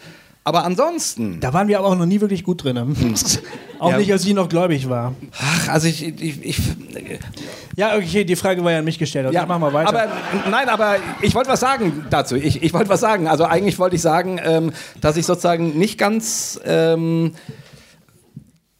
[0.47, 1.39] Aber ansonsten.
[1.39, 2.77] Da waren wir aber auch noch nie wirklich gut drin.
[3.79, 3.97] auch ja.
[3.97, 5.15] nicht, als ich noch gläubig war.
[5.41, 6.61] Ach, also ich, ich, ich.
[7.75, 9.25] ja, okay, die Frage war ja an mich gestellt.
[9.25, 9.89] Also ja, mach mal weiter.
[9.89, 10.07] Aber,
[10.51, 12.35] nein, aber ich wollte was sagen dazu.
[12.35, 13.27] Ich, ich wollte was sagen.
[13.27, 14.71] Also eigentlich wollte ich sagen, ähm,
[15.01, 16.59] dass ich sozusagen nicht ganz.
[16.63, 17.31] Ähm,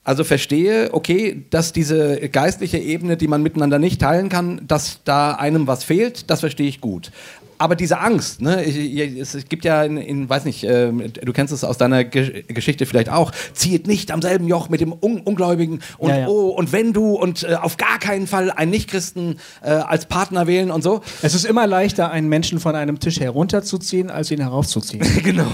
[0.06, 5.32] also verstehe, okay, dass diese geistliche Ebene, die man miteinander nicht teilen kann, dass da
[5.32, 7.12] einem was fehlt, das verstehe ich gut.
[7.58, 11.64] Aber diese Angst, ne, es gibt ja, in, in weiß nicht, äh, du kennst es
[11.64, 15.80] aus deiner Ge Geschichte vielleicht auch, zieht nicht am selben Joch mit dem Un Ungläubigen
[15.98, 16.28] und ja, ja.
[16.28, 20.48] oh, und wenn du und äh, auf gar keinen Fall einen Nichtchristen äh, als Partner
[20.48, 21.02] wählen und so.
[21.22, 25.06] Es ist immer leichter, einen Menschen von einem Tisch herunterzuziehen, als ihn heraufzuziehen.
[25.24, 25.48] genau.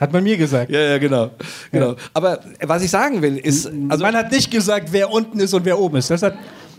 [0.00, 0.70] Hat man mir gesagt.
[0.70, 1.30] Ja, ja, genau.
[1.72, 1.92] genau.
[1.92, 1.96] Ja.
[2.14, 3.70] Aber was ich sagen will, ist.
[3.88, 6.10] Also man hat nicht gesagt, wer unten ist und wer oben ist.
[6.10, 6.34] Das hat,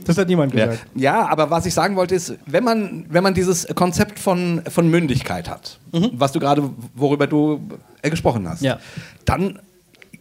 [0.06, 0.86] das hat niemand gesagt.
[0.96, 1.02] Ja.
[1.02, 4.90] ja, aber was ich sagen wollte, ist, wenn man, wenn man dieses Konzept von, von
[4.90, 6.12] Mündigkeit hat, mhm.
[6.14, 7.62] was du gerade, worüber du
[8.02, 8.80] äh, gesprochen hast, ja.
[9.26, 9.60] dann,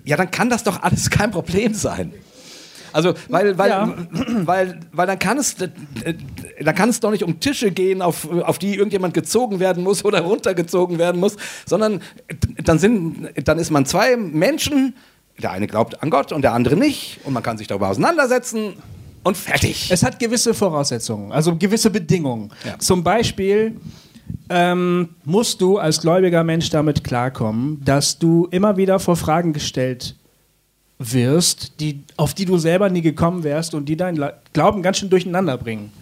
[0.05, 2.13] ja, dann kann das doch alles kein Problem sein.
[2.93, 3.95] Also, weil, weil, ja.
[4.45, 5.69] weil, weil dann kann es, äh,
[6.63, 10.05] dann kann es doch nicht um Tische gehen, auf, auf die irgendjemand gezogen werden muss
[10.05, 11.37] oder runtergezogen werden muss,
[11.67, 12.01] sondern
[12.63, 14.95] dann sind, dann ist man zwei Menschen,
[15.41, 18.75] der eine glaubt an Gott und der andere nicht und man kann sich darüber auseinandersetzen
[19.23, 19.91] und fertig.
[19.91, 22.51] Es hat gewisse Voraussetzungen, also gewisse Bedingungen.
[22.65, 22.79] Ja.
[22.79, 23.77] Zum Beispiel
[24.49, 30.17] ähm, musst du als gläubiger Mensch damit klarkommen, dass du immer wieder vor Fragen gestellt
[30.99, 35.11] wirst, die, auf die du selber nie gekommen wärst und die deinen Glauben ganz schön
[35.11, 35.93] durcheinander bringen.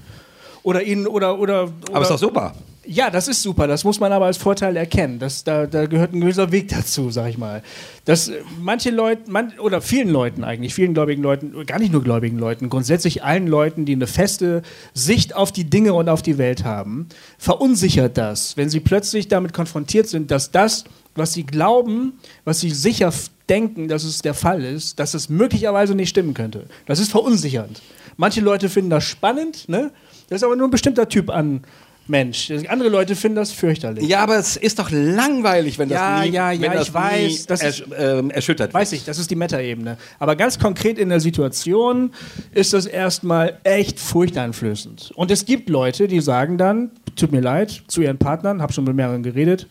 [0.62, 1.64] Oder ihn oder oder.
[1.64, 2.52] oder aber ist doch super.
[2.88, 3.66] Ja, das ist super.
[3.66, 5.18] Das muss man aber als Vorteil erkennen.
[5.18, 7.62] Das, da, da gehört ein gewisser Weg dazu, sag ich mal.
[8.04, 8.30] Dass
[8.60, 12.68] manche Leute, man, oder vielen Leuten eigentlich, vielen gläubigen Leuten, gar nicht nur gläubigen Leuten,
[12.68, 14.62] grundsätzlich allen Leuten, die eine feste
[14.94, 19.52] Sicht auf die Dinge und auf die Welt haben, verunsichert das, wenn sie plötzlich damit
[19.52, 20.84] konfrontiert sind, dass das,
[21.16, 22.12] was sie glauben,
[22.44, 23.12] was sie sicher
[23.48, 26.66] denken, dass es der Fall ist, dass es möglicherweise nicht stimmen könnte.
[26.86, 27.82] Das ist verunsichernd.
[28.16, 29.92] Manche Leute finden das spannend, ne?
[30.28, 31.62] Das ist aber nur ein bestimmter Typ an
[32.08, 32.52] Mensch.
[32.68, 34.06] Andere Leute finden das fürchterlich.
[34.06, 36.94] Ja, aber es ist doch langweilig, wenn das ja, nie, ja, ja, wenn das ich
[36.94, 39.96] weiß, das ersch äh, erschüttert Weiß ich, das ist die Metaebene.
[40.18, 42.12] Aber ganz konkret in der Situation
[42.52, 45.12] ist das erstmal echt furchteinflößend.
[45.14, 48.84] Und es gibt Leute, die sagen dann, tut mir leid, zu ihren Partnern, habe schon
[48.84, 49.66] mit mehreren geredet,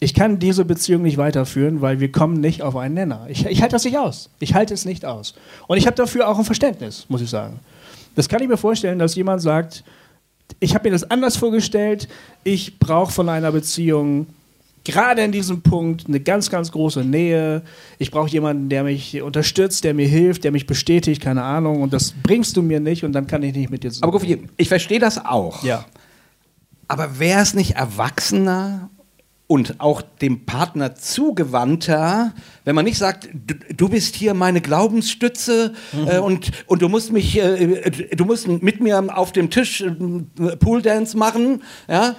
[0.00, 3.26] ich kann diese Beziehung nicht weiterführen, weil wir kommen nicht auf einen Nenner.
[3.28, 4.30] Ich, ich halte das nicht aus.
[4.40, 5.34] Ich halte es nicht aus.
[5.68, 7.60] Und ich habe dafür auch ein Verständnis, muss ich sagen.
[8.16, 9.84] Das kann ich mir vorstellen, dass jemand sagt,
[10.58, 12.08] ich habe mir das anders vorgestellt,
[12.42, 14.26] ich brauche von einer Beziehung
[14.84, 17.62] gerade in diesem Punkt eine ganz, ganz große Nähe.
[17.98, 21.82] Ich brauche jemanden, der mich unterstützt, der mir hilft, der mich bestätigt, keine Ahnung.
[21.82, 24.10] Und das bringst du mir nicht und dann kann ich nicht mit dir zusammen.
[24.10, 25.62] Aber Gofi, ich verstehe das auch.
[25.62, 25.84] Ja.
[26.88, 28.88] Aber wäre es nicht erwachsener
[29.50, 32.32] und auch dem Partner zugewandter,
[32.64, 36.06] wenn man nicht sagt, du, du bist hier meine Glaubensstütze mhm.
[36.06, 39.90] äh, und, und du musst mich, äh, du musst mit mir auf dem Tisch äh,
[40.56, 42.14] Pooldance machen, ja,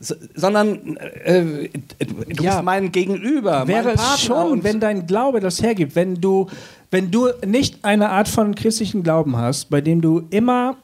[0.00, 1.68] sondern äh,
[2.00, 3.68] du ja, bist mein Gegenüber.
[3.68, 6.48] Wäre mein es schon, wenn dein Glaube das hergibt, wenn du,
[6.90, 10.76] wenn du nicht eine Art von christlichen Glauben hast, bei dem du immer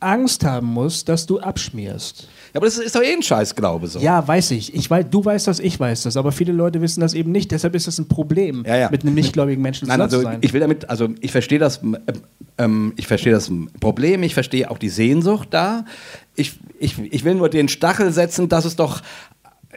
[0.00, 2.26] Angst haben musst, dass du abschmierst.
[2.54, 3.98] Ja, aber das ist doch eh ein Scheißglaube so.
[3.98, 4.74] Ja, weiß ich.
[4.74, 6.16] ich weiß, du weißt das, ich weiß das.
[6.18, 7.50] Aber viele Leute wissen das eben nicht.
[7.50, 8.90] Deshalb ist das ein Problem, Ja, ja.
[8.90, 10.38] mit einem nichtgläubigen Menschen Nein, also zu sein.
[10.42, 11.80] ich will damit, also ich verstehe das,
[12.58, 13.50] ähm, ich verstehe das
[13.80, 15.86] Problem, ich verstehe auch die Sehnsucht da.
[16.34, 19.00] Ich, ich, ich will nur den Stachel setzen, dass es doch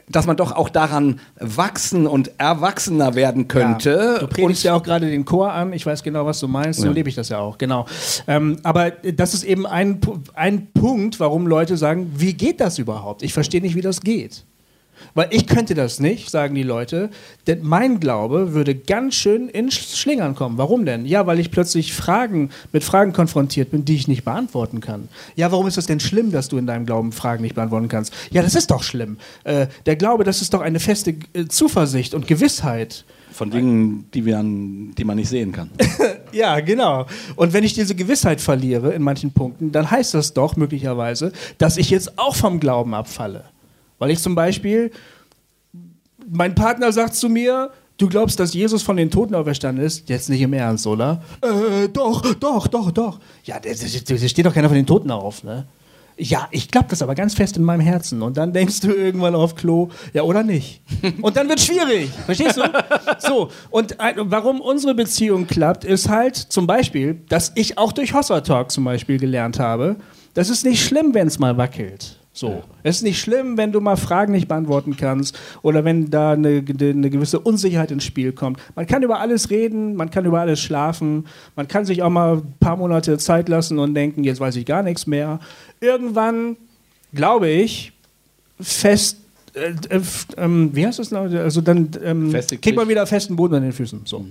[0.09, 3.89] dass man doch auch daran wachsen und erwachsener werden könnte.
[4.15, 6.79] Ja, du predigst ja auch gerade den Chor an, ich weiß genau, was du meinst,
[6.81, 6.91] so Ja.
[6.93, 7.85] lebe ich das ja auch, genau.
[8.27, 9.99] Ähm, aber das ist eben ein,
[10.35, 13.23] ein Punkt, warum Leute sagen, wie geht das überhaupt?
[13.23, 14.45] Ich verstehe nicht, wie das geht.
[15.13, 17.09] Weil ich könnte das nicht, sagen die Leute,
[17.47, 20.57] denn mein Glaube würde ganz schön in Sch- Schlingern kommen.
[20.57, 21.05] Warum denn?
[21.05, 25.07] Ja, weil ich plötzlich Fragen mit Fragen konfrontiert bin, die ich nicht beantworten kann.
[25.35, 28.13] Ja, warum ist das denn schlimm, dass du in deinem Glauben Fragen nicht beantworten kannst?
[28.31, 29.17] Ja, das ist doch schlimm.
[29.43, 33.05] Äh, der Glaube, das ist doch eine feste äh, Zuversicht und Gewissheit.
[33.31, 35.69] Von Dingen, die, wir an, die man nicht sehen kann.
[36.31, 37.05] Ja, genau.
[37.37, 41.77] Und wenn ich diese Gewissheit verliere in manchen Punkten, dann heißt das doch möglicherweise, dass
[41.77, 43.45] ich jetzt auch vom Glauben abfalle.
[43.99, 44.91] Weil ich zum Beispiel,
[46.29, 50.09] mein Partner sagt zu mir, du glaubst, dass Jesus von den Toten auferstanden ist?
[50.09, 51.21] Jetzt nicht im Ernst, oder?
[51.41, 53.19] Äh, doch, doch, doch, doch.
[53.43, 55.65] Ja, da steht doch keiner von den Toten auf, ne?
[56.17, 58.21] Ja, ich glaube das aber ganz fest in meinem Herzen.
[58.21, 60.81] Und dann denkst du irgendwann auf Klo, ja oder nicht.
[61.21, 62.09] Und dann wird schwierig.
[62.25, 62.61] Verstehst du?
[63.19, 68.13] So, und ein, warum unsere Beziehung klappt, ist halt zum Beispiel, dass ich auch durch
[68.13, 69.95] Hossa Talk zum Beispiel gelernt habe,
[70.33, 72.19] das ist nicht schlimm, wenn es mal wackelt.
[72.35, 72.63] So.
[72.83, 76.61] Es ist nicht schlimm, wenn du mal Fragen nicht beantworten kannst oder wenn da eine,
[76.67, 78.59] eine gewisse Unsicherheit ins Spiel kommt.
[78.75, 82.39] Man kann über alles reden, man kann über alles schlafen, man kann sich auch mal
[82.39, 85.39] ein paar Monate Zeit lassen und denken, jetzt weiß ich gar nichts mehr.
[85.79, 86.57] Irgendwann,
[87.13, 87.93] glaube ich,
[88.59, 89.17] fest,
[89.53, 90.01] äh, äh,
[90.35, 91.11] ähm, wie heißt das?
[91.11, 91.31] noch?
[91.31, 94.01] Also dann ähm, kriegt man wieder festen Boden an den Füßen.
[94.03, 94.25] So.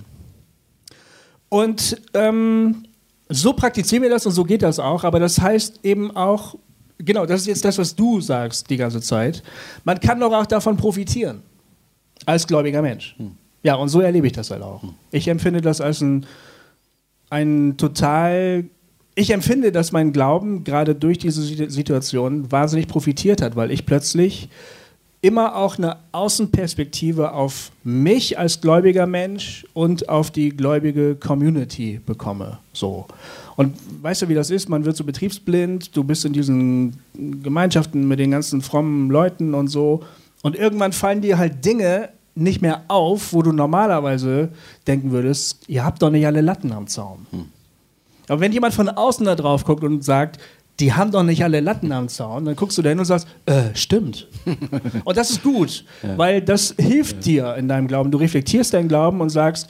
[1.48, 2.84] Und ähm,
[3.30, 6.56] so praktizieren wir das und so geht das auch, aber das heißt eben auch,
[6.98, 9.42] genau, das ist jetzt das, was du sagst die ganze Zeit,
[9.84, 11.42] man kann doch auch davon profitieren,
[12.26, 13.16] als gläubiger Mensch.
[13.62, 14.82] Ja, und so erlebe ich das halt auch.
[15.10, 16.26] Ich empfinde das als ein,
[17.30, 18.64] ein total,
[19.14, 23.86] ich empfinde, dass mein Glauben gerade durch diese Situ- Situation wahnsinnig profitiert hat, weil ich
[23.86, 24.48] plötzlich
[25.22, 32.58] immer auch eine Außenperspektive auf mich als gläubiger Mensch und auf die gläubige Community bekomme.
[32.74, 33.06] So.
[33.56, 34.68] Und weißt du, wie das ist?
[34.68, 39.68] Man wird so betriebsblind, du bist in diesen Gemeinschaften mit den ganzen frommen Leuten und
[39.68, 40.02] so.
[40.42, 44.50] Und irgendwann fallen dir halt Dinge nicht mehr auf, wo du normalerweise
[44.86, 47.26] denken würdest, ihr habt doch nicht alle Latten am Zaun.
[48.28, 50.40] Aber wenn jemand von außen da drauf guckt und sagt,
[50.80, 53.28] die haben doch nicht alle Latten am Zaun, dann guckst du da hin und sagst,
[53.46, 54.26] äh, stimmt.
[55.04, 55.84] und das ist gut,
[56.16, 58.10] weil das hilft dir in deinem Glauben.
[58.10, 59.68] Du reflektierst deinen Glauben und sagst,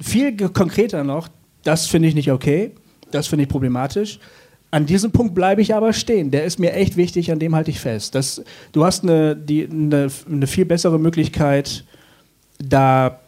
[0.00, 1.28] viel konkreter noch,
[1.64, 2.72] das finde ich nicht okay,
[3.10, 4.18] das finde ich problematisch.
[4.70, 6.30] An diesem Punkt bleibe ich aber stehen.
[6.30, 8.14] Der ist mir echt wichtig, an dem halte ich fest.
[8.14, 8.42] Das,
[8.72, 11.84] du hast eine, die, eine, eine viel bessere Möglichkeit,
[12.58, 13.20] da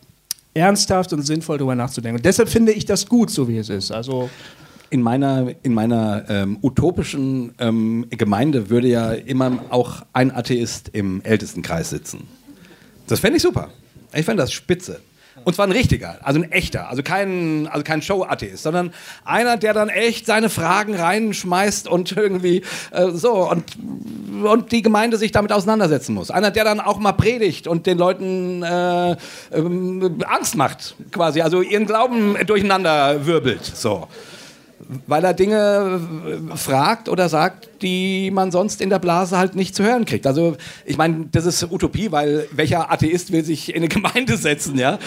[0.54, 2.16] ernsthaft und sinnvoll drüber nachzudenken.
[2.18, 3.90] Und deshalb finde ich das gut, so wie es ist.
[3.90, 4.30] Also
[4.88, 11.20] In meiner, in meiner ähm, utopischen ähm, Gemeinde würde ja immer auch ein Atheist im
[11.22, 12.28] Ältestenkreis sitzen.
[13.06, 13.70] Das fände ich super.
[14.14, 15.00] Ich fände das spitze.
[15.44, 18.92] Und zwar ein richtiger, also ein echter, also kein, also kein Show-Atheist, sondern
[19.24, 23.64] einer, der dann echt seine Fragen reinschmeißt und irgendwie äh, so und,
[24.42, 26.30] und die Gemeinde sich damit auseinandersetzen muss.
[26.30, 29.16] Einer, der dann auch mal predigt und den Leuten äh,
[29.52, 33.64] ähm, Angst macht, quasi, also ihren Glauben durcheinander wirbelt.
[33.64, 34.08] So
[35.06, 36.00] weil er Dinge
[36.52, 40.26] äh, fragt oder sagt, die man sonst in der Blase halt nicht zu hören kriegt.
[40.26, 44.78] Also ich meine, das ist Utopie, weil welcher Atheist will sich in eine Gemeinde setzen,
[44.78, 44.98] ja?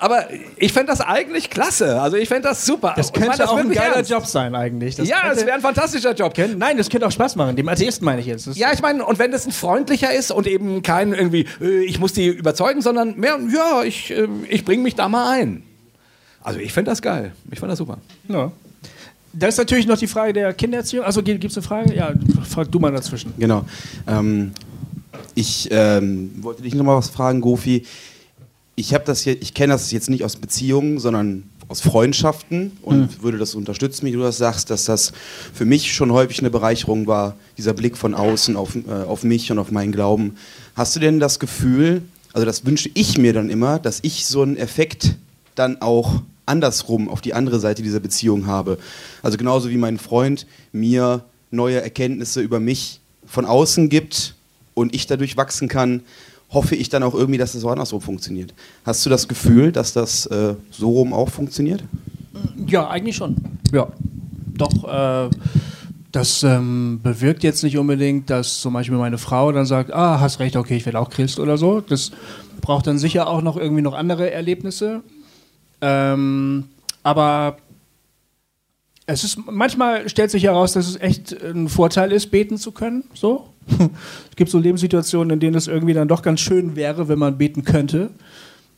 [0.00, 2.00] Aber ich fände das eigentlich klasse.
[2.02, 2.92] Also ich fände das super.
[2.94, 4.10] das Ich könnte das auch ein geiler ernst.
[4.10, 4.96] Job sein eigentlich.
[4.96, 6.34] Das ja, könnte, es wäre ein fantastischer Job.
[6.34, 7.56] könnte- Nein, das könnte auch Spaß machen.
[7.56, 8.46] Dem Atheisten meine ich jetzt.
[8.46, 11.84] Das Ja, ich meine, und wenn das ein freundlicher ist und eben kein irgendwie, äh,
[11.84, 15.62] ich muss die überzeugen, sondern mehr, ja, ich, äh, ich bringe mich da mal ein.
[16.42, 17.32] Also ich fände das geil.
[17.50, 17.96] Ich fand das super.
[18.28, 18.52] Ja.
[19.36, 21.04] Da ist natürlich noch die Frage der Kindererziehung.
[21.04, 21.94] Also gibt es eine Frage?
[21.94, 22.12] Ja,
[22.48, 23.32] frag du mal dazwischen.
[23.38, 23.64] Genau.
[24.06, 24.52] Ähm,
[25.34, 27.84] ich ähm, wollte dich noch mal was fragen, Gofi.
[28.76, 33.22] Ich habe das hier, ich kenne das jetzt nicht aus Beziehungen, sondern aus Freundschaften und
[33.22, 35.12] würde das unterstützen, wie du das sagst, dass das
[35.52, 39.50] für mich schon häufig eine Bereicherung war, dieser Blick von außen auf, äh, auf mich
[39.50, 40.36] und auf meinen Glauben.
[40.76, 44.42] Hast du denn das Gefühl, also das wünsche ich mir dann immer, dass ich so
[44.42, 45.16] einen Effekt
[45.54, 48.78] dann auch andersrum auf die andere Seite dieser Beziehung habe.
[49.22, 54.34] Also genauso wie mein Freund mir neue Erkenntnisse über mich von außen gibt
[54.74, 56.02] und ich dadurch wachsen kann,
[56.50, 58.54] hoffe ich dann auch irgendwie, dass das auch andersrum funktioniert.
[58.84, 61.82] Hast du das Gefühl, dass das äh, so rum auch funktioniert?
[62.66, 63.36] Ja, eigentlich schon.
[63.72, 63.88] Ja.
[64.56, 65.30] Doch, äh,
[66.12, 70.38] das ähm, bewirkt jetzt nicht unbedingt, dass zum Beispiel meine Frau dann sagt, ah, hast
[70.38, 71.80] recht, okay, ich werde auch Christ oder so.
[71.80, 72.12] Das
[72.60, 75.02] braucht dann sicher auch noch irgendwie noch andere Erlebnisse.
[75.86, 76.64] Ähm,
[77.02, 77.58] aber
[79.04, 83.04] es ist manchmal stellt sich heraus, dass es echt ein Vorteil ist, beten zu können.
[83.12, 87.18] So, es gibt so Lebenssituationen, in denen es irgendwie dann doch ganz schön wäre, wenn
[87.18, 88.10] man beten könnte.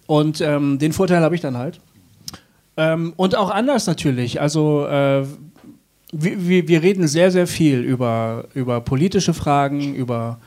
[0.07, 1.81] Und ähm, den Vorteil habe ich dann halt.
[2.77, 4.41] Ähm, und auch anders natürlich.
[4.41, 5.25] Also äh,
[6.13, 10.41] wir, wir, reden sehr, sehr viel über, über politische Fragen, über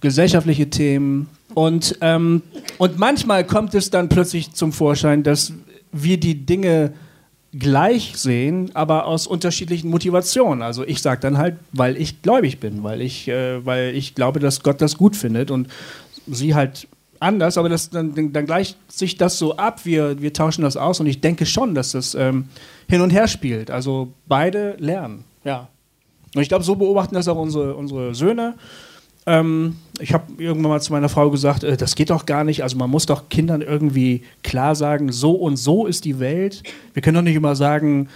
[0.00, 1.28] gesellschaftliche Themen.
[1.54, 2.42] Und, ähm,
[2.78, 5.52] und manchmal kommt es dann plötzlich zum Vorschein, dass
[5.92, 6.92] wir die Dinge
[7.52, 10.62] gleich sehen, aber aus unterschiedlichen Motivationen.
[10.62, 14.38] Also ich sage dann halt, weil ich gläubig bin, weil ich, äh, weil ich glaube,
[14.38, 15.68] dass Gott das gut findet und
[16.26, 16.88] sie halt
[17.20, 21.00] anders, aber das, dann, dann gleicht sich das so ab, wir, wir tauschen das aus
[21.00, 22.48] und ich denke schon, dass das ähm,
[22.88, 23.70] hin und her spielt.
[23.70, 25.68] Also beide lernen, ja.
[26.34, 28.54] Und ich glaube, so beobachten das auch unsere, unsere Söhne.
[29.28, 32.62] Ähm, ich habe irgendwann mal zu meiner Frau gesagt, äh, das geht doch gar nicht.
[32.62, 36.62] Also man muss doch Kindern irgendwie klar sagen, so und so ist die Welt.
[36.94, 38.08] Wir können doch nicht immer sagen,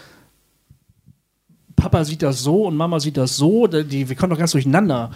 [1.76, 3.66] Papa sieht das so und Mama sieht das so.
[3.66, 5.10] Die, wir kommen doch ganz durcheinander.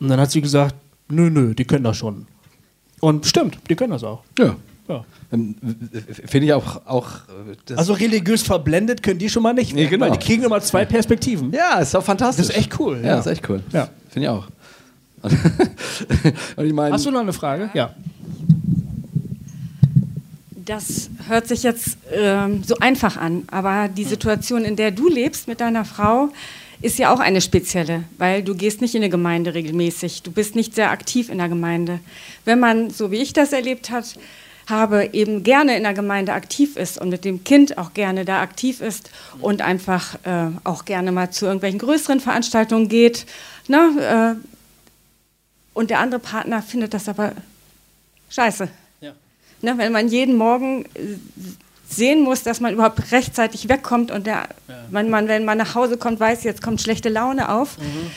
[0.00, 0.74] Und dann hat sie gesagt,
[1.08, 2.26] nö, nö, die können das schon.
[3.00, 4.22] Und stimmt, die können das auch.
[4.38, 4.56] Ja.
[4.88, 5.04] ja.
[6.24, 6.86] Finde ich auch.
[6.86, 7.10] auch
[7.74, 9.74] also religiös verblendet können die schon mal nicht.
[9.74, 10.06] Nee, genau.
[10.06, 11.52] Weil die kriegen immer zwei Perspektiven.
[11.52, 12.46] Ja, ist doch fantastisch.
[12.46, 13.00] Das ist echt cool.
[13.02, 13.18] Ja, ja.
[13.18, 13.62] ist echt cool.
[13.72, 13.90] Ja.
[14.08, 14.46] Finde ich auch.
[16.56, 17.70] ich mein, Hast du noch eine Frage?
[17.74, 17.94] Ja.
[20.64, 24.10] Das hört sich jetzt ähm, so einfach an, aber die hm.
[24.10, 26.30] Situation, in der du lebst mit deiner Frau,
[26.82, 30.56] ist ja auch eine spezielle, weil du gehst nicht in eine Gemeinde regelmäßig, du bist
[30.56, 32.00] nicht sehr aktiv in der Gemeinde.
[32.44, 34.16] Wenn man, so wie ich das erlebt hat,
[34.68, 38.40] habe, eben gerne in der Gemeinde aktiv ist und mit dem Kind auch gerne da
[38.40, 39.10] aktiv ist
[39.40, 43.26] und einfach äh, auch gerne mal zu irgendwelchen größeren Veranstaltungen geht,
[43.68, 44.55] ne, äh,
[45.76, 47.32] und der andere Partner findet das aber
[48.30, 48.68] scheiße.
[49.02, 49.12] Ja.
[49.60, 51.18] Ne, wenn man jeden Morgen äh,
[51.86, 54.74] sehen muss, dass man überhaupt rechtzeitig wegkommt und der, ja.
[54.90, 57.76] wenn, man, wenn man nach Hause kommt, weiß, jetzt kommt schlechte Laune auf.
[57.76, 58.10] Mhm.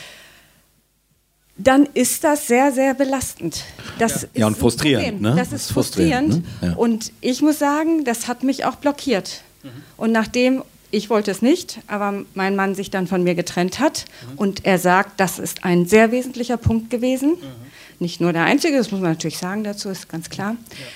[1.58, 3.62] Dann ist das sehr, sehr belastend.
[3.98, 4.28] Das ja.
[4.36, 5.20] ja und frustrierend.
[5.20, 5.34] Ne?
[5.36, 6.32] Das ist, das frustrierend.
[6.32, 6.68] frustrierend ne?
[6.68, 6.76] ja.
[6.76, 9.42] Und ich muss sagen, das hat mich auch blockiert.
[9.62, 9.68] Mhm.
[9.98, 14.06] Und nachdem ich wollte es nicht, aber mein Mann sich dann von mir getrennt hat
[14.32, 14.38] mhm.
[14.38, 17.30] und er sagt, das ist ein sehr wesentlicher Punkt gewesen.
[17.30, 17.70] Mhm.
[18.00, 20.56] Nicht nur der einzige, das muss man natürlich sagen dazu, ist ganz klar.
[20.70, 20.86] Ja.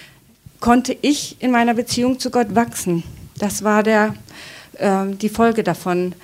[0.60, 3.02] Konnte ich in meiner Beziehung zu Gott wachsen.
[3.38, 4.14] Das war der,
[4.78, 6.14] äh, die Folge davon.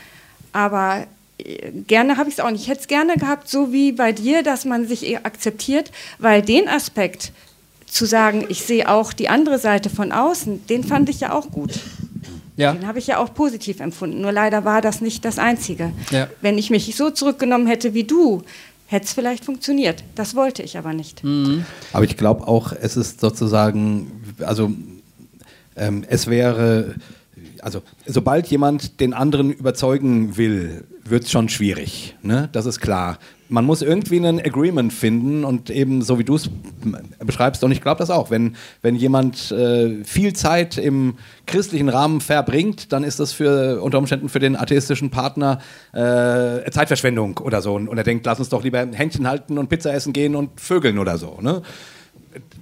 [0.53, 1.07] Aber
[1.39, 2.63] äh, gerne habe ich es auch nicht.
[2.63, 6.69] Ich hätte es gerne gehabt, so wie bei dir, dass man sich akzeptiert, weil den
[6.69, 7.33] Aspekt
[7.87, 11.51] zu sagen, ich sehe auch die andere Seite von außen, den fand ich ja auch
[11.51, 11.73] gut.
[12.61, 12.73] Ja.
[12.73, 14.21] Den habe ich ja auch positiv empfunden.
[14.21, 15.93] Nur leider war das nicht das Einzige.
[16.11, 16.29] Ja.
[16.41, 18.43] Wenn ich mich so zurückgenommen hätte wie du,
[18.87, 20.05] hätte es vielleicht funktioniert.
[20.15, 21.25] Das wollte ich aber nicht.
[21.25, 21.65] Mhm.
[21.93, 24.73] Aber ich glaube auch, es ist sozusagen, also
[25.77, 26.97] ähm, es wäre,
[27.61, 32.17] also sobald jemand den anderen überzeugen will, wird es schon schwierig.
[32.23, 32.49] Ne?
[32.53, 33.19] Das ist klar
[33.51, 36.49] man muss irgendwie einen Agreement finden und eben so wie du es
[37.19, 42.21] beschreibst, und ich glaube das auch, wenn, wenn jemand äh, viel Zeit im christlichen Rahmen
[42.21, 45.59] verbringt, dann ist das für unter Umständen für den atheistischen Partner
[45.93, 47.75] äh, Zeitverschwendung oder so.
[47.75, 50.99] Und er denkt, lass uns doch lieber Händchen halten und Pizza essen gehen und vögeln
[50.99, 51.39] oder so.
[51.41, 51.63] Ne?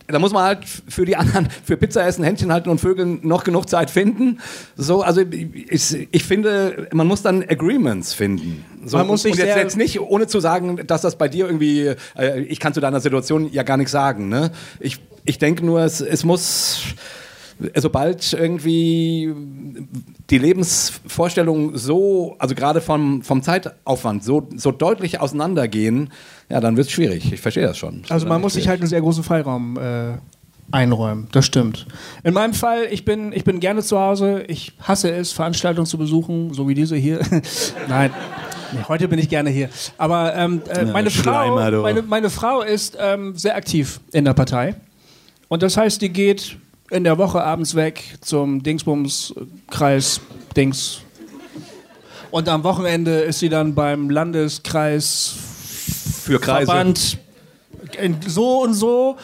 [0.06, 3.44] Da muss man halt für die anderen, für Pizza essen, Händchen halten und Vögeln noch
[3.44, 4.40] genug Zeit finden.
[4.76, 8.64] So, also ich, ich finde, man muss dann Agreements finden.
[8.84, 11.46] So, man muss sich und jetzt, jetzt nicht, ohne zu sagen, dass das bei dir
[11.46, 14.28] irgendwie, äh, ich kann zu deiner Situation ja gar nichts sagen.
[14.28, 14.50] Ne?
[14.80, 16.82] Ich, ich denke nur, es, es muss
[17.74, 19.34] sobald irgendwie
[20.30, 26.10] die Lebensvorstellungen so, also gerade vom, vom Zeitaufwand, so, so deutlich auseinandergehen,
[26.48, 27.32] ja, dann wird es schwierig.
[27.32, 28.02] Ich verstehe das schon.
[28.02, 30.18] Das also man muss sich halt einen sehr großen Freiraum äh,
[30.70, 31.28] einräumen.
[31.32, 31.86] Das stimmt.
[32.24, 34.44] In meinem Fall, ich bin, ich bin gerne zu Hause.
[34.48, 37.20] Ich hasse es, Veranstaltungen zu besuchen, so wie diese hier.
[37.88, 38.10] Nein.
[38.72, 39.70] Nee, heute bin ich gerne hier.
[39.96, 44.74] Aber ähm, äh, meine, Frau, meine, meine, Frau ist ähm, sehr aktiv in der Partei.
[45.48, 46.58] Und das heißt, die geht
[46.90, 50.20] in der Woche abends weg zum Dingsbums-Kreis
[50.56, 51.00] Dings.
[52.30, 55.34] Und am Wochenende ist sie dann beim Landeskreis
[56.22, 56.66] für Kreise.
[56.66, 57.18] Verband
[58.26, 59.16] so und so.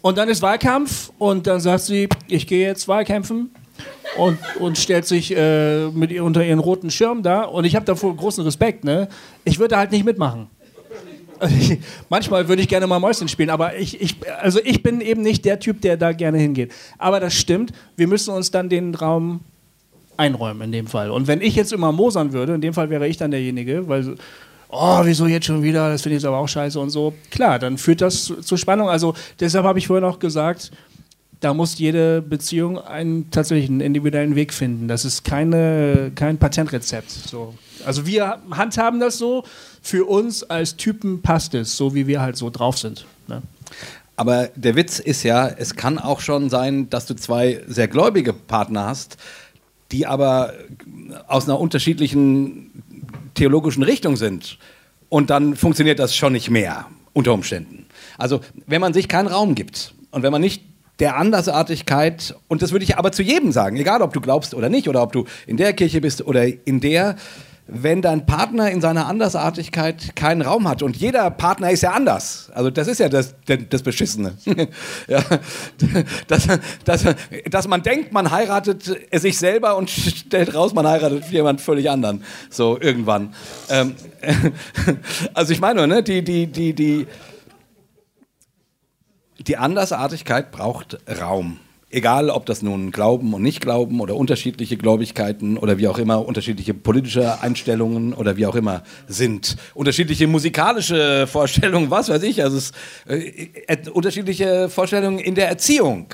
[0.00, 3.50] Und dann ist Wahlkampf und dann sagt sie, ich gehe jetzt Wahlkämpfen
[4.16, 7.42] und, und stellt sich äh, mit ihr unter ihren roten Schirm da.
[7.42, 8.84] Und ich habe davor großen Respekt.
[8.84, 9.08] Ne?
[9.44, 10.48] Ich würde halt nicht mitmachen.
[12.08, 15.44] manchmal würde ich gerne mal Mäuschen spielen, aber ich, ich, also ich bin eben nicht
[15.44, 16.72] der Typ, der da gerne hingeht.
[16.98, 19.40] Aber das stimmt, wir müssen uns dann den Raum
[20.16, 21.10] einräumen in dem Fall.
[21.10, 24.16] Und wenn ich jetzt immer mosern würde, in dem Fall wäre ich dann derjenige, weil
[24.68, 27.12] oh, wieso jetzt schon wieder, das finde ich jetzt aber auch scheiße und so.
[27.30, 28.88] Klar, dann führt das zu, zu Spannung.
[28.88, 30.72] Also deshalb habe ich vorhin auch gesagt,
[31.40, 34.88] da muss jede Beziehung einen tatsächlich einen individuellen Weg finden.
[34.88, 37.10] Das ist keine, kein Patentrezept.
[37.10, 37.54] So.
[37.84, 39.44] Also wir handhaben das so,
[39.80, 43.06] für uns als Typen passt es, so wie wir halt so drauf sind.
[43.28, 43.42] Ne?
[44.16, 48.32] Aber der Witz ist ja, es kann auch schon sein, dass du zwei sehr gläubige
[48.32, 49.16] Partner hast,
[49.90, 50.52] die aber
[51.28, 52.70] aus einer unterschiedlichen
[53.34, 54.58] theologischen Richtung sind.
[55.08, 57.86] Und dann funktioniert das schon nicht mehr, unter Umständen.
[58.18, 60.62] Also, wenn man sich keinen Raum gibt und wenn man nicht
[60.98, 64.68] der Andersartigkeit, und das würde ich aber zu jedem sagen, egal ob du glaubst oder
[64.68, 67.16] nicht, oder ob du in der Kirche bist oder in der,
[67.66, 70.82] wenn dein Partner in seiner Andersartigkeit keinen Raum hat.
[70.82, 72.50] Und jeder Partner ist ja anders.
[72.54, 74.34] Also das ist ja das, das Beschissene.
[75.08, 75.22] ja,
[76.26, 76.48] dass,
[76.84, 77.04] dass,
[77.48, 78.82] dass man denkt, man heiratet
[79.12, 82.24] sich selber und stellt raus, man heiratet jemand völlig anderen.
[82.50, 83.34] So irgendwann.
[83.70, 83.94] Ähm,
[85.34, 87.06] also ich meine, ne, die, die, die, die,
[89.38, 91.58] die Andersartigkeit braucht Raum.
[91.94, 96.72] Egal, ob das nun Glauben und Nicht-Glauben oder unterschiedliche Gläubigkeiten oder wie auch immer, unterschiedliche
[96.72, 99.56] politische Einstellungen oder wie auch immer sind.
[99.74, 102.42] Unterschiedliche musikalische Vorstellungen, was weiß ich.
[102.42, 102.72] Also es,
[103.06, 106.06] äh, äh unterschiedliche Vorstellungen in der Erziehung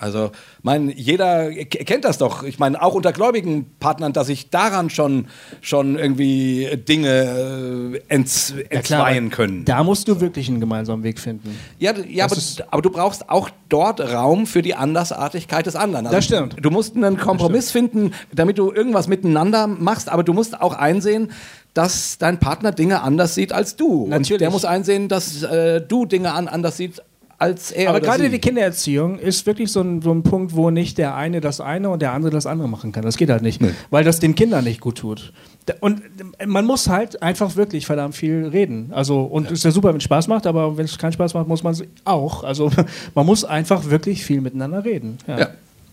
[0.00, 0.30] also,
[0.62, 2.42] mein, jeder kennt das doch.
[2.42, 5.26] Ich meine, auch unter gläubigen Partnern, dass sich daran schon,
[5.60, 9.64] schon irgendwie Dinge äh, ents, entzweien ja, können.
[9.66, 11.54] Da musst du wirklich einen gemeinsamen Weg finden.
[11.78, 12.36] Ja, ja aber,
[12.70, 16.06] aber, du brauchst auch dort Raum für die Andersartigkeit des anderen.
[16.06, 16.56] Also, das stimmt.
[16.62, 21.30] Du musst einen Kompromiss finden, damit du irgendwas miteinander machst, aber du musst auch einsehen,
[21.74, 24.06] dass dein Partner Dinge anders sieht als du.
[24.06, 24.32] Natürlich.
[24.32, 27.02] Und der muss einsehen, dass äh, du Dinge an, anders siehst
[27.40, 27.88] als er.
[27.88, 28.28] Aber gerade sie.
[28.28, 31.88] die Kindererziehung ist wirklich so ein, so ein Punkt, wo nicht der eine das eine
[31.88, 33.02] und der andere das andere machen kann.
[33.02, 33.70] Das geht halt nicht, nee.
[33.88, 35.32] weil das den Kindern nicht gut tut.
[35.80, 36.02] Und
[36.46, 38.90] man muss halt einfach wirklich verdammt viel reden.
[38.92, 39.54] Also, und es ja.
[39.54, 41.72] ist ja super, wenn es Spaß macht, aber wenn es keinen Spaß macht, muss man
[41.72, 42.44] es auch.
[42.44, 42.70] Also,
[43.14, 45.18] man muss einfach wirklich viel miteinander reden.
[45.26, 45.38] Ja.
[45.38, 45.48] ja.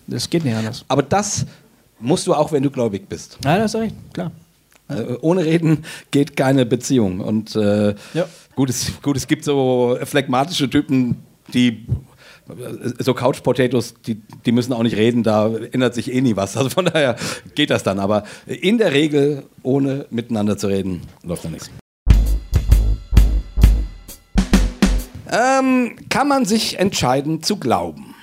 [0.08, 0.84] Das geht nicht anders.
[0.88, 1.46] Aber das
[2.00, 3.38] musst du auch, wenn du gläubig bist.
[3.44, 4.32] Ja, das ist recht, klar.
[4.90, 7.20] Äh, ohne Reden geht keine Beziehung.
[7.20, 8.26] Und äh, ja.
[8.56, 11.18] gut, es, gut, es gibt so phlegmatische Typen,
[11.54, 11.86] die
[13.00, 16.56] so Couch Potatoes, die, die müssen auch nicht reden, da ändert sich eh nie was.
[16.58, 17.16] Also von daher
[17.56, 18.00] geht das dann.
[18.00, 21.70] Aber in der Regel, ohne miteinander zu reden, läuft da nichts.
[25.30, 28.16] Ähm, kann man sich entscheiden zu glauben?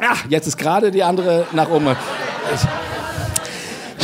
[0.00, 1.96] Ah, jetzt ist gerade die andere nach oben.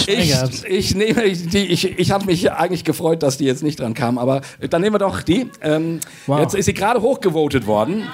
[0.06, 3.94] Ich, ich, nehme die, ich, ich habe mich eigentlich gefreut, dass die jetzt nicht dran
[3.94, 4.40] kam, aber
[4.70, 5.50] dann nehmen wir doch die.
[5.62, 6.40] Ähm, wow.
[6.40, 8.04] Jetzt ist sie gerade hochgevotet worden.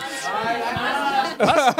[1.39, 1.75] Was?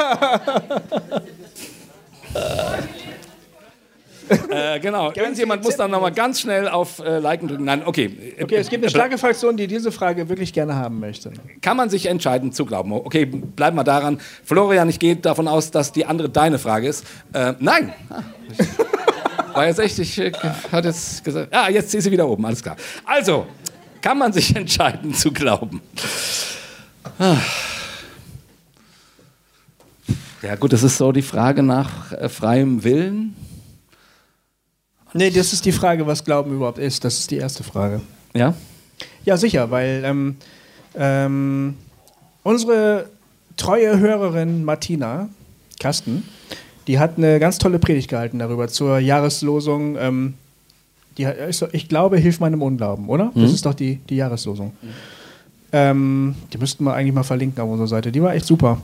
[4.49, 5.11] äh, genau.
[5.13, 7.65] Irgendjemand muss dann nochmal ganz schnell auf äh, Liken drücken.
[7.65, 8.35] Nein, okay.
[8.41, 11.31] Okay, es gibt eine starke Fraktion, die diese Frage wirklich gerne haben möchte.
[11.61, 12.91] Kann man sich entscheiden zu glauben?
[12.93, 14.19] Okay, bleib mal daran.
[14.43, 17.05] Florian, ich gehe davon aus, dass die andere deine Frage ist.
[17.33, 17.93] Äh, nein.
[18.09, 18.23] Ah.
[19.53, 20.31] War jetzt echt, ich äh,
[20.71, 22.75] hat jetzt gesagt, ah, jetzt ist sie wieder oben, alles klar.
[23.05, 23.47] Also,
[24.01, 25.81] kann man sich entscheiden zu glauben.
[27.19, 27.37] Ah.
[30.41, 33.35] Ja gut, das ist so die Frage nach äh, freiem Willen.
[35.13, 37.05] Nee, das ist die Frage, was Glauben überhaupt ist.
[37.05, 38.01] Das ist die erste Frage.
[38.33, 38.55] Ja?
[39.25, 40.35] Ja, sicher, weil ähm,
[40.95, 41.75] ähm,
[42.41, 43.09] unsere
[43.55, 45.29] treue Hörerin Martina
[45.79, 46.27] Kasten,
[46.87, 49.97] die hat eine ganz tolle Predigt gehalten darüber zur Jahreslosung.
[49.97, 50.33] Ähm,
[51.17, 51.27] die,
[51.71, 53.31] ich glaube, hilf meinem Unglauben, oder?
[53.33, 53.41] Mhm.
[53.41, 54.73] Das ist doch die, die Jahreslosung.
[54.81, 54.87] Mhm.
[55.71, 58.11] Ähm, die müssten wir eigentlich mal verlinken auf unserer Seite.
[58.11, 58.81] Die war echt super.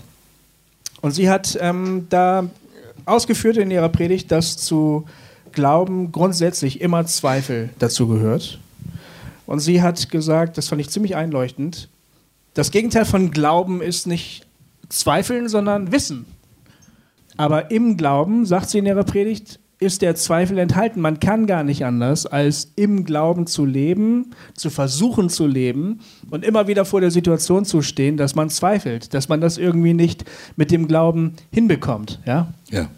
[1.01, 2.49] Und sie hat ähm, da
[3.05, 5.05] ausgeführt in ihrer Predigt, dass zu
[5.51, 8.59] Glauben grundsätzlich immer Zweifel dazu gehört.
[9.45, 11.89] Und sie hat gesagt, das fand ich ziemlich einleuchtend,
[12.53, 14.45] das Gegenteil von Glauben ist nicht
[14.89, 16.25] Zweifeln, sondern Wissen.
[17.39, 20.99] Aber im Glauben, sagt sie in ihrer Predigt, ist der Zweifel enthalten.
[20.99, 26.43] Man kann gar nicht anders, als im Glauben zu leben, zu versuchen zu leben und
[26.43, 30.25] immer wieder vor der Situation zu stehen, dass man zweifelt, dass man das irgendwie nicht
[30.57, 32.19] mit dem Glauben hinbekommt.
[32.25, 32.53] Ja.
[32.71, 32.89] ja.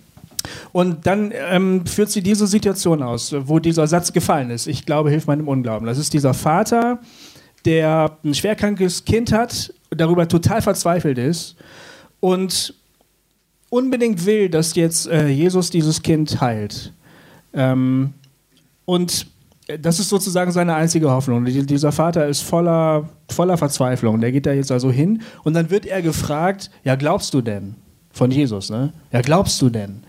[0.72, 4.66] Und dann ähm, führt sie diese Situation aus, wo dieser Satz gefallen ist.
[4.66, 5.86] Ich glaube, hilf meinem Unglauben.
[5.86, 7.00] Das ist dieser Vater,
[7.66, 11.58] der ein schwerkrankes Kind hat, darüber total verzweifelt ist
[12.20, 12.74] und
[13.72, 16.94] unbedingt will, dass jetzt äh, Jesus dieses Kind heilt.
[17.54, 18.14] Ähm,
[18.86, 19.26] und
[19.80, 21.46] das ist sozusagen seine einzige Hoffnung.
[21.46, 24.20] Dieser Vater ist voller, voller Verzweiflung.
[24.22, 27.76] Der geht da jetzt also hin und dann wird er gefragt, ja glaubst du denn?
[28.12, 28.92] Von Jesus, ne?
[29.12, 30.04] Ja glaubst du denn?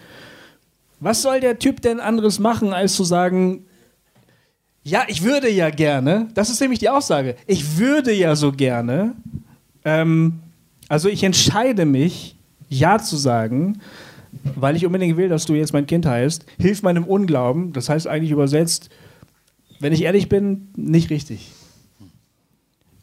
[0.99, 3.65] Was soll der Typ denn anderes machen, als zu sagen,
[4.85, 6.27] Ja, ich würde ja gerne.
[6.35, 7.37] Das ist nämlich die Aussage.
[7.47, 9.15] Ich würde ja so gerne.
[9.85, 10.41] Ähm,
[10.89, 12.35] also ich entscheide mich,
[12.73, 13.81] ja zu sagen,
[14.57, 16.47] weil ich unbedingt will, dass du jetzt mein Kind heißt.
[16.59, 17.73] Hilf meinem Unglauben.
[17.73, 18.91] Das heißt eigentlich übersetzt,
[19.81, 21.53] wenn ich ehrlich bin, nicht richtig.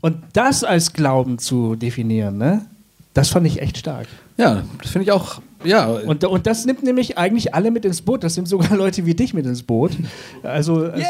[0.01, 2.65] Und das als Glauben zu definieren, ne?
[3.13, 4.07] Das fand ich echt stark.
[4.37, 5.87] Ja, das finde ich auch ja.
[5.87, 8.23] Und, und das nimmt nämlich eigentlich alle mit ins Boot.
[8.23, 9.91] Das nimmt sogar Leute wie dich mit ins Boot.
[10.43, 11.05] Also, also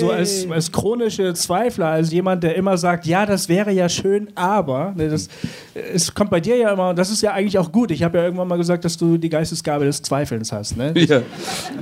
[0.00, 4.28] so als, als chronische Zweifler, als jemand, der immer sagt, ja, das wäre ja schön,
[4.34, 5.28] aber ne, das,
[5.74, 7.90] es kommt bei dir ja immer, und das ist ja eigentlich auch gut.
[7.90, 10.76] Ich habe ja irgendwann mal gesagt, dass du die Geistesgabe des Zweifelns hast.
[10.76, 10.92] Ne?
[11.04, 11.20] Ja.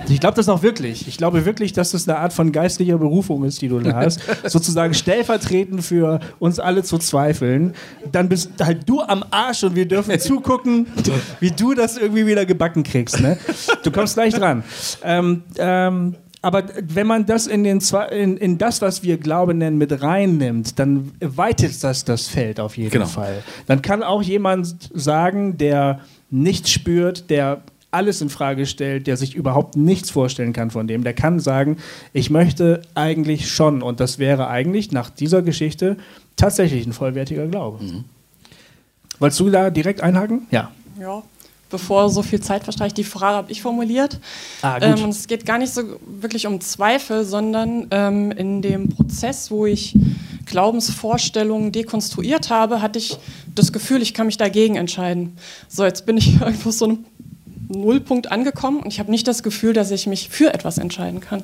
[0.09, 1.07] Ich glaube das auch wirklich.
[1.07, 4.21] Ich glaube wirklich, dass das eine Art von geistlicher Berufung ist, die du da hast.
[4.45, 7.73] Sozusagen stellvertretend für uns alle zu zweifeln.
[8.11, 10.87] Dann bist halt du am Arsch und wir dürfen zugucken,
[11.39, 13.21] wie du das irgendwie wieder gebacken kriegst.
[13.21, 13.39] Ne?
[13.83, 14.65] Du kommst gleich dran.
[15.03, 17.81] Ähm, ähm, aber wenn man das in, den
[18.11, 22.77] in, in, das, was wir Glauben nennen, mit reinnimmt, dann weitet das das Feld auf
[22.77, 23.07] jeden genau.
[23.07, 23.45] Fall.
[23.67, 26.01] Dann kann auch jemand sagen, der
[26.31, 31.05] nichts spürt, der alles in Frage stellt, der sich überhaupt nichts vorstellen kann von dem,
[31.05, 31.77] der kann sagen,
[32.13, 35.97] ich möchte eigentlich schon, und das wäre eigentlich nach dieser Geschichte
[36.35, 37.85] tatsächlich ein vollwertiger Glaube.
[37.85, 38.05] Mhm.
[39.19, 40.49] Wolltest du da direkt einhaken?
[40.51, 40.73] Ja.
[40.99, 41.23] Ja,
[41.73, 42.97] bevor so viel Zeit verstreicht.
[42.97, 44.21] Die Frage habe ich formuliert.
[44.63, 48.91] Ah, ähm, und es geht gar nicht so wirklich um Zweifel, sondern ähm, in dem
[48.91, 49.97] Prozess, wo ich
[50.47, 53.19] Glaubensvorstellungen dekonstruiert habe, hatte ich
[53.55, 55.37] das Gefühl, ich kann mich dagegen entscheiden.
[55.69, 57.05] So, jetzt bin ich irgendwo so einem
[57.69, 61.43] Nullpunkt angekommen und ich habe nicht das Gefühl, dass ich mich für etwas entscheiden kann.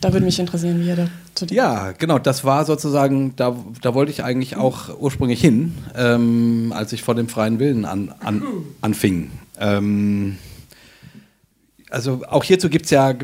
[0.00, 3.56] Da würde mich interessieren, wie er da zu dem Ja, genau, das war sozusagen, da,
[3.82, 8.14] da wollte ich eigentlich auch ursprünglich hin, ähm, als ich vor dem freien Willen an,
[8.20, 8.42] an,
[8.80, 9.30] anfing.
[9.58, 10.38] Ähm,
[11.90, 13.14] also auch hierzu gibt es ja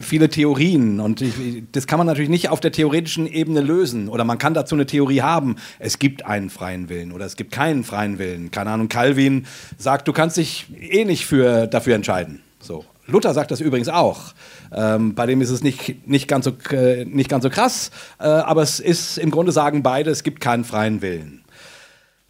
[0.00, 1.34] viele Theorien und ich,
[1.70, 4.86] das kann man natürlich nicht auf der theoretischen Ebene lösen oder man kann dazu eine
[4.86, 8.50] Theorie haben, es gibt einen freien Willen oder es gibt keinen freien Willen.
[8.50, 9.46] Keine Ahnung, Calvin
[9.76, 12.40] sagt, du kannst dich eh nicht für, dafür entscheiden.
[12.58, 12.84] So.
[13.06, 14.34] Luther sagt das übrigens auch.
[14.72, 18.24] Ähm, bei dem ist es nicht, nicht, ganz, so, äh, nicht ganz so krass, äh,
[18.24, 21.44] aber es ist im Grunde sagen beide, es gibt keinen freien Willen.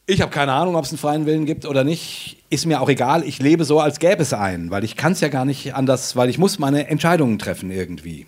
[0.07, 2.43] Ich habe keine Ahnung, ob es einen freien Willen gibt oder nicht.
[2.51, 3.25] Ist mir auch egal.
[3.25, 6.14] Ich lebe so, als gäbe es einen, weil ich kann es ja gar nicht anders,
[6.14, 8.27] weil ich muss meine Entscheidungen treffen irgendwie.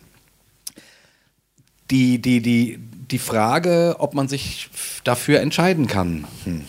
[1.91, 2.79] Die, die, die,
[3.11, 4.71] die Frage, ob man sich
[5.05, 6.25] dafür entscheiden kann.
[6.45, 6.63] Hm.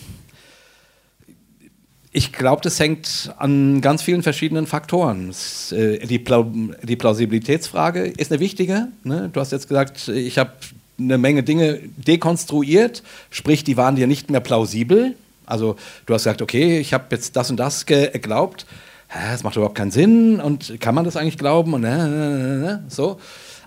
[2.10, 5.30] Ich glaube, das hängt an ganz vielen verschiedenen Faktoren.
[5.72, 6.46] Äh, die, Pla
[6.82, 8.88] die, Plausibilitätsfrage ist eine wichtige.
[9.04, 9.28] Ne?
[9.32, 10.52] Du hast jetzt gesagt, ich habe
[10.98, 15.14] eine Menge Dinge dekonstruiert, sprich, die waren dir nicht mehr plausibel.
[15.46, 18.66] Also du hast gesagt, okay, ich habe jetzt das und das geglaubt.
[19.12, 21.72] Das macht überhaupt keinen Sinn und kann man das eigentlich glauben?
[21.72, 23.18] Und ne, ne, ne, so.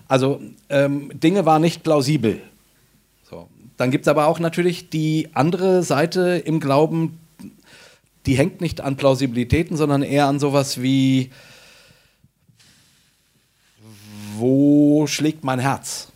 [0.06, 2.40] Also ähm, Dinge waren nicht plausibel.
[3.28, 3.48] So.
[3.76, 7.18] Dann gibt es aber auch natürlich die andere Seite im Glauben,
[8.26, 11.30] die hängt nicht an Plausibilitäten, sondern eher an sowas wie,
[14.36, 16.08] wo schlägt mein Herz?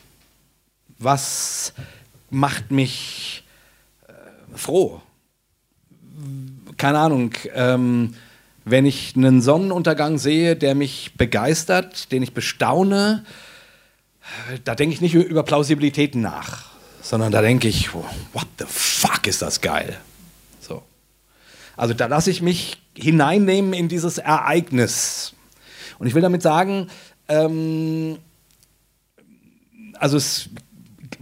[0.99, 1.73] Was
[2.31, 3.45] macht mich
[4.09, 4.13] äh,
[4.57, 5.01] froh?
[6.77, 8.15] Keine Ahnung, ähm,
[8.65, 13.25] wenn ich einen Sonnenuntergang sehe, der mich begeistert, den ich bestaune,
[14.65, 19.43] da denke ich nicht über Plausibilitäten nach, sondern da denke ich, what the fuck ist
[19.43, 20.01] das geil?
[21.77, 25.35] Also da lasse ich mich hineinnehmen in dieses Ereignis.
[25.99, 26.89] Und ich will damit sagen,
[27.29, 28.19] ähm,
[29.99, 30.49] also es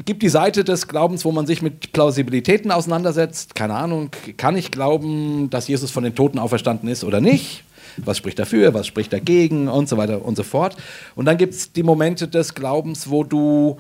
[0.05, 3.55] gibt die Seite des Glaubens, wo man sich mit Plausibilitäten auseinandersetzt.
[3.55, 7.65] Keine Ahnung, kann ich glauben, dass Jesus von den Toten auferstanden ist oder nicht?
[7.97, 10.77] Was spricht dafür, was spricht dagegen und so weiter und so fort.
[11.15, 13.79] Und dann gibt es die Momente des Glaubens, wo du,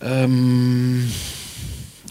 [0.00, 1.10] ähm,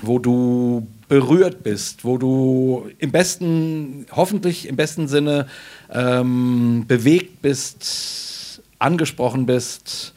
[0.02, 5.46] wo du berührt bist, wo du im besten, hoffentlich im besten Sinne
[5.92, 10.16] ähm, bewegt bist, angesprochen bist,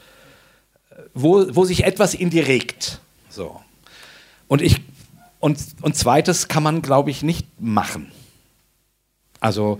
[1.13, 2.99] wo, wo sich etwas in dir regt.
[3.29, 3.61] So.
[4.49, 4.81] Und ich
[5.39, 8.11] und, und zweites kann man, glaube ich, nicht machen.
[9.39, 9.77] Also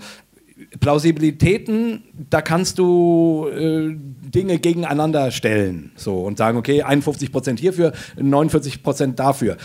[0.79, 7.93] Plausibilitäten, da kannst du äh, Dinge gegeneinander stellen so, und sagen, okay, 51 Prozent hierfür,
[8.17, 9.57] 49 Prozent dafür.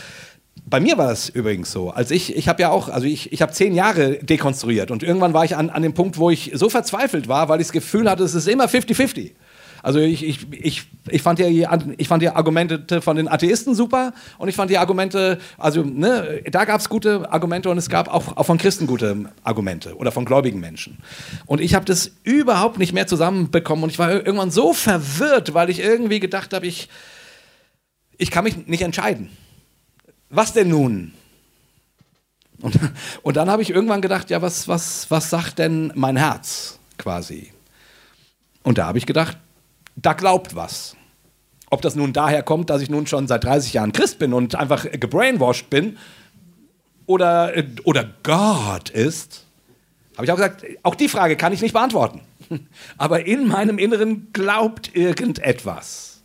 [0.72, 1.90] Bei mir war das übrigens so.
[1.90, 5.34] Als ich, ich habe ja auch, also ich, ich habe zehn Jahre dekonstruiert und irgendwann
[5.34, 8.08] war ich an, an dem Punkt, wo ich so verzweifelt war, weil ich das Gefühl
[8.08, 9.32] hatte, es ist immer 50-50.
[9.82, 11.66] Also ich, ich, ich, ich, fand die,
[11.98, 16.40] ich fand die Argumente von den Atheisten super und ich fand die Argumente, also ne,
[16.50, 20.10] da gab es gute Argumente und es gab auch, auch von Christen gute Argumente oder
[20.10, 20.96] von gläubigen Menschen.
[21.44, 25.68] Und ich habe das überhaupt nicht mehr zusammenbekommen und ich war irgendwann so verwirrt, weil
[25.68, 26.88] ich irgendwie gedacht habe, ich,
[28.16, 29.28] ich kann mich nicht entscheiden.
[30.32, 31.12] Was denn nun?
[32.62, 32.78] Und,
[33.22, 37.52] und dann habe ich irgendwann gedacht, ja, was, was, was sagt denn mein Herz quasi?
[38.62, 39.36] Und da habe ich gedacht,
[39.94, 40.96] da glaubt was.
[41.68, 44.54] Ob das nun daher kommt, dass ich nun schon seit 30 Jahren Christ bin und
[44.54, 45.98] einfach gebrainwashed bin
[47.06, 47.52] oder,
[47.84, 49.44] oder Gott ist,
[50.16, 52.22] habe ich auch gesagt, auch die Frage kann ich nicht beantworten.
[52.96, 56.22] Aber in meinem Inneren glaubt irgendetwas.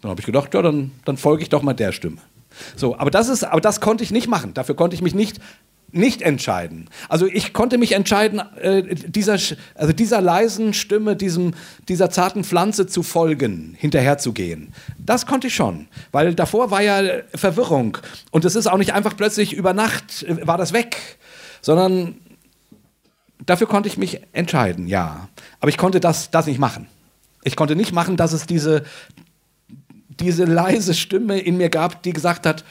[0.00, 2.18] Dann habe ich gedacht, ja, dann, dann folge ich doch mal der Stimme.
[2.76, 4.54] So, aber das ist, aber das konnte ich nicht machen.
[4.54, 5.40] Dafür konnte ich mich nicht
[5.92, 6.88] nicht entscheiden.
[7.08, 9.38] Also ich konnte mich entscheiden, äh, dieser,
[9.74, 11.54] also dieser leisen Stimme, diesem,
[11.88, 14.72] dieser zarten Pflanze zu folgen, hinterherzugehen.
[14.98, 17.98] Das konnte ich schon, weil davor war ja Verwirrung
[18.30, 21.18] und es ist auch nicht einfach plötzlich über Nacht äh, war das weg,
[21.62, 22.16] sondern
[23.44, 25.28] dafür konnte ich mich entscheiden, ja.
[25.60, 26.88] Aber ich konnte das, das nicht machen.
[27.44, 28.82] Ich konnte nicht machen, dass es diese,
[30.20, 32.64] diese leise Stimme in mir gab, die gesagt hat,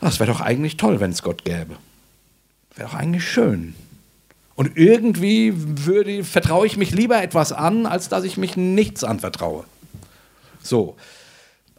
[0.00, 1.76] das wäre doch eigentlich toll, wenn es Gott gäbe.
[2.76, 3.74] Wäre doch eigentlich schön.
[4.54, 9.64] Und irgendwie würde, vertraue ich mich lieber etwas an, als dass ich mich nichts anvertraue.
[10.62, 10.96] So.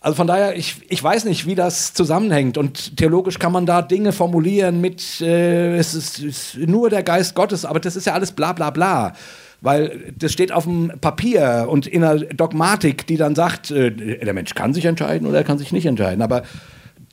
[0.02, 2.58] Also von daher, ich, ich weiß nicht, wie das zusammenhängt.
[2.58, 7.36] Und theologisch kann man da Dinge formulieren mit, äh, es ist, ist, nur der Geist
[7.36, 9.14] Gottes, aber das ist ja alles bla bla bla.
[9.62, 14.34] Weil das steht auf dem Papier und in einer Dogmatik, die dann sagt, äh, der
[14.34, 16.22] Mensch kann sich entscheiden oder er kann sich nicht entscheiden.
[16.22, 16.44] Aber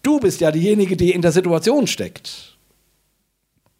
[0.02, 2.56] du bist ja diejenige, die in der Situation steckt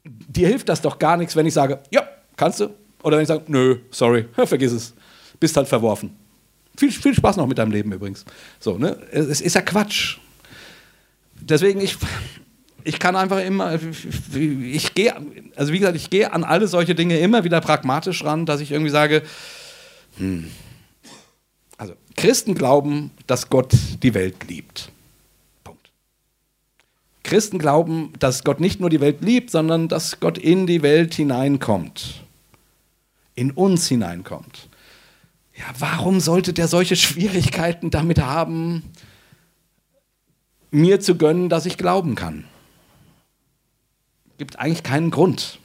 [0.08, 2.70] dir hilft das doch gar nichts, wenn ich sage, ja, kannst du.
[3.02, 4.94] Oder wenn ich sage, nö, sorry, vergiss es.
[5.38, 6.16] Bist halt verworfen.
[6.76, 8.24] Viel, viel Spaß noch mit deinem Leben übrigens.
[8.58, 8.98] So, ne?
[9.10, 10.18] Es ist ja Quatsch.
[11.40, 11.96] Deswegen, ich,
[12.86, 13.78] ich kann einfach immer,
[14.32, 15.12] ich gehe,
[15.56, 18.70] also wie gesagt, ich gehe an alle solche Dinge immer wieder pragmatisch ran, dass ich
[18.70, 19.22] irgendwie sage,
[20.18, 20.48] hm,
[21.76, 23.72] also Christen glauben, dass Gott
[24.02, 24.92] die Welt liebt.
[27.24, 31.12] Christen glauben, dass Gott nicht nur die Welt liebt, sondern dass Gott in die Welt
[31.12, 32.22] hineinkommt.
[33.34, 34.68] In uns hineinkommt.
[35.56, 38.84] Ja, warum sollte der solche Schwierigkeiten damit haben,
[40.70, 42.44] mir zu gönnen, dass ich glauben kann?
[44.38, 45.58] Gibt eigentlich keinen Grund.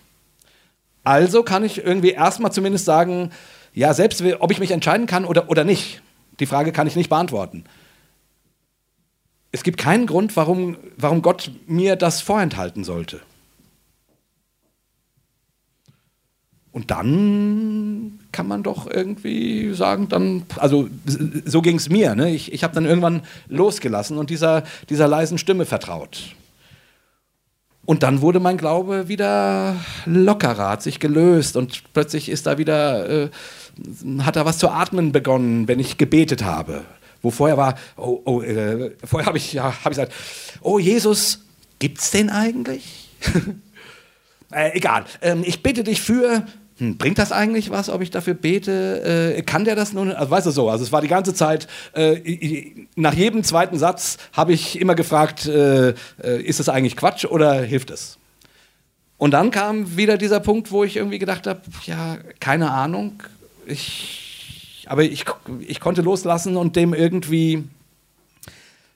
[1.03, 3.31] Also kann ich irgendwie erstmal zumindest sagen,
[3.73, 6.02] ja, selbst ob ich mich entscheiden kann oder, oder nicht,
[6.39, 7.65] die Frage kann ich nicht beantworten
[9.52, 13.19] es gibt keinen Grund, warum, warum Gott mir das vorenthalten sollte.
[16.72, 20.88] Und dann kann man doch irgendwie sagen, dann, also
[21.43, 22.15] so ging es mir.
[22.15, 22.34] Ne?
[22.34, 26.34] Ich, ich habe dann irgendwann losgelassen und dieser, dieser leisen Stimme vertraut.
[27.86, 29.76] Und dann wurde mein Glaube wieder
[30.06, 33.30] lockerer, hat sich gelöst und plötzlich ist da wieder, äh,
[34.20, 36.86] hat da was zu atmen begonnen, wenn ich gebetet habe.
[37.22, 40.14] Wo vorher war, oh, oh, äh, vorher habe ich, ja, hab ich gesagt,
[40.62, 41.45] oh Jesus,
[41.80, 43.10] gibt's den eigentlich?
[44.52, 46.45] äh, egal, ähm, ich bitte dich für,
[46.82, 49.36] hm, bringt das eigentlich was, ob ich dafür bete?
[49.38, 50.12] Äh, kann der das nun?
[50.12, 54.18] Also weißt du so, also es war die ganze Zeit, äh, nach jedem zweiten Satz
[54.34, 58.18] habe ich immer gefragt, äh, äh, ist es eigentlich Quatsch oder hilft es?
[59.20, 63.22] Und dann kam wieder dieser Punkt, wo ich irgendwie gedacht habe, ja, keine Ahnung,
[63.68, 65.26] ich aber ich,
[65.60, 67.64] ich konnte loslassen und dem irgendwie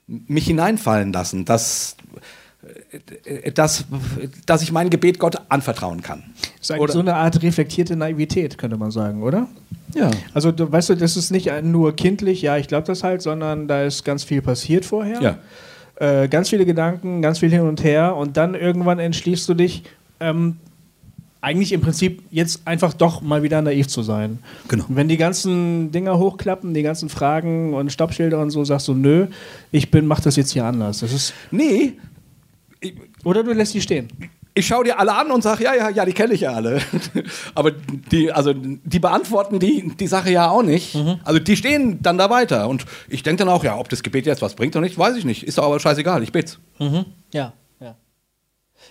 [0.07, 1.97] mich hineinfallen lassen, dass,
[3.53, 3.85] dass,
[4.45, 6.23] dass ich mein Gebet Gott anvertrauen kann.
[6.59, 9.47] Das ist eigentlich so eine Art reflektierte Naivität, könnte man sagen, oder?
[9.93, 10.11] Ja.
[10.33, 13.67] Also, du, weißt du, das ist nicht nur kindlich, ja, ich glaube das halt, sondern
[13.67, 15.21] da ist ganz viel passiert vorher.
[15.21, 16.23] Ja.
[16.23, 19.83] Äh, ganz viele Gedanken, ganz viel hin und her und dann irgendwann entschließt du dich,
[20.19, 20.57] ähm,
[21.45, 24.39] eigentlich im Prinzip jetzt einfach doch mal wieder naiv zu sein.
[24.67, 24.85] Genau.
[24.89, 29.27] wenn die ganzen Dinger hochklappen, die ganzen Fragen und Stoppschilder und so, sagst du, nö,
[29.71, 31.01] ich bin, mach das jetzt hier anders.
[31.01, 31.33] Das ist.
[31.51, 31.93] Nee.
[33.23, 34.07] Oder du lässt die stehen.
[34.57, 36.79] Ich schaue dir alle an und sage, ja, ja, ja, die kenne ich ja alle.
[37.55, 40.95] Aber die, also, die beantworten die, die Sache ja auch nicht.
[40.95, 41.19] Mhm.
[41.25, 42.69] Also die stehen dann da weiter.
[42.69, 45.17] Und ich denke dann auch, ja, ob das Gebet jetzt was bringt oder nicht, weiß
[45.17, 45.43] ich nicht.
[45.43, 46.57] Ist doch aber scheißegal, ich bete.
[46.79, 47.05] Mhm.
[47.33, 47.53] Ja.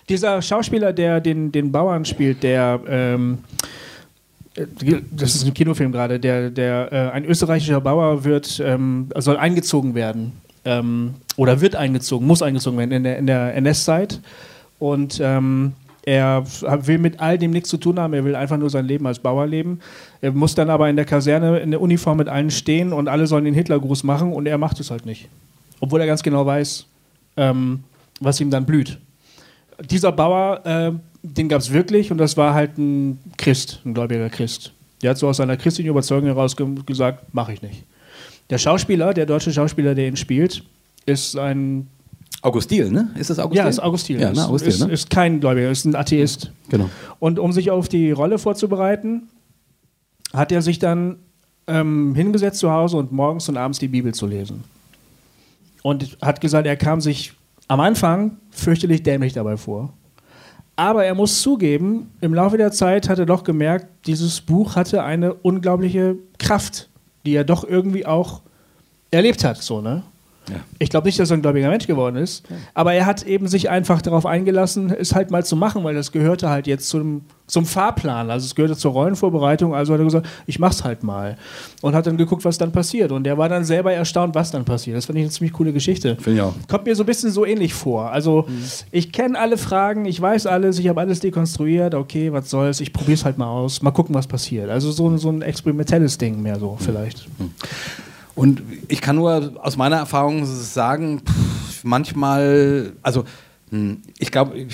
[0.09, 3.39] Dieser Schauspieler, der den, den Bauern spielt, der ähm,
[4.55, 4.65] äh,
[5.11, 9.95] das ist ein Kinofilm gerade, der, der äh, ein österreichischer Bauer wird, ähm, soll eingezogen
[9.95, 14.21] werden ähm, oder wird eingezogen, muss eingezogen werden in der, in der NS-Zeit
[14.79, 16.43] und ähm, er
[16.85, 19.17] will mit all dem nichts zu tun haben, er will einfach nur sein Leben als
[19.17, 19.79] Bauer leben.
[20.21, 23.25] Er muss dann aber in der Kaserne in der Uniform mit allen stehen und alle
[23.25, 25.29] sollen den Hitlergruß machen und er macht es halt nicht.
[25.79, 26.85] Obwohl er ganz genau weiß,
[27.37, 27.83] ähm,
[28.19, 28.99] was ihm dann blüht
[29.81, 30.91] dieser Bauer, äh,
[31.23, 34.73] den gab es wirklich und das war halt ein Christ, ein gläubiger Christ.
[35.01, 37.83] Der hat so aus seiner christlichen Überzeugung heraus ge gesagt, mache ich nicht.
[38.49, 40.63] Der Schauspieler, der deutsche Schauspieler, der ihn spielt,
[41.05, 41.87] ist ein
[42.41, 43.09] Augustil, ne?
[43.15, 43.63] Ist das Augustil?
[43.63, 44.21] Ja, ist Augustil.
[44.21, 44.45] Ja, ne?
[44.45, 44.91] Augustil, ist, ne?
[44.91, 46.51] ist kein Gläubiger, ist ein Atheist.
[46.69, 46.89] Genau.
[47.19, 49.29] Und um sich auf die Rolle vorzubereiten,
[50.31, 51.17] hat er sich dann
[51.67, 54.63] ähm, hingesetzt zu Hause und morgens und abends die Bibel zu lesen.
[55.81, 57.33] Und hat gesagt, er kam sich
[57.67, 59.93] am Anfang fürchterlich dämlich dabei vor.
[60.75, 65.03] Aber er muss zugeben, im Laufe der Zeit hat er doch gemerkt, dieses Buch hatte
[65.03, 66.89] eine unglaubliche Kraft,
[67.25, 68.41] die er doch irgendwie auch
[69.09, 70.03] erlebt hat, so, ne?
[70.49, 70.57] Ja.
[70.79, 73.69] Ich glaube nicht, dass er ein gläubiger Mensch geworden ist, aber er hat eben sich
[73.69, 77.65] einfach darauf eingelassen, es halt mal zu machen, weil das gehörte halt jetzt zum, zum
[77.65, 81.37] Fahrplan, also es gehörte zur Rollenvorbereitung, also hat er gesagt, ich mach's halt mal
[81.81, 84.65] und hat dann geguckt, was dann passiert und er war dann selber erstaunt, was dann
[84.65, 84.97] passiert.
[84.97, 86.15] Das fand ich eine ziemlich coole Geschichte.
[86.19, 86.53] Finde ich auch.
[86.67, 88.11] Kommt mir so ein bisschen so ähnlich vor.
[88.11, 88.45] Also
[88.91, 92.93] ich kenne alle Fragen, ich weiß alles, ich habe alles dekonstruiert, okay, was soll's, ich
[92.93, 94.69] probiere es halt mal aus, mal gucken, was passiert.
[94.69, 97.27] Also so, ein- so ein experimentelles Ding mehr so vielleicht.
[98.35, 103.23] Und ich kann nur aus meiner Erfahrung sagen, pff, manchmal, also
[103.69, 104.67] hm, ich glaube,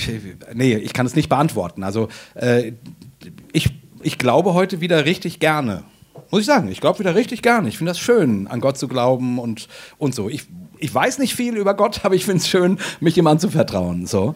[0.54, 1.84] nee, ich kann es nicht beantworten.
[1.84, 2.74] Also äh,
[3.54, 3.70] ich,
[4.02, 5.84] ich glaube heute wieder richtig gerne.
[6.32, 7.70] Muss ich sagen, ich glaube wieder richtig gerne.
[7.70, 9.68] Ich finde das schön, an Gott zu glauben und,
[9.98, 10.30] und so.
[10.30, 10.48] Ich,
[10.80, 14.08] ich weiß nicht viel über Gott, aber ich finde es schön, mich ihm anzuvertrauen.
[14.08, 14.34] So.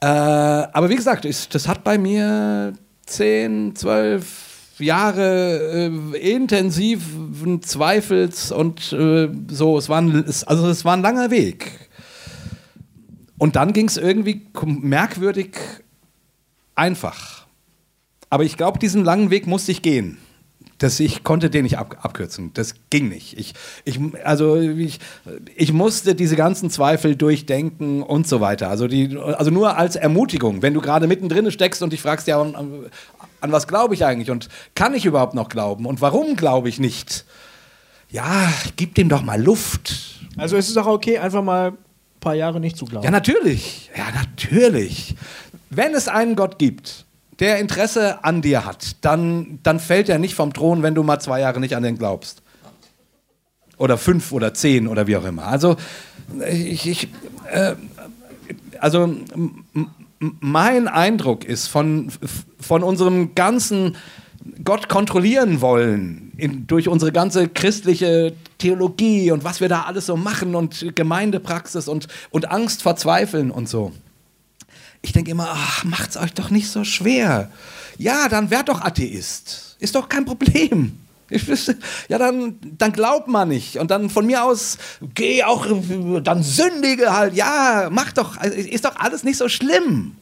[0.00, 2.72] Äh, aber wie gesagt, ist, das hat bei mir
[3.06, 4.47] 10, 12
[4.78, 9.78] Jahre äh, intensiven Zweifels und äh, so.
[9.78, 11.88] Es war, ein, es, also es war ein langer Weg.
[13.38, 15.56] Und dann ging es irgendwie merkwürdig
[16.74, 17.46] einfach.
[18.30, 20.18] Aber ich glaube, diesen langen Weg musste ich gehen.
[20.78, 22.52] Das, ich konnte den nicht ab, abkürzen.
[22.54, 23.36] Das ging nicht.
[23.36, 25.00] Ich, ich, also ich,
[25.56, 28.70] ich musste diese ganzen Zweifel durchdenken und so weiter.
[28.70, 32.38] Also, die, also nur als Ermutigung, wenn du gerade mittendrin steckst und dich fragst, ja,
[33.40, 36.78] an, was glaube ich eigentlich und kann ich überhaupt noch glauben und warum glaube ich
[36.78, 37.24] nicht?
[38.10, 39.94] Ja, gib dem doch mal Luft.
[40.36, 41.76] Also es ist auch okay, einfach mal ein
[42.20, 43.04] paar Jahre nicht zu glauben.
[43.04, 43.90] Ja, natürlich.
[43.96, 45.14] Ja, natürlich.
[45.70, 47.04] Wenn es einen Gott gibt,
[47.38, 51.20] der Interesse an dir hat, dann, dann fällt er nicht vom Thron, wenn du mal
[51.20, 52.42] zwei Jahre nicht an den glaubst.
[53.76, 55.46] Oder fünf oder zehn oder wie auch immer.
[55.46, 55.76] Also,
[56.50, 57.08] ich, ich,
[57.50, 57.76] äh,
[58.80, 59.14] also
[60.18, 62.10] mein Eindruck ist von,
[62.60, 63.96] von unserem ganzen
[64.64, 70.16] Gott kontrollieren wollen in, durch unsere ganze christliche Theologie und was wir da alles so
[70.16, 73.92] machen und Gemeindepraxis und, und Angst vor Zweifeln und so.
[75.02, 77.50] Ich denke immer, ach, macht's euch doch nicht so schwer.
[77.98, 79.76] Ja, dann werd doch Atheist.
[79.78, 80.98] Ist doch kein Problem.
[82.08, 83.76] Ja, dann, dann glaubt man nicht.
[83.76, 84.78] Und dann von mir aus,
[85.14, 85.66] geh auch,
[86.22, 87.34] dann sündige halt.
[87.34, 90.16] Ja, mach doch, ist doch alles nicht so schlimm.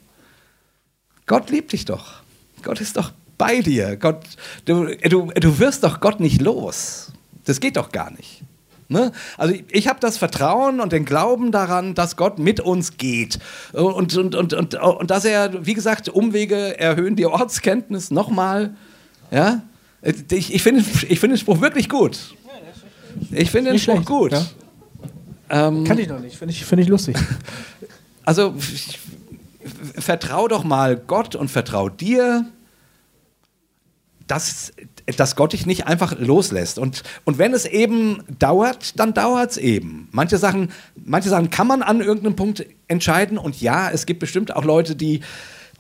[1.27, 2.23] Gott liebt dich doch.
[2.63, 3.97] Gott ist doch bei dir.
[3.97, 4.25] Gott,
[4.65, 7.13] du, du, du wirst doch Gott nicht los.
[7.45, 8.43] Das geht doch gar nicht.
[8.89, 9.13] Ne?
[9.37, 13.39] Also ich, ich habe das Vertrauen und den Glauben daran, dass Gott mit uns geht.
[13.73, 18.77] Und, und, und, und, und dass er, wie gesagt, Umwege erhöhen die Ortskenntnis nochmal.
[19.31, 19.63] Ja?
[20.31, 22.35] Ich, ich finde ich find den Spruch wirklich gut.
[23.31, 24.33] Ich finde den Spruch schlecht, gut.
[24.33, 24.47] ja.
[25.49, 27.17] Ähm, Kann ich noch nicht, finde ich, find ich lustig.
[28.25, 28.99] also ich-
[29.99, 32.45] vertrau doch mal Gott und vertrau dir,
[34.27, 34.73] dass,
[35.17, 36.79] dass Gott dich nicht einfach loslässt.
[36.79, 40.09] Und, und wenn es eben dauert, dann dauert es eben.
[40.13, 40.71] Manche Sachen,
[41.05, 43.39] manche Sachen kann man an irgendeinem Punkt entscheiden.
[43.39, 45.21] Und ja, es gibt bestimmt auch Leute, die,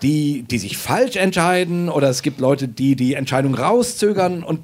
[0.02, 1.88] die, die sich falsch entscheiden.
[1.88, 4.42] Oder es gibt Leute, die die Entscheidung rauszögern.
[4.42, 4.60] Und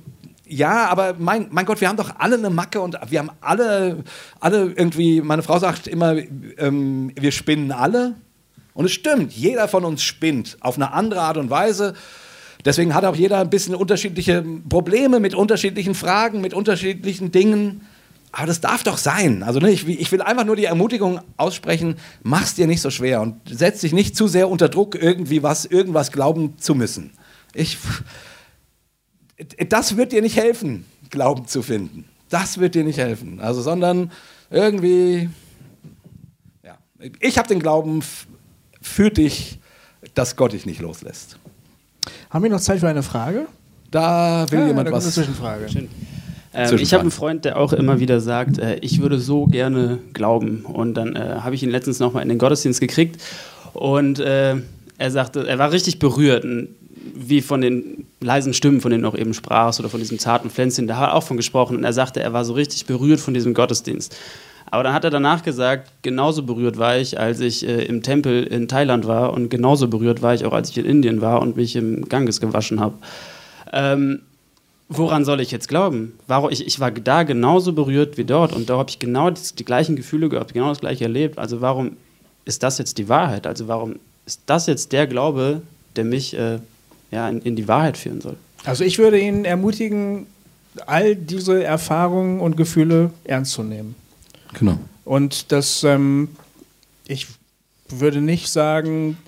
[0.46, 4.04] ja, aber mein, mein Gott, wir haben doch alle eine Macke und wir haben alle,
[4.40, 6.16] alle irgendwie, meine Frau sagt immer,
[6.58, 8.14] ähm, wir spinnen alle.
[8.74, 11.94] Und es stimmt, jeder von uns spinnt auf eine andere Art und Weise.
[12.64, 17.82] Deswegen hat auch jeder ein bisschen unterschiedliche Probleme mit unterschiedlichen Fragen, mit unterschiedlichen Dingen.
[18.32, 19.42] Aber das darf doch sein.
[19.42, 23.20] Also ne, ich, ich will einfach nur die Ermutigung aussprechen, mach's dir nicht so schwer
[23.20, 27.10] und setz dich nicht zu sehr unter Druck, irgendwie was, irgendwas glauben zu müssen.
[27.52, 27.76] Ich,
[29.68, 32.06] das wird dir nicht helfen, Glauben zu finden.
[32.30, 33.38] Das wird dir nicht helfen.
[33.38, 34.10] Also, sondern
[34.48, 35.28] irgendwie,
[36.64, 36.78] ja,
[37.20, 38.02] ich habe den Glauben
[38.80, 39.60] für dich,
[40.14, 41.38] dass Gott dich nicht loslässt.
[42.30, 43.46] Haben wir noch Zeit für eine Frage?
[43.90, 45.14] Da will Ja, jemand da kommt eine was.
[45.14, 45.66] Zwischenfrage.
[46.54, 49.98] Ähm, ich habe einen Freund, der auch immer wieder sagt, äh, ich würde so gerne
[50.12, 50.64] glauben.
[50.64, 53.20] Und dann äh, habe ich ihn letztens nochmal in den Gottesdienst gekriegt.
[53.72, 54.56] Und äh,
[54.98, 56.46] er sagte, er war richtig berührt,
[57.14, 60.50] wie von den leisen Stimmen, von denen du auch eben sprachst, oder von diesem zarten
[60.50, 60.86] Pflänzchen.
[60.86, 61.76] Da hat er auch von gesprochen.
[61.76, 64.14] Und er sagte, er war so richtig berührt von diesem Gottesdienst.
[64.70, 68.44] Aber dann hat er danach gesagt, genauso berührt war ich, als ich äh, im Tempel
[68.44, 69.32] in Thailand war.
[69.32, 72.40] Und genauso berührt war ich auch, als ich in Indien war und mich im Ganges
[72.40, 72.94] gewaschen habe.
[73.72, 74.20] Ähm,
[74.96, 76.18] woran soll ich jetzt glauben?
[76.26, 79.40] Warum, ich, ich war da genauso berührt wie dort und da habe ich genau die,
[79.58, 81.38] die, gleichen Gefühle gehabt, genau das gleiche erlebt.
[81.38, 81.96] Also warum
[82.44, 83.46] ist das jetzt die Wahrheit?
[83.46, 83.96] Also warum
[84.26, 85.62] ist das jetzt der Glaube,
[85.96, 86.58] der mich äh,
[87.10, 88.36] ja, in, in die Wahrheit führen soll?
[88.64, 90.26] Also ich würde ihn ermutigen,
[90.86, 93.94] all diese Erfahrungen und Gefühle ernst zu nehmen.
[94.54, 94.78] Genau.
[95.04, 96.28] Und das, ähm,
[97.06, 97.26] ich
[97.88, 99.18] würde nicht sagen,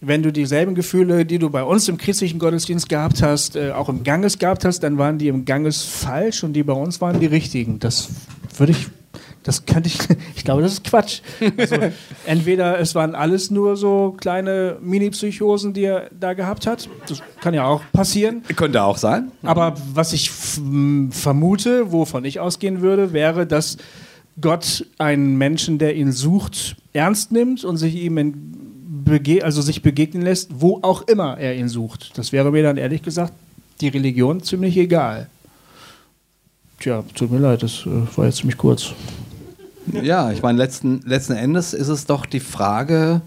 [0.00, 3.88] wenn du dieselben Gefühle, die du bei uns im christlichen Gottesdienst gehabt hast, äh, auch
[3.88, 7.20] im Ganges gehabt hast, dann waren die im Ganges falsch und die bei uns waren
[7.20, 7.78] die richtigen.
[7.80, 8.08] Das
[8.56, 8.86] würde ich,
[9.42, 9.98] das könnte ich,
[10.36, 11.20] ich glaube, das ist Quatsch.
[11.58, 11.76] Also,
[12.26, 16.88] entweder es waren alles nur so kleine Mini-Psychosen, die er da gehabt hat.
[17.06, 18.42] Das kann ja auch passieren.
[18.56, 19.32] Könnte auch sein.
[19.42, 23.76] Aber was ich vermute, wovon ich ausgehen würde, wäre, dass
[24.40, 28.69] Gott einen Menschen, der ihn sucht, ernst nimmt und sich ihm in
[29.42, 32.16] also sich begegnen lässt, wo auch immer er ihn sucht.
[32.18, 33.32] Das wäre mir dann ehrlich gesagt
[33.80, 35.28] die Religion ziemlich egal.
[36.78, 38.92] Tja, tut mir leid, das äh, war jetzt ziemlich kurz.
[40.02, 43.22] Ja, ich meine, letzten, letzten Endes ist es doch die Frage,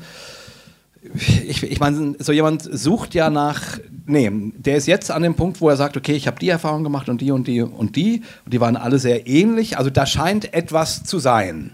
[1.45, 5.59] ich, ich meine, so jemand sucht ja nach, nee, der ist jetzt an dem Punkt,
[5.59, 8.21] wo er sagt, okay, ich habe die Erfahrung gemacht und die und die und die
[8.45, 11.71] und die waren alle sehr ähnlich, also da scheint etwas zu sein.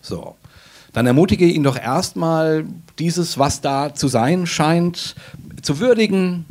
[0.00, 0.36] So
[0.92, 2.64] dann ermutige ihn doch erstmal,
[2.98, 5.14] dieses, was da zu sein scheint,
[5.62, 6.46] zu würdigen,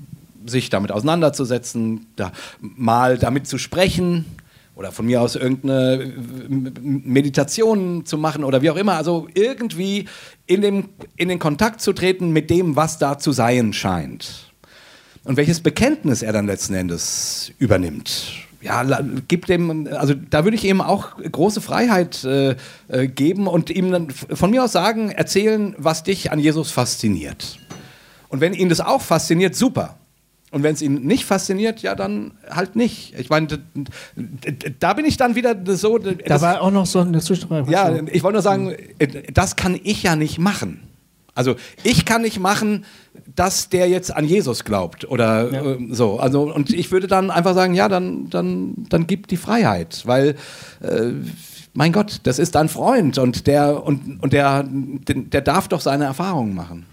[0.45, 4.26] sich damit auseinanderzusetzen, da, mal damit zu sprechen
[4.76, 6.14] oder von mir aus irgendeine
[6.80, 8.93] Meditation zu machen oder wie auch immer.
[8.93, 10.05] Also irgendwie
[10.45, 14.51] in, dem, in den Kontakt zu treten mit dem, was da zu sein scheint.
[15.23, 20.65] Und welches Bekenntnis er dann letzten Endes übernimmt ja, gibt dem, also da würde ich
[20.65, 22.56] ihm auch große Freiheit äh,
[22.89, 27.60] äh, geben und ihm dann von mir aus sagen, erzählen, was dich an Jesus fasziniert.
[28.30, 29.95] Und wenn ihn das auch fasziniert, super.
[30.52, 33.14] Und wenn es ihn nicht fasziniert, ja, dann halt nicht.
[33.18, 33.48] Ich meine,
[34.80, 35.98] da bin ich dann wieder so.
[35.98, 37.69] Da war auch noch so eine Zwischenfrage.
[37.69, 38.76] Ja, ich wollte nur sagen,
[39.34, 40.86] das kann ich ja nicht machen.
[41.38, 42.84] Also ich kann nicht machen,
[43.35, 45.72] dass der jetzt an Jesus glaubt oder ja.
[45.73, 46.19] äh, so.
[46.19, 50.30] Also und ich würde dann einfach sagen, ja, dann dann dann gib die Freiheit, weil
[50.81, 51.11] äh,
[51.73, 56.05] mein Gott, das ist dein Freund und der und und der der darf doch seine
[56.05, 56.88] Erfahrungen machen.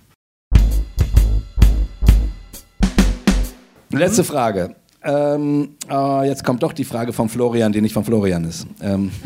[3.91, 4.75] Letzte Frage.
[5.03, 8.67] Ähm, äh, jetzt kommt doch die Frage von Florian, die nicht von Florian ist.
[8.83, 9.11] Ähm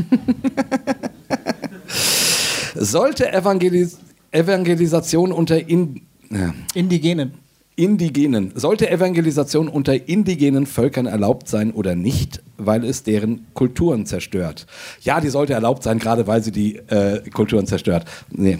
[2.77, 3.99] Sollte Evangelis
[4.31, 6.55] Evangelisation unter in, ja.
[6.75, 7.35] Indigenen.
[7.77, 8.53] Indigenen.
[8.57, 14.67] Sollte Evangelisation unter indigenen Völkern erlaubt sein oder nicht, weil es deren Kulturen zerstört?
[15.03, 18.05] Ja, die sollte erlaubt sein, gerade weil sie die äh, Kulturen zerstört.
[18.31, 18.59] Nee,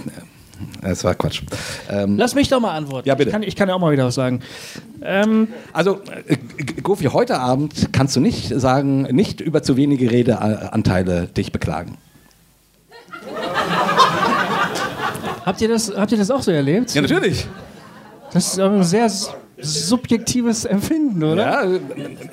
[0.83, 1.43] das war Quatsch.
[1.91, 3.09] Ähm, Lass mich doch mal antworten.
[3.09, 3.31] Ja, bitte.
[3.31, 4.41] Ich kann, ich kann ja auch mal wieder was sagen.
[5.03, 6.37] Ähm, also, äh,
[6.83, 11.99] Gofi, heute Abend kannst du nicht sagen, nicht über zu wenige Redeanteile dich beklagen.
[15.49, 16.95] Habt ihr das, habt ihr das auch so erlebt?
[16.95, 17.47] Ja, natürlich.
[18.35, 19.11] Das ist ein sehr
[19.57, 21.65] subjektives Empfinden, oder?
[21.65, 21.81] Ja,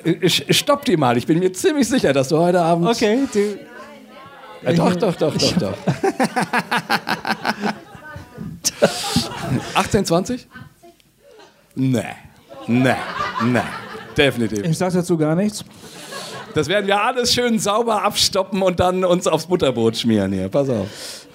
[0.04, 1.16] ich, ich stopp die mal.
[1.16, 2.86] Ich bin mir ziemlich sicher, dass du heute Abend.
[2.86, 3.58] Okay, du.
[4.62, 5.74] Ja, doch, doch, doch, doch, doch.
[9.72, 10.46] 18, 20?
[11.74, 12.02] Nee.
[12.66, 12.94] Nee.
[13.46, 13.60] Nee.
[14.14, 14.62] Definitiv.
[14.62, 15.64] Ich sag dazu gar nichts.
[16.52, 20.50] Das werden wir alles schön sauber abstoppen und dann uns aufs Butterbrot schmieren hier.
[20.50, 21.25] Pass auf.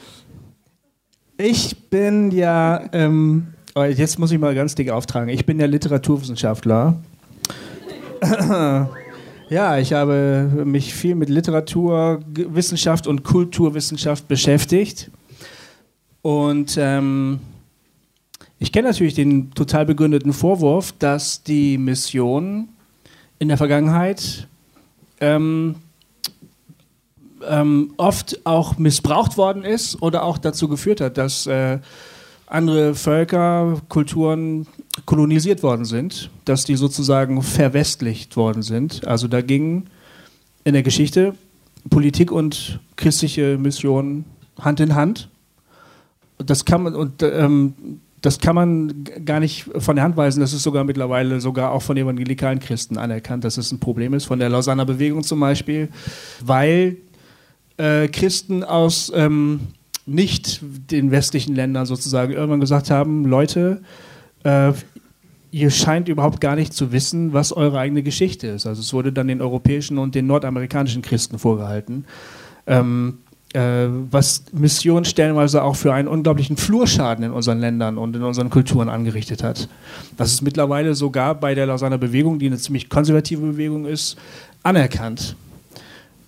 [1.44, 5.66] Ich bin ja, ähm, oh, jetzt muss ich mal ganz dick auftragen, ich bin ja
[5.66, 7.02] Literaturwissenschaftler.
[9.50, 15.10] ja, ich habe mich viel mit Literaturwissenschaft und Kulturwissenschaft beschäftigt.
[16.22, 17.40] Und ähm,
[18.60, 22.70] ich kenne natürlich den total begründeten Vorwurf, dass die Mission
[23.40, 24.48] in der Vergangenheit
[25.20, 25.78] ähm,
[27.48, 31.80] ähm, oft auch missbraucht worden ist oder auch dazu geführt hat, dass äh,
[32.48, 34.68] andere Völker, Kulturen
[35.06, 39.08] kolonisiert worden sind, dass die sozusagen verwestlicht worden sind.
[39.08, 39.86] Also da ging
[40.64, 41.34] in der Geschichte
[41.90, 44.26] Politik und christliche Mission
[44.60, 45.30] Hand in Hand.
[46.38, 47.74] Das kann man und ähm,
[48.22, 50.42] das kann man gar nicht von der Hand weisen.
[50.42, 54.26] Das ist sogar mittlerweile sogar auch von evangelikalen Christen anerkannt, dass es ein Problem ist,
[54.26, 55.90] von der Lausanner Bewegung zum Beispiel,
[56.46, 56.98] weil
[57.78, 59.62] äh, Christen aus ähm,
[60.06, 63.82] nicht den westlichen Ländern sozusagen irgendwann gesagt haben, Leute,
[64.44, 64.74] äh,
[65.52, 68.66] ihr scheint überhaupt gar nicht zu wissen, was eure eigene Geschichte ist.
[68.66, 72.06] Also es wurde dann den europäischen und den nordamerikanischen Christen vorgehalten.
[72.68, 73.20] Ähm,
[73.54, 78.50] äh, was Mission stellenweise auch für einen unglaublichen Flurschaden in unseren Ländern und in unseren
[78.50, 79.68] Kulturen angerichtet hat.
[80.16, 84.18] Das ist mittlerweile sogar bei der Lausanner Bewegung, die eine ziemlich konservative Bewegung ist,
[84.64, 85.36] anerkannt.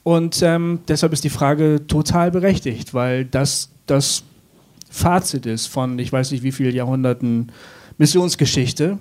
[0.03, 4.23] Und ähm, deshalb ist die Frage total berechtigt, weil das das
[4.89, 7.51] Fazit ist von, ich weiß nicht wie vielen Jahrhunderten
[7.97, 8.99] Missionsgeschichte,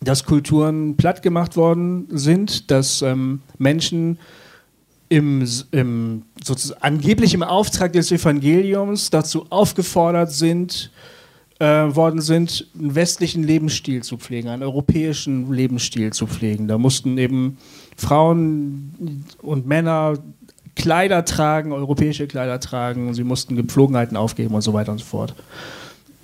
[0.00, 4.18] dass Kulturen platt gemacht worden sind, dass ähm, Menschen
[5.08, 6.22] im, im
[6.80, 10.90] angeblich im Auftrag des Evangeliums dazu aufgefordert sind,
[11.58, 16.68] äh, worden sind, einen westlichen Lebensstil zu pflegen, einen europäischen Lebensstil zu pflegen.
[16.68, 17.58] Da mussten eben
[18.00, 20.14] Frauen und Männer
[20.74, 25.04] Kleider tragen, europäische Kleider tragen, und sie mussten Gepflogenheiten aufgeben und so weiter und so
[25.04, 25.34] fort.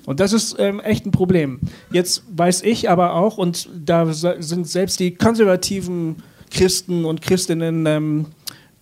[0.07, 1.61] Und das ist ähm, echt ein Problem.
[1.93, 6.17] Jetzt weiß ich aber auch, und da sind selbst die konservativen
[6.51, 8.27] Christen und Christinnen ähm,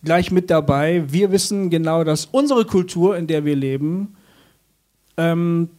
[0.05, 4.17] gleich mit dabei, wir wissen genau, dass unsere Kultur, in der wir leben,
[5.17, 5.71] ähm,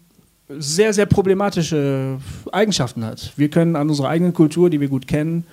[0.49, 2.17] sehr, sehr problematische
[2.51, 3.33] Eigenschaften hat.
[3.35, 5.45] Wir können an unserer eigenen Kultur, die wir gut kennen,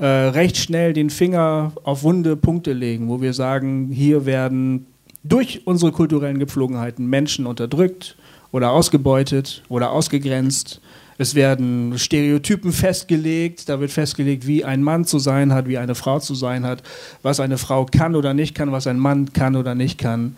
[0.00, 4.86] äh, recht schnell den Finger auf wunde Punkte legen, wo wir sagen, hier werden
[5.24, 8.16] durch unsere kulturellen Gepflogenheiten Menschen unterdrückt
[8.52, 10.80] oder ausgebeutet oder ausgegrenzt.
[11.20, 15.96] Es werden Stereotypen festgelegt, da wird festgelegt, wie ein Mann zu sein hat, wie eine
[15.96, 16.84] Frau zu sein hat,
[17.22, 20.36] was eine Frau kann oder nicht kann, was ein Mann kann oder nicht kann.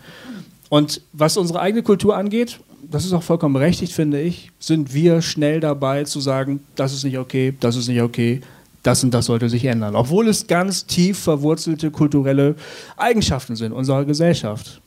[0.69, 2.59] Und was unsere eigene Kultur angeht,
[2.89, 7.03] das ist auch vollkommen berechtigt, finde ich, sind wir schnell dabei zu sagen, das ist
[7.03, 8.41] nicht okay, das ist nicht okay,
[8.83, 9.95] das und das sollte sich ändern.
[9.95, 12.55] Obwohl es ganz tief verwurzelte kulturelle
[12.97, 14.81] Eigenschaften sind unserer Gesellschaft.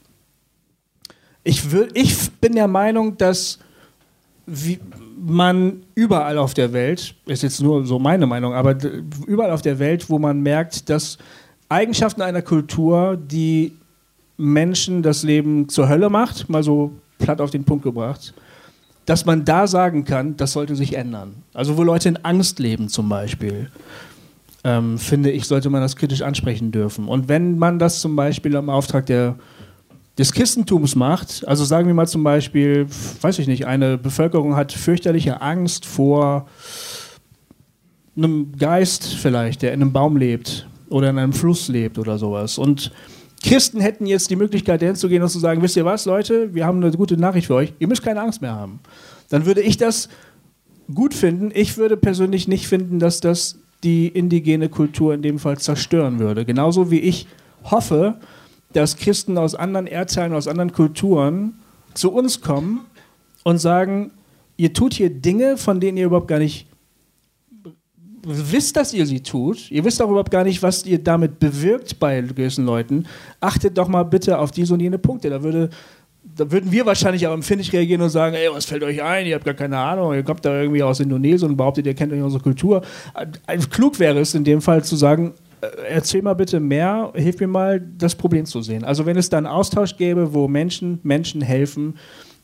[1.45, 3.59] Ich, will, ich bin der Meinung, dass
[5.17, 8.77] man überall auf der Welt, ist jetzt nur so meine Meinung, aber
[9.27, 11.19] überall auf der Welt, wo man merkt, dass
[11.69, 13.73] Eigenschaften einer Kultur, die
[14.37, 18.35] Menschen das Leben zur Hölle macht, mal so platt auf den Punkt gebracht,
[19.07, 21.43] dass man da sagen kann, das sollte sich ändern.
[21.53, 23.71] Also wo Leute in Angst leben zum Beispiel,
[24.65, 27.07] ähm, finde ich, sollte man das kritisch ansprechen dürfen.
[27.07, 29.37] Und wenn man das zum Beispiel im Auftrag der,
[30.17, 32.87] des Christentums macht, also sagen wir mal zum Beispiel,
[33.21, 36.47] weiß ich nicht, eine Bevölkerung hat fürchterliche Angst vor
[38.17, 42.57] einem Geist vielleicht, der in einem Baum lebt oder in einem Fluss lebt oder sowas.
[42.57, 42.91] Und
[43.45, 46.55] Christen hätten jetzt die Möglichkeit, dahin zu gehen und zu sagen, wisst ihr was, Leute,
[46.55, 48.81] wir haben eine gute Nachricht für euch, ihr müsst keine Angst mehr haben.
[49.29, 50.09] Dann würde ich das
[50.95, 51.51] gut finden.
[51.55, 56.47] Ich würde persönlich nicht finden, dass das die indigene Kultur in dem Fall zerstören würde.
[56.47, 57.27] Genauso wie ich
[57.65, 58.19] hoffe,
[58.73, 61.59] dass Christen aus anderen Erdteilen, aus anderen Kulturen
[61.93, 62.87] zu uns kommen
[63.43, 64.11] und sagen,
[64.57, 66.67] ihr tut hier Dinge, von denen ihr überhaupt gar nicht
[68.27, 71.99] wisst, dass ihr sie tut, ihr wisst auch überhaupt gar nicht, was ihr damit bewirkt
[71.99, 73.07] bei gewissen Leuten,
[73.41, 75.31] achtet doch mal bitte auf diese und jene Punkte.
[75.31, 75.71] Da würde
[76.37, 79.27] da würden wir wahrscheinlich auch empfindlich reagieren und sagen, ey, was fällt euch ein?
[79.27, 82.13] Ihr habt gar keine Ahnung, ihr kommt da irgendwie aus Indonesien und behauptet, ihr kennt
[82.13, 82.83] euch unsere Kultur.
[83.71, 87.47] Klug wäre es in dem Fall zu sagen, äh, erzähl mal bitte mehr, hilf mir
[87.47, 88.85] mal, das Problem zu sehen.
[88.85, 91.99] Also wenn es da einen Austausch gäbe, wo Menschen Menschen helfen,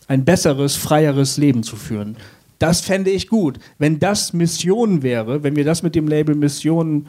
[0.08, 2.16] ein besseres, freieres Leben zu führen.
[2.60, 3.58] Das fände ich gut.
[3.78, 7.06] Wenn das Mission wäre, wenn wir das mit dem Label Mission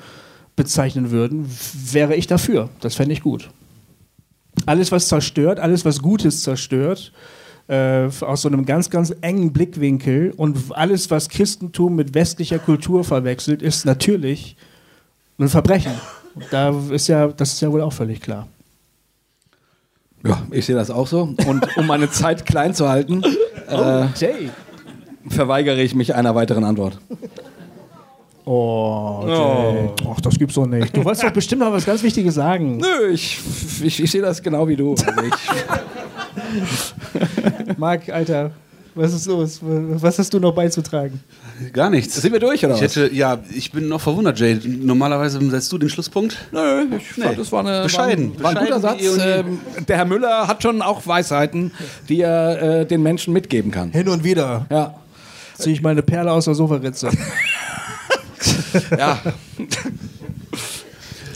[0.56, 1.46] bezeichnen würden,
[1.92, 2.70] wäre ich dafür.
[2.80, 3.50] Das fände ich gut.
[4.66, 7.12] Alles, was zerstört, alles, was Gutes zerstört,
[7.68, 13.04] äh, aus so einem ganz, ganz engen Blickwinkel und alles, was Christentum mit westlicher Kultur
[13.04, 14.56] verwechselt, ist natürlich
[15.38, 15.94] ein Verbrechen.
[16.50, 18.48] Da ist ja, das ist ja wohl auch völlig klar.
[20.24, 21.24] Ja, ich sehe das auch so.
[21.46, 23.22] Und um meine Zeit klein zu halten,
[23.70, 24.50] oh, äh, Jay
[25.30, 27.00] verweigere ich mich einer weiteren Antwort.
[28.46, 29.34] Oh, Jay.
[29.34, 29.96] oh.
[30.14, 30.96] Ach, das gibt's doch nicht.
[30.96, 32.78] Du wolltest doch bestimmt noch was ganz Wichtiges sagen.
[32.78, 33.40] Nö, ich,
[33.84, 34.96] ich, ich sehe das genau wie du.
[37.78, 38.52] Marc, Alter,
[38.96, 39.60] was ist los?
[39.62, 41.20] Was hast du noch beizutragen?
[41.72, 42.16] Gar nichts.
[42.16, 42.76] Sind wir durch, oder?
[42.76, 44.60] Ich hätte, ja, ich bin noch verwundert, Jay.
[44.66, 46.38] Normalerweise setzt du den Schlusspunkt.
[46.52, 47.24] Nö, ich nee.
[47.24, 48.34] fand, das war, eine, bescheiden.
[48.40, 49.02] War, ein, war ein guter Satz.
[49.24, 51.72] Ähm, der Herr Müller hat schon auch Weisheiten,
[52.10, 53.92] die er äh, den Menschen mitgeben kann.
[53.92, 54.66] Hin und wieder.
[54.72, 54.96] Ja.
[55.62, 57.10] Ziehe ich meine Perle aus der Sofaritze.
[58.98, 59.22] ja.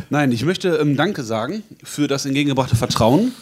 [0.09, 3.33] Nein, ich möchte ähm, Danke sagen für das entgegengebrachte Vertrauen,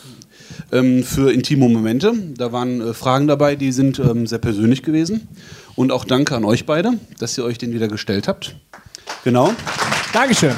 [0.71, 2.13] ähm, für intime Momente.
[2.35, 5.27] Da waren äh, Fragen dabei, die sind ähm, sehr persönlich gewesen.
[5.75, 8.55] Und auch Danke an euch beide, dass ihr euch den wieder gestellt habt.
[9.23, 9.53] Genau.
[10.13, 10.53] Dankeschön.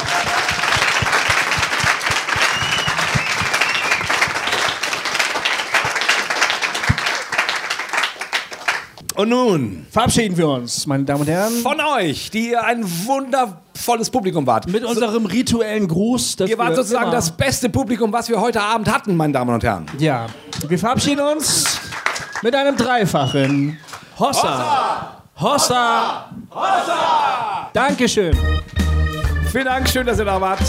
[9.16, 11.54] Und nun verabschieden wir uns, meine Damen und Herren.
[11.62, 14.68] Von euch, die ihr ein wunder volles Publikum wart.
[14.68, 16.38] Mit unserem rituellen Gruß.
[16.46, 19.86] Ihr wart sozusagen das beste Publikum, was wir heute Abend hatten, meine Damen und Herren.
[20.00, 20.28] Ja,
[20.68, 21.80] wir verabschieden uns
[22.42, 23.78] mit einem Dreifachen.
[24.20, 25.22] Hossa!
[25.40, 26.30] Hossa!
[26.52, 27.70] Hossa!
[27.74, 28.38] Dankeschön.
[29.52, 30.60] Vielen Dank, schön, dass ihr da wart.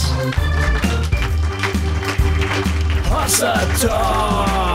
[3.10, 4.65] Hossa Talk!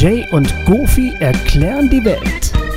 [0.00, 2.67] Jay und Goofy erklären die Welt.